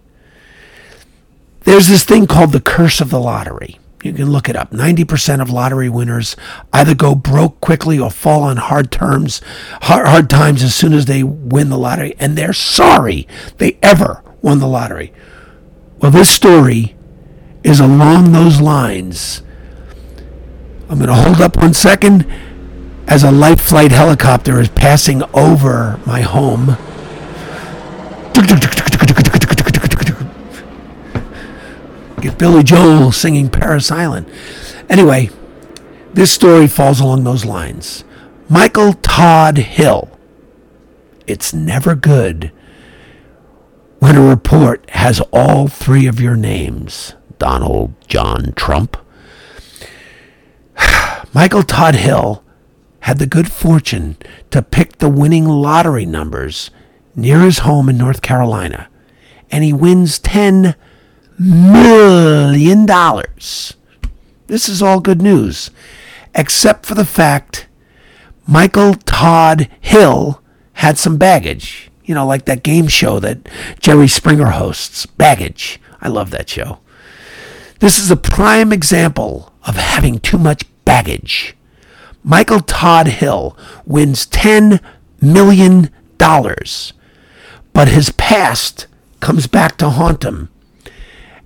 There's 1.64 1.88
this 1.88 2.04
thing 2.04 2.26
called 2.26 2.52
the 2.52 2.61
curse 2.61 3.00
of 3.00 3.11
the 3.11 3.20
lottery. 3.20 3.78
You 4.02 4.12
can 4.14 4.30
look 4.30 4.48
it 4.48 4.56
up. 4.56 4.70
90% 4.70 5.42
of 5.42 5.50
lottery 5.50 5.90
winners 5.90 6.36
either 6.72 6.94
go 6.94 7.14
broke 7.14 7.61
quickly 7.61 7.98
or 7.98 8.11
fall 8.11 8.44
on 8.44 8.56
hard 8.56 8.90
terms, 8.90 9.42
hard, 9.82 10.06
hard 10.06 10.30
times 10.30 10.62
as 10.62 10.74
soon 10.74 10.94
as 10.94 11.04
they 11.04 11.22
win 11.22 11.68
the 11.68 11.76
lottery, 11.76 12.14
and 12.18 12.38
they're 12.38 12.54
sorry 12.54 13.28
they 13.58 13.78
ever 13.82 14.22
won 14.43 14.59
the 14.59 14.66
lottery. 14.66 15.12
Well, 15.99 16.11
this 16.11 16.30
story 16.30 16.97
is 17.62 17.80
along 17.80 18.32
those 18.32 18.61
lines. 18.61 19.43
I'm 20.88 20.99
going 20.99 21.09
to 21.09 21.14
hold 21.14 21.41
up 21.41 21.57
one 21.57 21.74
second 21.74 22.26
as 23.07 23.22
a 23.22 23.30
light 23.30 23.61
flight 23.61 23.93
helicopter 23.93 24.61
is 24.61 24.68
passing 24.68 25.22
over 25.34 26.01
my 26.07 26.22
home. 26.22 26.76
Get 32.20 32.38
Billy 32.38 32.62
Joel 32.62 33.12
singing 33.12 33.49
Parris 33.49 33.91
Island. 33.91 34.30
Anyway, 34.88 35.30
this 36.12 36.30
story 36.30 36.66
falls 36.66 37.01
along 37.01 37.24
those 37.24 37.45
lines. 37.45 38.05
Michael 38.49 38.95
Todd 38.95 39.59
Hill. 39.59 40.11
It's 41.26 41.53
never 41.53 41.95
good 41.95 42.53
when 44.01 44.16
a 44.16 44.28
report 44.28 44.88
has 44.90 45.20
all 45.32 45.68
three 45.68 46.07
of 46.07 46.20
your 46.20 46.34
names 46.34 47.14
Donald 47.38 47.94
John 48.09 48.53
Trump. 48.57 48.96
Michael 51.34 51.62
Todd 51.62 51.94
Hill 51.94 52.42
had 53.01 53.18
the 53.18 53.26
good 53.26 53.53
fortune 53.53 54.16
to 54.51 54.62
pick 54.62 54.98
the 54.98 55.09
winning 55.09 55.46
lottery 55.46 56.07
numbers 56.07 56.70
near 57.14 57.40
his 57.40 57.59
home 57.61 57.88
in 57.88 57.98
North 57.98 58.22
Carolina, 58.22 58.88
and 59.51 59.62
he 59.64 59.72
wins 59.72 60.18
$10 60.18 60.74
million. 61.38 62.86
This 64.46 64.68
is 64.68 64.82
all 64.82 65.01
good 65.01 65.22
news, 65.22 65.70
except 66.34 66.86
for 66.86 66.94
the 66.94 67.05
fact 67.05 67.68
Michael 68.46 68.94
Todd 68.94 69.68
Hill 69.80 70.42
had 70.74 70.96
some 70.98 71.18
baggage. 71.18 71.89
You 72.11 72.16
know, 72.16 72.26
like 72.26 72.46
that 72.46 72.64
game 72.64 72.88
show 72.88 73.20
that 73.20 73.48
Jerry 73.78 74.08
Springer 74.08 74.46
hosts, 74.46 75.06
Baggage. 75.06 75.80
I 76.02 76.08
love 76.08 76.32
that 76.32 76.48
show. 76.48 76.80
This 77.78 78.00
is 78.00 78.11
a 78.11 78.16
prime 78.16 78.72
example 78.72 79.52
of 79.64 79.76
having 79.76 80.18
too 80.18 80.36
much 80.36 80.64
baggage. 80.84 81.54
Michael 82.24 82.62
Todd 82.62 83.06
Hill 83.06 83.56
wins 83.86 84.26
$10 84.26 84.80
million 85.22 85.90
but 86.18 87.86
his 87.86 88.11
past 88.16 88.88
comes 89.20 89.46
back 89.46 89.76
to 89.76 89.90
haunt 89.90 90.24
him. 90.24 90.48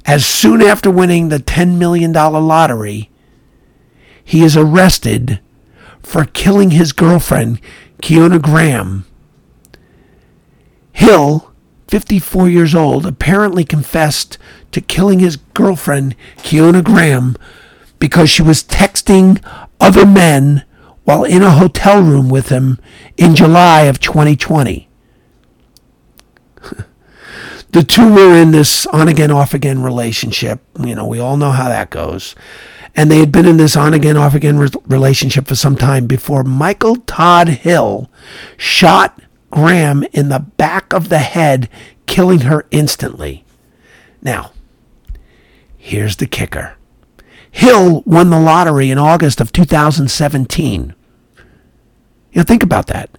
As 0.06 0.24
soon 0.24 0.62
after 0.62 0.90
winning 0.90 1.28
the 1.28 1.40
$10 1.40 1.76
million 1.76 2.10
lottery, 2.14 3.10
he 4.24 4.42
is 4.42 4.56
arrested 4.56 5.40
for 6.02 6.24
killing 6.24 6.70
his 6.70 6.92
girlfriend, 6.92 7.60
Keona 8.00 8.40
Graham. 8.40 9.04
Hill, 10.94 11.52
54 11.88 12.48
years 12.48 12.74
old, 12.74 13.04
apparently 13.04 13.64
confessed 13.64 14.38
to 14.72 14.80
killing 14.80 15.18
his 15.18 15.36
girlfriend, 15.36 16.16
Kiona 16.38 16.82
Graham, 16.82 17.36
because 17.98 18.30
she 18.30 18.42
was 18.42 18.64
texting 18.64 19.44
other 19.80 20.06
men 20.06 20.64
while 21.02 21.24
in 21.24 21.42
a 21.42 21.50
hotel 21.50 22.00
room 22.00 22.30
with 22.30 22.48
him 22.48 22.78
in 23.16 23.34
July 23.34 23.82
of 23.82 24.00
2020 24.00 24.88
the 27.72 27.82
two 27.82 28.14
were 28.14 28.34
in 28.36 28.52
this 28.52 28.86
on 28.86 29.08
again, 29.08 29.30
off 29.32 29.52
again 29.52 29.82
relationship. 29.82 30.60
You 30.78 30.94
know, 30.94 31.06
we 31.06 31.18
all 31.18 31.36
know 31.36 31.50
how 31.50 31.68
that 31.68 31.90
goes. 31.90 32.34
And 32.96 33.10
they 33.10 33.18
had 33.18 33.32
been 33.32 33.46
in 33.46 33.56
this 33.56 33.76
on 33.76 33.92
again, 33.92 34.16
off 34.16 34.34
again 34.34 34.58
re- 34.58 34.68
relationship 34.86 35.48
for 35.48 35.56
some 35.56 35.76
time 35.76 36.06
before 36.06 36.44
Michael 36.44 36.96
Todd 36.96 37.48
Hill 37.48 38.08
shot 38.56 39.20
Graham 39.54 40.02
in 40.12 40.30
the 40.30 40.40
back 40.40 40.92
of 40.92 41.08
the 41.08 41.20
head, 41.20 41.68
killing 42.06 42.40
her 42.40 42.66
instantly. 42.72 43.44
Now, 44.20 44.50
here's 45.78 46.16
the 46.16 46.26
kicker 46.26 46.76
Hill 47.52 48.02
won 48.04 48.30
the 48.30 48.40
lottery 48.40 48.90
in 48.90 48.98
August 48.98 49.40
of 49.40 49.52
2017. 49.52 50.92
You 52.32 52.40
know, 52.40 52.42
think 52.42 52.64
about 52.64 52.88
that. 52.88 53.10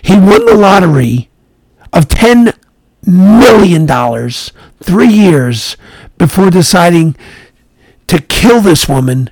He 0.00 0.14
won 0.14 0.46
the 0.46 0.54
lottery 0.54 1.28
of 1.92 2.08
10 2.08 2.54
million 3.06 3.84
dollars 3.84 4.50
three 4.82 5.12
years 5.12 5.76
before 6.16 6.48
deciding 6.48 7.16
to 8.06 8.18
kill 8.22 8.62
this 8.62 8.88
woman 8.88 9.28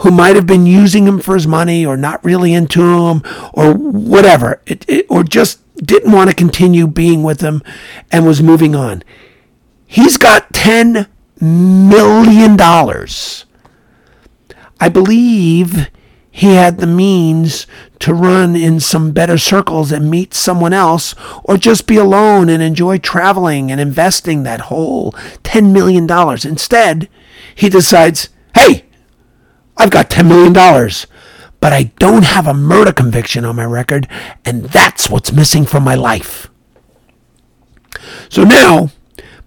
who 0.00 0.10
might 0.10 0.36
have 0.36 0.46
been 0.46 0.66
using 0.66 1.06
him 1.06 1.20
for 1.20 1.34
his 1.34 1.46
money 1.46 1.84
or 1.84 1.96
not 1.96 2.24
really 2.24 2.54
into 2.54 3.08
him 3.08 3.22
or 3.52 3.74
whatever. 3.74 4.60
It, 4.66 4.88
it, 4.88 5.06
or 5.08 5.22
just 5.22 5.60
didn't 5.76 6.12
want 6.12 6.30
to 6.30 6.36
continue 6.36 6.86
being 6.86 7.22
with 7.22 7.40
him 7.40 7.62
and 8.10 8.26
was 8.26 8.42
moving 8.42 8.74
on. 8.74 9.02
He's 9.86 10.16
got 10.16 10.52
10 10.52 11.06
million 11.40 12.56
dollars. 12.56 13.44
I 14.78 14.88
believe 14.88 15.90
he 16.30 16.54
had 16.54 16.78
the 16.78 16.86
means 16.86 17.66
to 17.98 18.14
run 18.14 18.56
in 18.56 18.80
some 18.80 19.12
better 19.12 19.36
circles 19.36 19.92
and 19.92 20.10
meet 20.10 20.32
someone 20.32 20.72
else, 20.72 21.14
or 21.44 21.58
just 21.58 21.86
be 21.86 21.96
alone 21.96 22.48
and 22.48 22.62
enjoy 22.62 22.96
traveling 22.96 23.70
and 23.70 23.80
investing 23.80 24.44
that 24.44 24.62
whole 24.62 25.12
$10 25.42 25.72
million. 25.72 26.08
Instead, 26.46 27.10
he 27.54 27.68
decides, 27.68 28.30
hey, 28.54 28.86
I've 29.76 29.90
got 29.90 30.10
$10 30.10 30.28
million, 30.28 30.52
but 30.52 31.72
I 31.72 31.84
don't 31.98 32.24
have 32.24 32.46
a 32.46 32.54
murder 32.54 32.92
conviction 32.92 33.44
on 33.44 33.56
my 33.56 33.64
record, 33.64 34.08
and 34.44 34.64
that's 34.64 35.08
what's 35.08 35.32
missing 35.32 35.64
from 35.64 35.84
my 35.84 35.94
life. 35.94 36.50
So 38.28 38.44
now, 38.44 38.90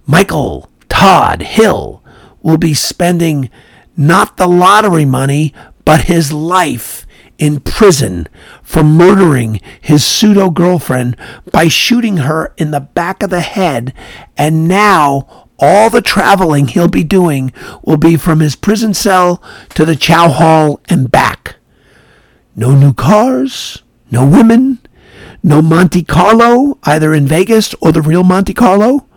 Michael 0.05 0.69
Todd 0.89 1.41
Hill 1.41 2.03
will 2.41 2.57
be 2.57 2.74
spending 2.74 3.49
not 3.95 4.38
the 4.38 4.47
lottery 4.47 5.05
money, 5.05 5.53
but 5.86 6.05
his 6.05 6.32
life 6.32 7.05
in 7.38 7.59
prison 7.59 8.28
for 8.61 8.84
murdering 8.84 9.59
his 9.82 10.05
pseudo 10.05 10.49
girlfriend 10.49 11.17
by 11.51 11.67
shooting 11.67 12.17
her 12.17 12.53
in 12.57 12.71
the 12.71 12.80
back 12.80 13.24
of 13.24 13.30
the 13.30 13.41
head. 13.41 13.93
And 14.38 14.67
now 14.67 15.42
all 15.64 15.89
the 15.89 16.01
traveling 16.01 16.68
he'll 16.68 16.89
be 16.89 17.05
doing 17.05 17.53
will 17.84 17.95
be 17.95 18.18
from 18.18 18.41
his 18.41 18.53
prison 18.53 18.93
cell 18.93 19.41
to 19.70 19.86
the 19.86 19.95
chow 19.95 20.28
hall 20.28 20.82
and 20.89 21.09
back. 21.09 21.55
No 22.53 22.76
new 22.76 22.93
cars, 22.93 23.82
no 24.11 24.28
women, 24.28 24.80
no 25.41 25.61
Monte 25.61 26.03
Carlo, 26.03 26.78
either 26.84 27.14
in 27.14 27.26
Vegas 27.26 27.74
or 27.76 27.93
the 27.93 28.01
real 28.01 28.24
Monte 28.24 28.53
Carlo. 28.53 29.07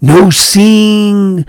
No 0.00 0.30
seeing 0.30 1.44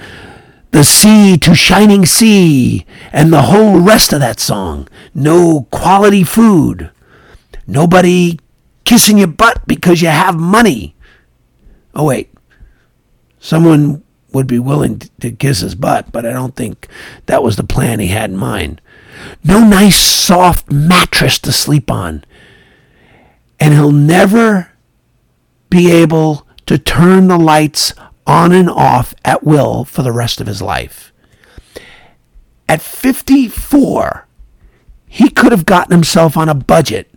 the 0.72 0.84
sea 0.84 1.38
to 1.38 1.56
shining 1.56 2.06
sea, 2.06 2.86
and 3.14 3.32
the 3.32 3.44
whole 3.44 3.80
rest 3.80 4.12
of 4.12 4.20
that 4.20 4.40
song. 4.40 4.88
No 5.16 5.68
quality 5.72 6.24
food. 6.24 6.92
Nobody 7.66 8.38
kissing 8.84 9.18
your 9.18 9.28
butt 9.28 9.66
because 9.66 10.02
you 10.02 10.10
have 10.10 10.36
money. 10.38 10.96
Oh, 11.96 12.06
wait. 12.06 12.32
Someone 13.40 14.04
would 14.32 14.48
be 14.48 14.60
willing 14.60 15.00
to 15.20 15.32
kiss 15.32 15.60
his 15.60 15.76
butt, 15.76 16.12
but 16.12 16.26
I 16.26 16.32
don't 16.32 16.56
think 16.56 16.88
that 17.26 17.44
was 17.44 17.56
the 17.56 17.64
plan 17.64 18.00
he 18.00 18.08
had 18.08 18.30
in 18.32 18.38
mind. 18.38 18.82
No 19.44 19.60
nice 19.60 20.00
soft 20.00 20.72
mattress 20.72 21.40
to 21.40 21.52
sleep 21.52 21.90
on. 21.92 22.24
And 23.60 23.74
he'll 23.74 23.92
never 23.92 24.72
be 25.70 25.92
able 25.92 26.48
to 26.66 26.78
turn 26.78 27.28
the 27.28 27.38
lights 27.38 27.94
on 28.26 28.52
and 28.52 28.70
off 28.70 29.14
at 29.26 29.44
will 29.44 29.84
for 29.84 30.04
the 30.04 30.12
rest 30.12 30.40
of 30.40 30.48
his 30.48 30.62
life. 30.62 31.12
At 32.68 32.82
54, 32.82 34.28
he 35.08 35.30
could 35.30 35.52
have 35.52 35.66
gotten 35.66 35.92
himself 35.92 36.38
on 36.38 36.48
a 36.48 36.54
budget 36.54 37.12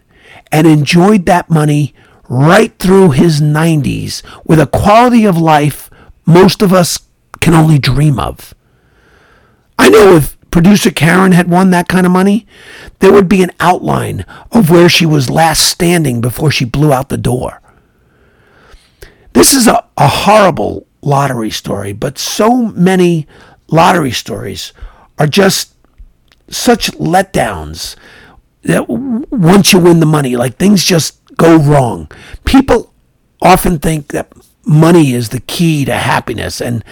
and 0.50 0.66
enjoyed 0.66 1.26
that 1.26 1.50
money 1.50 1.94
right 2.28 2.76
through 2.78 3.10
his 3.10 3.42
90s 3.42 4.22
with 4.46 4.58
a 4.58 4.66
quality 4.66 5.26
of 5.26 5.36
life 5.36 5.90
most 6.24 6.62
of 6.62 6.72
us 6.72 7.00
can 7.40 7.54
only 7.54 7.78
dream 7.78 8.18
of. 8.18 8.54
I 9.78 9.88
know 9.88 10.16
if 10.16 10.38
producer 10.50 10.90
Karen 10.90 11.32
had 11.32 11.50
won 11.50 11.70
that 11.70 11.88
kind 11.88 12.06
of 12.06 12.12
money, 12.12 12.46
there 13.00 13.12
would 13.12 13.28
be 13.28 13.42
an 13.42 13.50
outline 13.58 14.24
of 14.52 14.70
where 14.70 14.88
she 14.88 15.06
was 15.06 15.30
last 15.30 15.68
standing 15.68 16.20
before 16.20 16.50
she 16.50 16.64
blew 16.64 16.92
out 16.92 17.08
the 17.08 17.16
door. 17.16 17.60
This 19.32 19.54
is 19.54 19.66
a, 19.66 19.84
a 19.96 20.08
horrible 20.08 20.86
lottery 21.00 21.50
story, 21.50 21.92
but 21.92 22.18
so 22.18 22.66
many 22.66 23.26
lottery 23.68 24.12
stories 24.12 24.72
are 25.18 25.26
just 25.26 25.74
such 26.48 26.92
letdowns 26.92 27.96
that 28.62 28.88
once 28.88 29.72
you 29.72 29.78
win 29.78 30.00
the 30.00 30.06
money, 30.06 30.36
like 30.36 30.56
things 30.56 30.84
just 30.84 31.18
go 31.36 31.56
wrong. 31.56 32.10
People 32.44 32.92
often 33.40 33.78
think 33.78 34.08
that 34.08 34.32
money 34.64 35.12
is 35.12 35.28
the 35.30 35.40
key 35.40 35.84
to 35.84 35.94
happiness. 35.94 36.60
And 36.60 36.84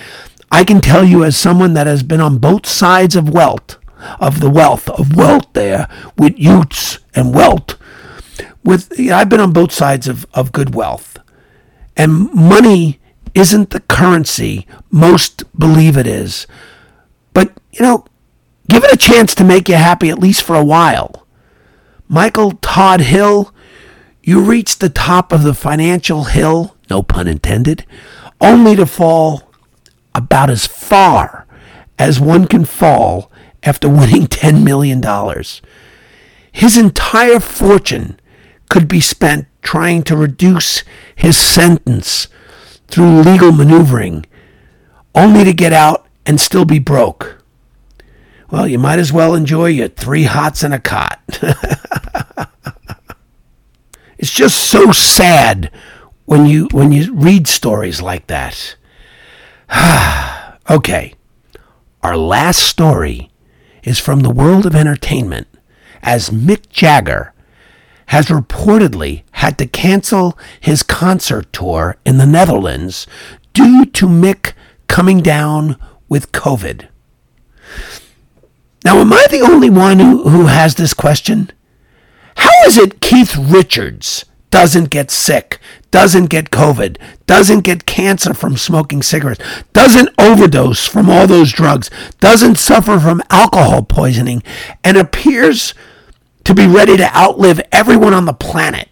I 0.50 0.64
can 0.64 0.80
tell 0.80 1.04
you, 1.04 1.24
as 1.24 1.36
someone 1.36 1.74
that 1.74 1.86
has 1.86 2.02
been 2.02 2.20
on 2.20 2.38
both 2.38 2.66
sides 2.66 3.16
of 3.16 3.28
wealth, 3.28 3.78
of 4.18 4.40
the 4.40 4.50
wealth, 4.50 4.88
of 4.88 5.16
wealth 5.16 5.46
there, 5.52 5.88
with 6.16 6.38
Utes 6.38 6.98
and 7.14 7.34
wealth, 7.34 7.76
with 8.64 8.98
I've 8.98 9.28
been 9.28 9.40
on 9.40 9.52
both 9.52 9.72
sides 9.72 10.08
of, 10.08 10.26
of 10.34 10.52
good 10.52 10.74
wealth. 10.74 11.18
And 11.96 12.32
money 12.32 13.00
isn't 13.34 13.70
the 13.70 13.80
currency 13.80 14.66
most 14.90 15.44
believe 15.58 15.96
it 15.96 16.06
is. 16.06 16.46
But, 17.32 17.52
you 17.72 17.82
know, 17.82 18.04
give 18.68 18.84
it 18.84 18.92
a 18.92 18.96
chance 18.96 19.34
to 19.36 19.44
make 19.44 19.68
you 19.68 19.76
happy 19.76 20.10
at 20.10 20.18
least 20.18 20.42
for 20.42 20.56
a 20.56 20.64
while. 20.64 21.26
Michael 22.08 22.52
Todd 22.52 23.02
Hill, 23.02 23.54
you 24.22 24.40
reach 24.40 24.78
the 24.78 24.88
top 24.88 25.32
of 25.32 25.42
the 25.42 25.54
financial 25.54 26.24
hill, 26.24 26.76
no 26.90 27.02
pun 27.02 27.28
intended, 27.28 27.86
only 28.40 28.74
to 28.76 28.84
fall 28.84 29.50
about 30.14 30.50
as 30.50 30.66
far 30.66 31.46
as 31.98 32.18
one 32.20 32.46
can 32.46 32.64
fall 32.64 33.30
after 33.62 33.88
winning 33.88 34.26
$10 34.26 34.62
million. 34.64 35.02
His 36.52 36.76
entire 36.76 37.40
fortune 37.40 38.18
could 38.68 38.88
be 38.88 39.00
spent 39.00 39.46
trying 39.62 40.02
to 40.02 40.16
reduce 40.16 40.82
his 41.14 41.36
sentence 41.36 42.28
through 42.88 43.22
legal 43.22 43.52
maneuvering, 43.52 44.26
only 45.14 45.44
to 45.44 45.52
get 45.52 45.72
out 45.72 46.06
and 46.26 46.40
still 46.40 46.64
be 46.64 46.78
broke. 46.78 47.42
Well, 48.50 48.66
you 48.66 48.78
might 48.78 48.98
as 48.98 49.12
well 49.12 49.34
enjoy 49.34 49.66
your 49.66 49.88
three 49.88 50.24
hots 50.24 50.64
and 50.64 50.74
a 50.74 50.80
cot. 50.80 51.20
it's 54.18 54.32
just 54.32 54.68
so 54.68 54.90
sad 54.90 55.70
when 56.30 56.46
you 56.46 56.68
when 56.70 56.92
you 56.92 57.12
read 57.12 57.48
stories 57.48 58.00
like 58.00 58.28
that. 58.28 58.76
okay. 60.70 61.12
Our 62.04 62.16
last 62.16 62.60
story 62.60 63.32
is 63.82 63.98
from 63.98 64.20
the 64.20 64.30
world 64.30 64.64
of 64.64 64.76
entertainment 64.76 65.48
as 66.04 66.30
Mick 66.30 66.68
Jagger 66.68 67.34
has 68.06 68.26
reportedly 68.26 69.24
had 69.32 69.58
to 69.58 69.66
cancel 69.66 70.38
his 70.60 70.84
concert 70.84 71.52
tour 71.52 71.96
in 72.06 72.18
the 72.18 72.26
Netherlands 72.26 73.08
due 73.52 73.84
to 73.86 74.06
Mick 74.06 74.52
coming 74.86 75.22
down 75.22 75.76
with 76.08 76.30
COVID. 76.30 76.86
Now, 78.84 78.98
am 78.98 79.12
I 79.12 79.26
the 79.28 79.40
only 79.40 79.68
one 79.68 79.98
who, 79.98 80.28
who 80.28 80.46
has 80.46 80.76
this 80.76 80.94
question? 80.94 81.50
How 82.36 82.66
is 82.66 82.78
it 82.78 83.00
Keith 83.00 83.36
Richards 83.36 84.26
doesn't 84.50 84.90
get 84.90 85.10
sick, 85.10 85.58
doesn't 85.90 86.26
get 86.26 86.50
COVID, 86.50 86.96
doesn't 87.26 87.60
get 87.60 87.86
cancer 87.86 88.34
from 88.34 88.56
smoking 88.56 89.02
cigarettes, 89.02 89.42
doesn't 89.72 90.10
overdose 90.18 90.86
from 90.86 91.08
all 91.08 91.26
those 91.26 91.52
drugs, 91.52 91.90
doesn't 92.20 92.58
suffer 92.58 92.98
from 92.98 93.22
alcohol 93.30 93.82
poisoning, 93.82 94.42
and 94.82 94.96
appears 94.96 95.74
to 96.44 96.54
be 96.54 96.66
ready 96.66 96.96
to 96.96 97.16
outlive 97.16 97.60
everyone 97.72 98.14
on 98.14 98.24
the 98.24 98.32
planet? 98.32 98.88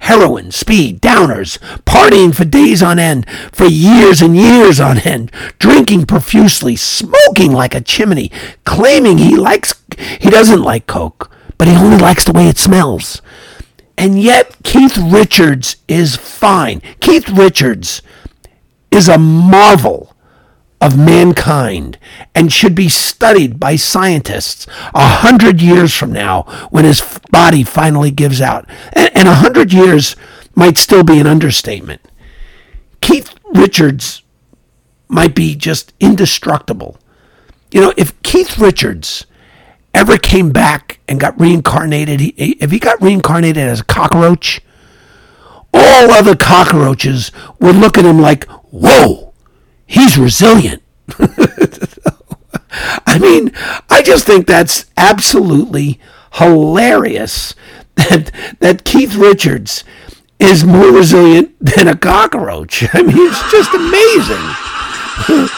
heroin, 0.00 0.50
speed, 0.50 1.00
downers, 1.00 1.58
partying 1.84 2.34
for 2.34 2.44
days 2.44 2.82
on 2.82 2.98
end, 2.98 3.26
for 3.52 3.64
years 3.64 4.22
and 4.22 4.36
years 4.36 4.78
on 4.78 4.98
end, 4.98 5.30
drinking 5.58 6.06
profusely, 6.06 6.76
smoking 6.76 7.52
like 7.52 7.74
a 7.74 7.80
chimney, 7.80 8.30
claiming 8.64 9.18
he 9.18 9.36
likes 9.36 9.74
he 10.20 10.30
doesn't 10.30 10.62
like 10.62 10.86
coke, 10.86 11.30
but 11.58 11.66
he 11.66 11.74
only 11.74 11.98
likes 11.98 12.24
the 12.24 12.32
way 12.32 12.48
it 12.48 12.58
smells. 12.58 13.22
And 13.98 14.20
yet 14.20 14.56
Keith 14.62 14.98
Richards 14.98 15.76
is 15.88 16.16
fine. 16.16 16.82
Keith 17.00 17.28
Richards 17.28 18.02
is 18.90 19.08
a 19.08 19.18
marvel 19.18 20.14
of 20.80 20.98
mankind 20.98 21.98
and 22.34 22.52
should 22.52 22.74
be 22.74 22.88
studied 22.88 23.58
by 23.58 23.76
scientists 23.76 24.66
a 24.94 25.06
hundred 25.06 25.62
years 25.62 25.94
from 25.94 26.12
now 26.12 26.42
when 26.70 26.84
his 26.84 27.18
body 27.30 27.64
finally 27.64 28.10
gives 28.10 28.40
out. 28.40 28.68
And 28.92 29.26
a 29.28 29.36
hundred 29.36 29.72
years 29.72 30.16
might 30.54 30.76
still 30.76 31.02
be 31.02 31.18
an 31.18 31.26
understatement. 31.26 32.02
Keith 33.00 33.34
Richards 33.54 34.22
might 35.08 35.34
be 35.34 35.54
just 35.54 35.94
indestructible. 36.00 36.98
You 37.70 37.80
know, 37.80 37.94
if 37.96 38.20
Keith 38.22 38.58
Richards 38.58 39.26
ever 39.94 40.18
came 40.18 40.50
back 40.50 40.95
and 41.08 41.20
got 41.20 41.38
reincarnated, 41.40 42.20
if 42.36 42.70
he 42.70 42.78
got 42.78 43.00
reincarnated 43.00 43.62
as 43.62 43.80
a 43.80 43.84
cockroach, 43.84 44.60
all 45.72 46.10
other 46.10 46.36
cockroaches 46.36 47.30
would 47.60 47.76
look 47.76 47.98
at 47.98 48.04
him 48.04 48.20
like, 48.20 48.44
whoa, 48.70 49.32
he's 49.86 50.18
resilient. 50.18 50.82
I 53.06 53.18
mean, 53.18 53.52
I 53.88 54.02
just 54.02 54.26
think 54.26 54.46
that's 54.46 54.86
absolutely 54.96 56.00
hilarious 56.34 57.54
that 57.94 58.30
that 58.60 58.84
Keith 58.84 59.14
Richards 59.14 59.84
is 60.38 60.64
more 60.64 60.92
resilient 60.92 61.54
than 61.60 61.88
a 61.88 61.96
cockroach. 61.96 62.84
I 62.94 63.02
mean, 63.02 63.16
it's 63.16 63.50
just 63.50 63.72
amazing. 63.74 64.46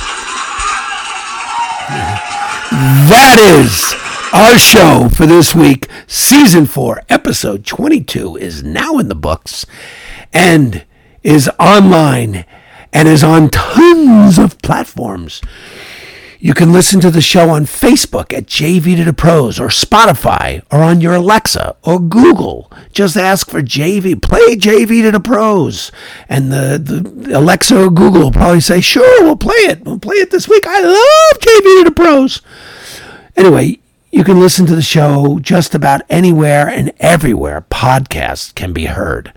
that 3.11 3.39
is 3.39 4.08
our 4.33 4.59
show 4.59 5.09
for 5.09 5.27
this 5.27 5.55
week. 5.55 5.89
Season 6.07 6.67
4, 6.67 7.03
episode 7.09 7.65
22 7.65 8.37
is 8.37 8.63
now 8.63 8.99
in 8.99 9.09
the 9.09 9.15
books 9.15 9.65
and 10.33 10.85
is 11.23 11.51
online 11.59 12.45
and 12.93 13.09
is 13.09 13.25
on 13.25 13.49
tons 13.49 14.39
of 14.39 14.61
platforms. 14.61 15.41
You 16.41 16.55
can 16.55 16.73
listen 16.73 17.01
to 17.01 17.11
the 17.11 17.21
show 17.21 17.51
on 17.51 17.65
Facebook 17.65 18.37
at 18.37 18.47
JV 18.47 18.97
to 18.97 19.05
the 19.05 19.13
Pros 19.13 19.59
or 19.59 19.69
Spotify 19.69 20.63
or 20.71 20.83
on 20.83 21.01
your 21.01 21.15
Alexa 21.15 21.77
or 21.83 21.99
Google. 21.99 22.71
Just 22.93 23.17
ask 23.17 23.51
for 23.51 23.61
JV, 23.61 24.21
play 24.21 24.55
JV 24.57 25.03
to 25.03 25.11
the 25.11 25.21
Pros. 25.21 25.91
And 26.29 26.53
the, 26.53 26.79
the 26.79 27.37
Alexa 27.37 27.87
or 27.87 27.91
Google 27.91 28.21
will 28.23 28.33
probably 28.33 28.61
say, 28.61 28.81
sure, 28.81 29.25
we'll 29.25 29.37
play 29.37 29.57
it. 29.57 29.85
We'll 29.85 29.99
play 29.99 30.17
it 30.17 30.31
this 30.31 30.49
week. 30.49 30.65
I 30.67 30.81
love 30.81 31.41
JV 31.41 31.79
to 31.79 31.85
the 31.87 31.95
Pros. 31.95 32.41
Anyway, 33.37 33.81
you 34.11 34.25
can 34.25 34.41
listen 34.41 34.65
to 34.67 34.75
the 34.75 34.83
show 34.83 35.39
just 35.39 35.75
about 35.75 36.01
anywhere 36.09 36.67
and 36.69 36.93
everywhere 36.99 37.67
podcasts 37.71 38.55
can 38.55 38.73
be 38.73 38.87
heard. 38.87 39.33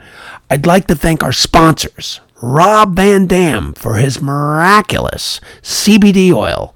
I'd 0.50 0.66
like 0.66 0.88
to 0.88 0.96
thank 0.96 1.24
our 1.24 1.34
sponsors, 1.34 2.22
Rob 2.42 2.96
Van 2.96 3.28
Dam 3.28 3.74
for 3.74 3.96
his 3.96 4.22
miraculous 4.22 5.42
CBD 5.62 6.34
oil. 6.34 6.74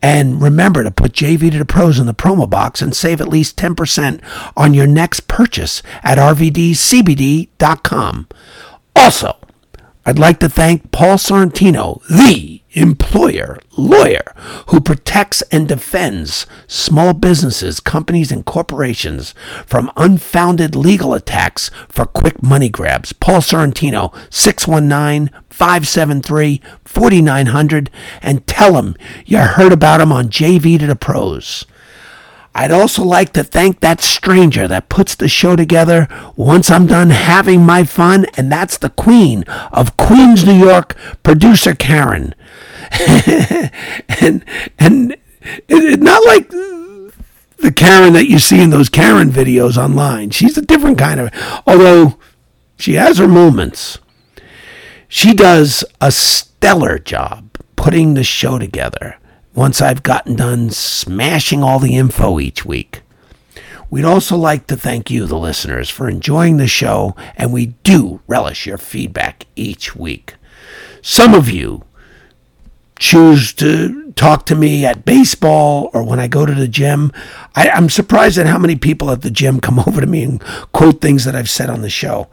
And 0.00 0.42
remember 0.42 0.82
to 0.84 0.90
put 0.90 1.12
JV 1.12 1.50
to 1.50 1.58
the 1.58 1.64
pros 1.64 1.98
in 1.98 2.06
the 2.06 2.14
promo 2.14 2.48
box 2.48 2.82
and 2.82 2.94
save 2.94 3.20
at 3.20 3.28
least 3.28 3.56
10% 3.56 4.22
on 4.56 4.74
your 4.74 4.86
next 4.86 5.28
purchase 5.28 5.82
at 6.02 6.18
rvdcbd.com. 6.18 6.68
Also, 8.96 9.36
I'd 10.06 10.18
like 10.18 10.40
to 10.40 10.48
thank 10.48 10.92
Paul 10.92 11.16
Sorrentino, 11.16 12.02
the 12.08 12.53
employer 12.74 13.58
lawyer 13.76 14.34
who 14.68 14.80
protects 14.80 15.42
and 15.50 15.68
defends 15.68 16.46
small 16.66 17.14
businesses, 17.14 17.80
companies, 17.80 18.30
and 18.30 18.44
corporations 18.44 19.34
from 19.66 19.90
unfounded 19.96 20.76
legal 20.76 21.14
attacks 21.14 21.70
for 21.88 22.04
quick 22.04 22.42
money 22.42 22.68
grabs. 22.68 23.12
Paul 23.12 23.40
Sorrentino, 23.40 24.14
619 24.30 25.30
573 25.50 26.60
4900, 26.84 27.90
and 28.22 28.46
tell 28.46 28.76
him 28.76 28.96
you 29.24 29.38
heard 29.38 29.72
about 29.72 30.00
him 30.00 30.12
on 30.12 30.28
JV 30.28 30.78
to 30.78 30.86
the 30.86 30.96
Pros. 30.96 31.64
I'd 32.54 32.70
also 32.70 33.02
like 33.02 33.32
to 33.32 33.42
thank 33.42 33.80
that 33.80 34.00
stranger 34.00 34.68
that 34.68 34.88
puts 34.88 35.16
the 35.16 35.28
show 35.28 35.56
together 35.56 36.08
once 36.36 36.70
I'm 36.70 36.86
done 36.86 37.10
having 37.10 37.66
my 37.66 37.82
fun, 37.82 38.26
and 38.36 38.50
that's 38.50 38.78
the 38.78 38.90
queen 38.90 39.42
of 39.72 39.96
Queens, 39.96 40.44
New 40.44 40.54
York, 40.54 40.96
producer 41.24 41.74
Karen. 41.74 42.34
and 44.20 44.44
and 44.78 45.16
it, 45.68 46.00
not 46.00 46.24
like 46.26 46.48
the 46.48 47.72
Karen 47.74 48.12
that 48.12 48.28
you 48.28 48.38
see 48.38 48.62
in 48.62 48.70
those 48.70 48.88
Karen 48.88 49.30
videos 49.30 49.76
online. 49.76 50.30
She's 50.30 50.56
a 50.56 50.62
different 50.62 50.98
kind 50.98 51.18
of, 51.18 51.30
although 51.66 52.18
she 52.76 52.94
has 52.94 53.18
her 53.18 53.28
moments. 53.28 53.98
She 55.08 55.34
does 55.34 55.84
a 56.00 56.12
stellar 56.12 56.98
job 56.98 57.58
putting 57.74 58.14
the 58.14 58.24
show 58.24 58.58
together 58.58 59.18
once 59.54 59.80
I've 59.80 60.02
gotten 60.02 60.36
done 60.36 60.70
smashing 60.70 61.62
all 61.62 61.78
the 61.78 61.96
info 61.96 62.40
each 62.40 62.64
week. 62.64 63.02
We'd 63.90 64.04
also 64.04 64.36
like 64.36 64.66
to 64.66 64.76
thank 64.76 65.10
you, 65.10 65.26
the 65.26 65.38
listeners, 65.38 65.88
for 65.88 66.08
enjoying 66.08 66.56
the 66.56 66.66
show, 66.66 67.14
and 67.36 67.52
we 67.52 67.66
do 67.84 68.20
relish 68.26 68.66
your 68.66 68.78
feedback 68.78 69.46
each 69.54 69.94
week. 69.94 70.34
Some 71.00 71.34
of 71.34 71.48
you 71.48 71.84
choose 72.98 73.52
to 73.52 74.12
talk 74.12 74.46
to 74.46 74.54
me 74.54 74.86
at 74.86 75.04
baseball 75.04 75.90
or 75.92 76.02
when 76.02 76.18
I 76.18 76.28
go 76.28 76.46
to 76.46 76.54
the 76.54 76.68
gym. 76.68 77.12
I, 77.54 77.68
am 77.68 77.88
surprised 77.90 78.38
at 78.38 78.46
how 78.46 78.58
many 78.58 78.76
people 78.76 79.10
at 79.10 79.22
the 79.22 79.30
gym 79.30 79.60
come 79.60 79.78
over 79.86 80.00
to 80.00 80.06
me 80.06 80.22
and 80.22 80.42
quote 80.72 81.00
things 81.00 81.24
that 81.24 81.36
I've 81.36 81.50
said 81.50 81.70
on 81.70 81.82
the 81.82 81.90
show. 81.90 82.28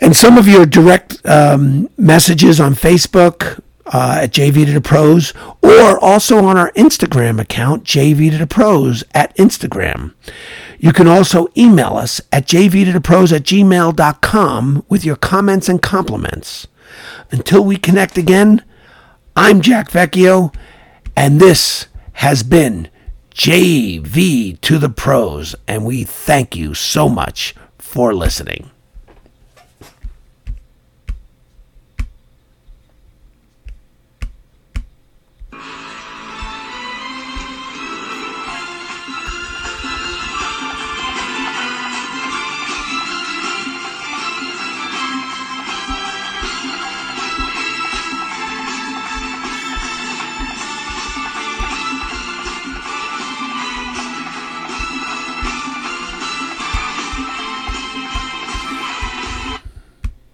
And 0.00 0.16
some 0.16 0.38
of 0.38 0.48
your 0.48 0.64
direct 0.64 1.24
um, 1.26 1.90
messages 1.98 2.58
on 2.58 2.74
Facebook 2.74 3.60
uh, 3.90 4.20
at 4.22 4.32
JV 4.32 4.64
to 4.66 4.72
the 4.72 4.80
Pros 4.80 5.34
or 5.60 5.98
also 6.02 6.44
on 6.44 6.56
our 6.56 6.72
Instagram 6.72 7.40
account, 7.40 7.84
JV 7.84 8.30
to 8.30 8.38
the 8.38 8.46
Pros 8.46 9.04
at 9.14 9.36
Instagram. 9.36 10.14
You 10.78 10.92
can 10.92 11.06
also 11.06 11.48
email 11.56 11.96
us 11.96 12.20
at 12.32 12.46
JV 12.46 12.84
to 12.86 12.92
the 12.92 13.00
Pros 13.00 13.32
at 13.32 13.42
gmail.com 13.42 14.84
with 14.88 15.04
your 15.04 15.16
comments 15.16 15.68
and 15.68 15.82
compliments. 15.82 16.66
Until 17.30 17.64
we 17.64 17.76
connect 17.76 18.16
again, 18.16 18.64
I'm 19.36 19.60
Jack 19.60 19.90
Vecchio, 19.90 20.54
and 21.16 21.40
this 21.40 21.86
has 22.14 22.42
been 22.42 22.88
JV 23.34 24.60
to 24.60 24.78
the 24.78 24.88
Pros, 24.88 25.54
and 25.68 25.84
we 25.84 26.04
thank 26.04 26.56
you 26.56 26.74
so 26.74 27.08
much 27.08 27.54
for 27.78 28.14
listening. 28.14 28.70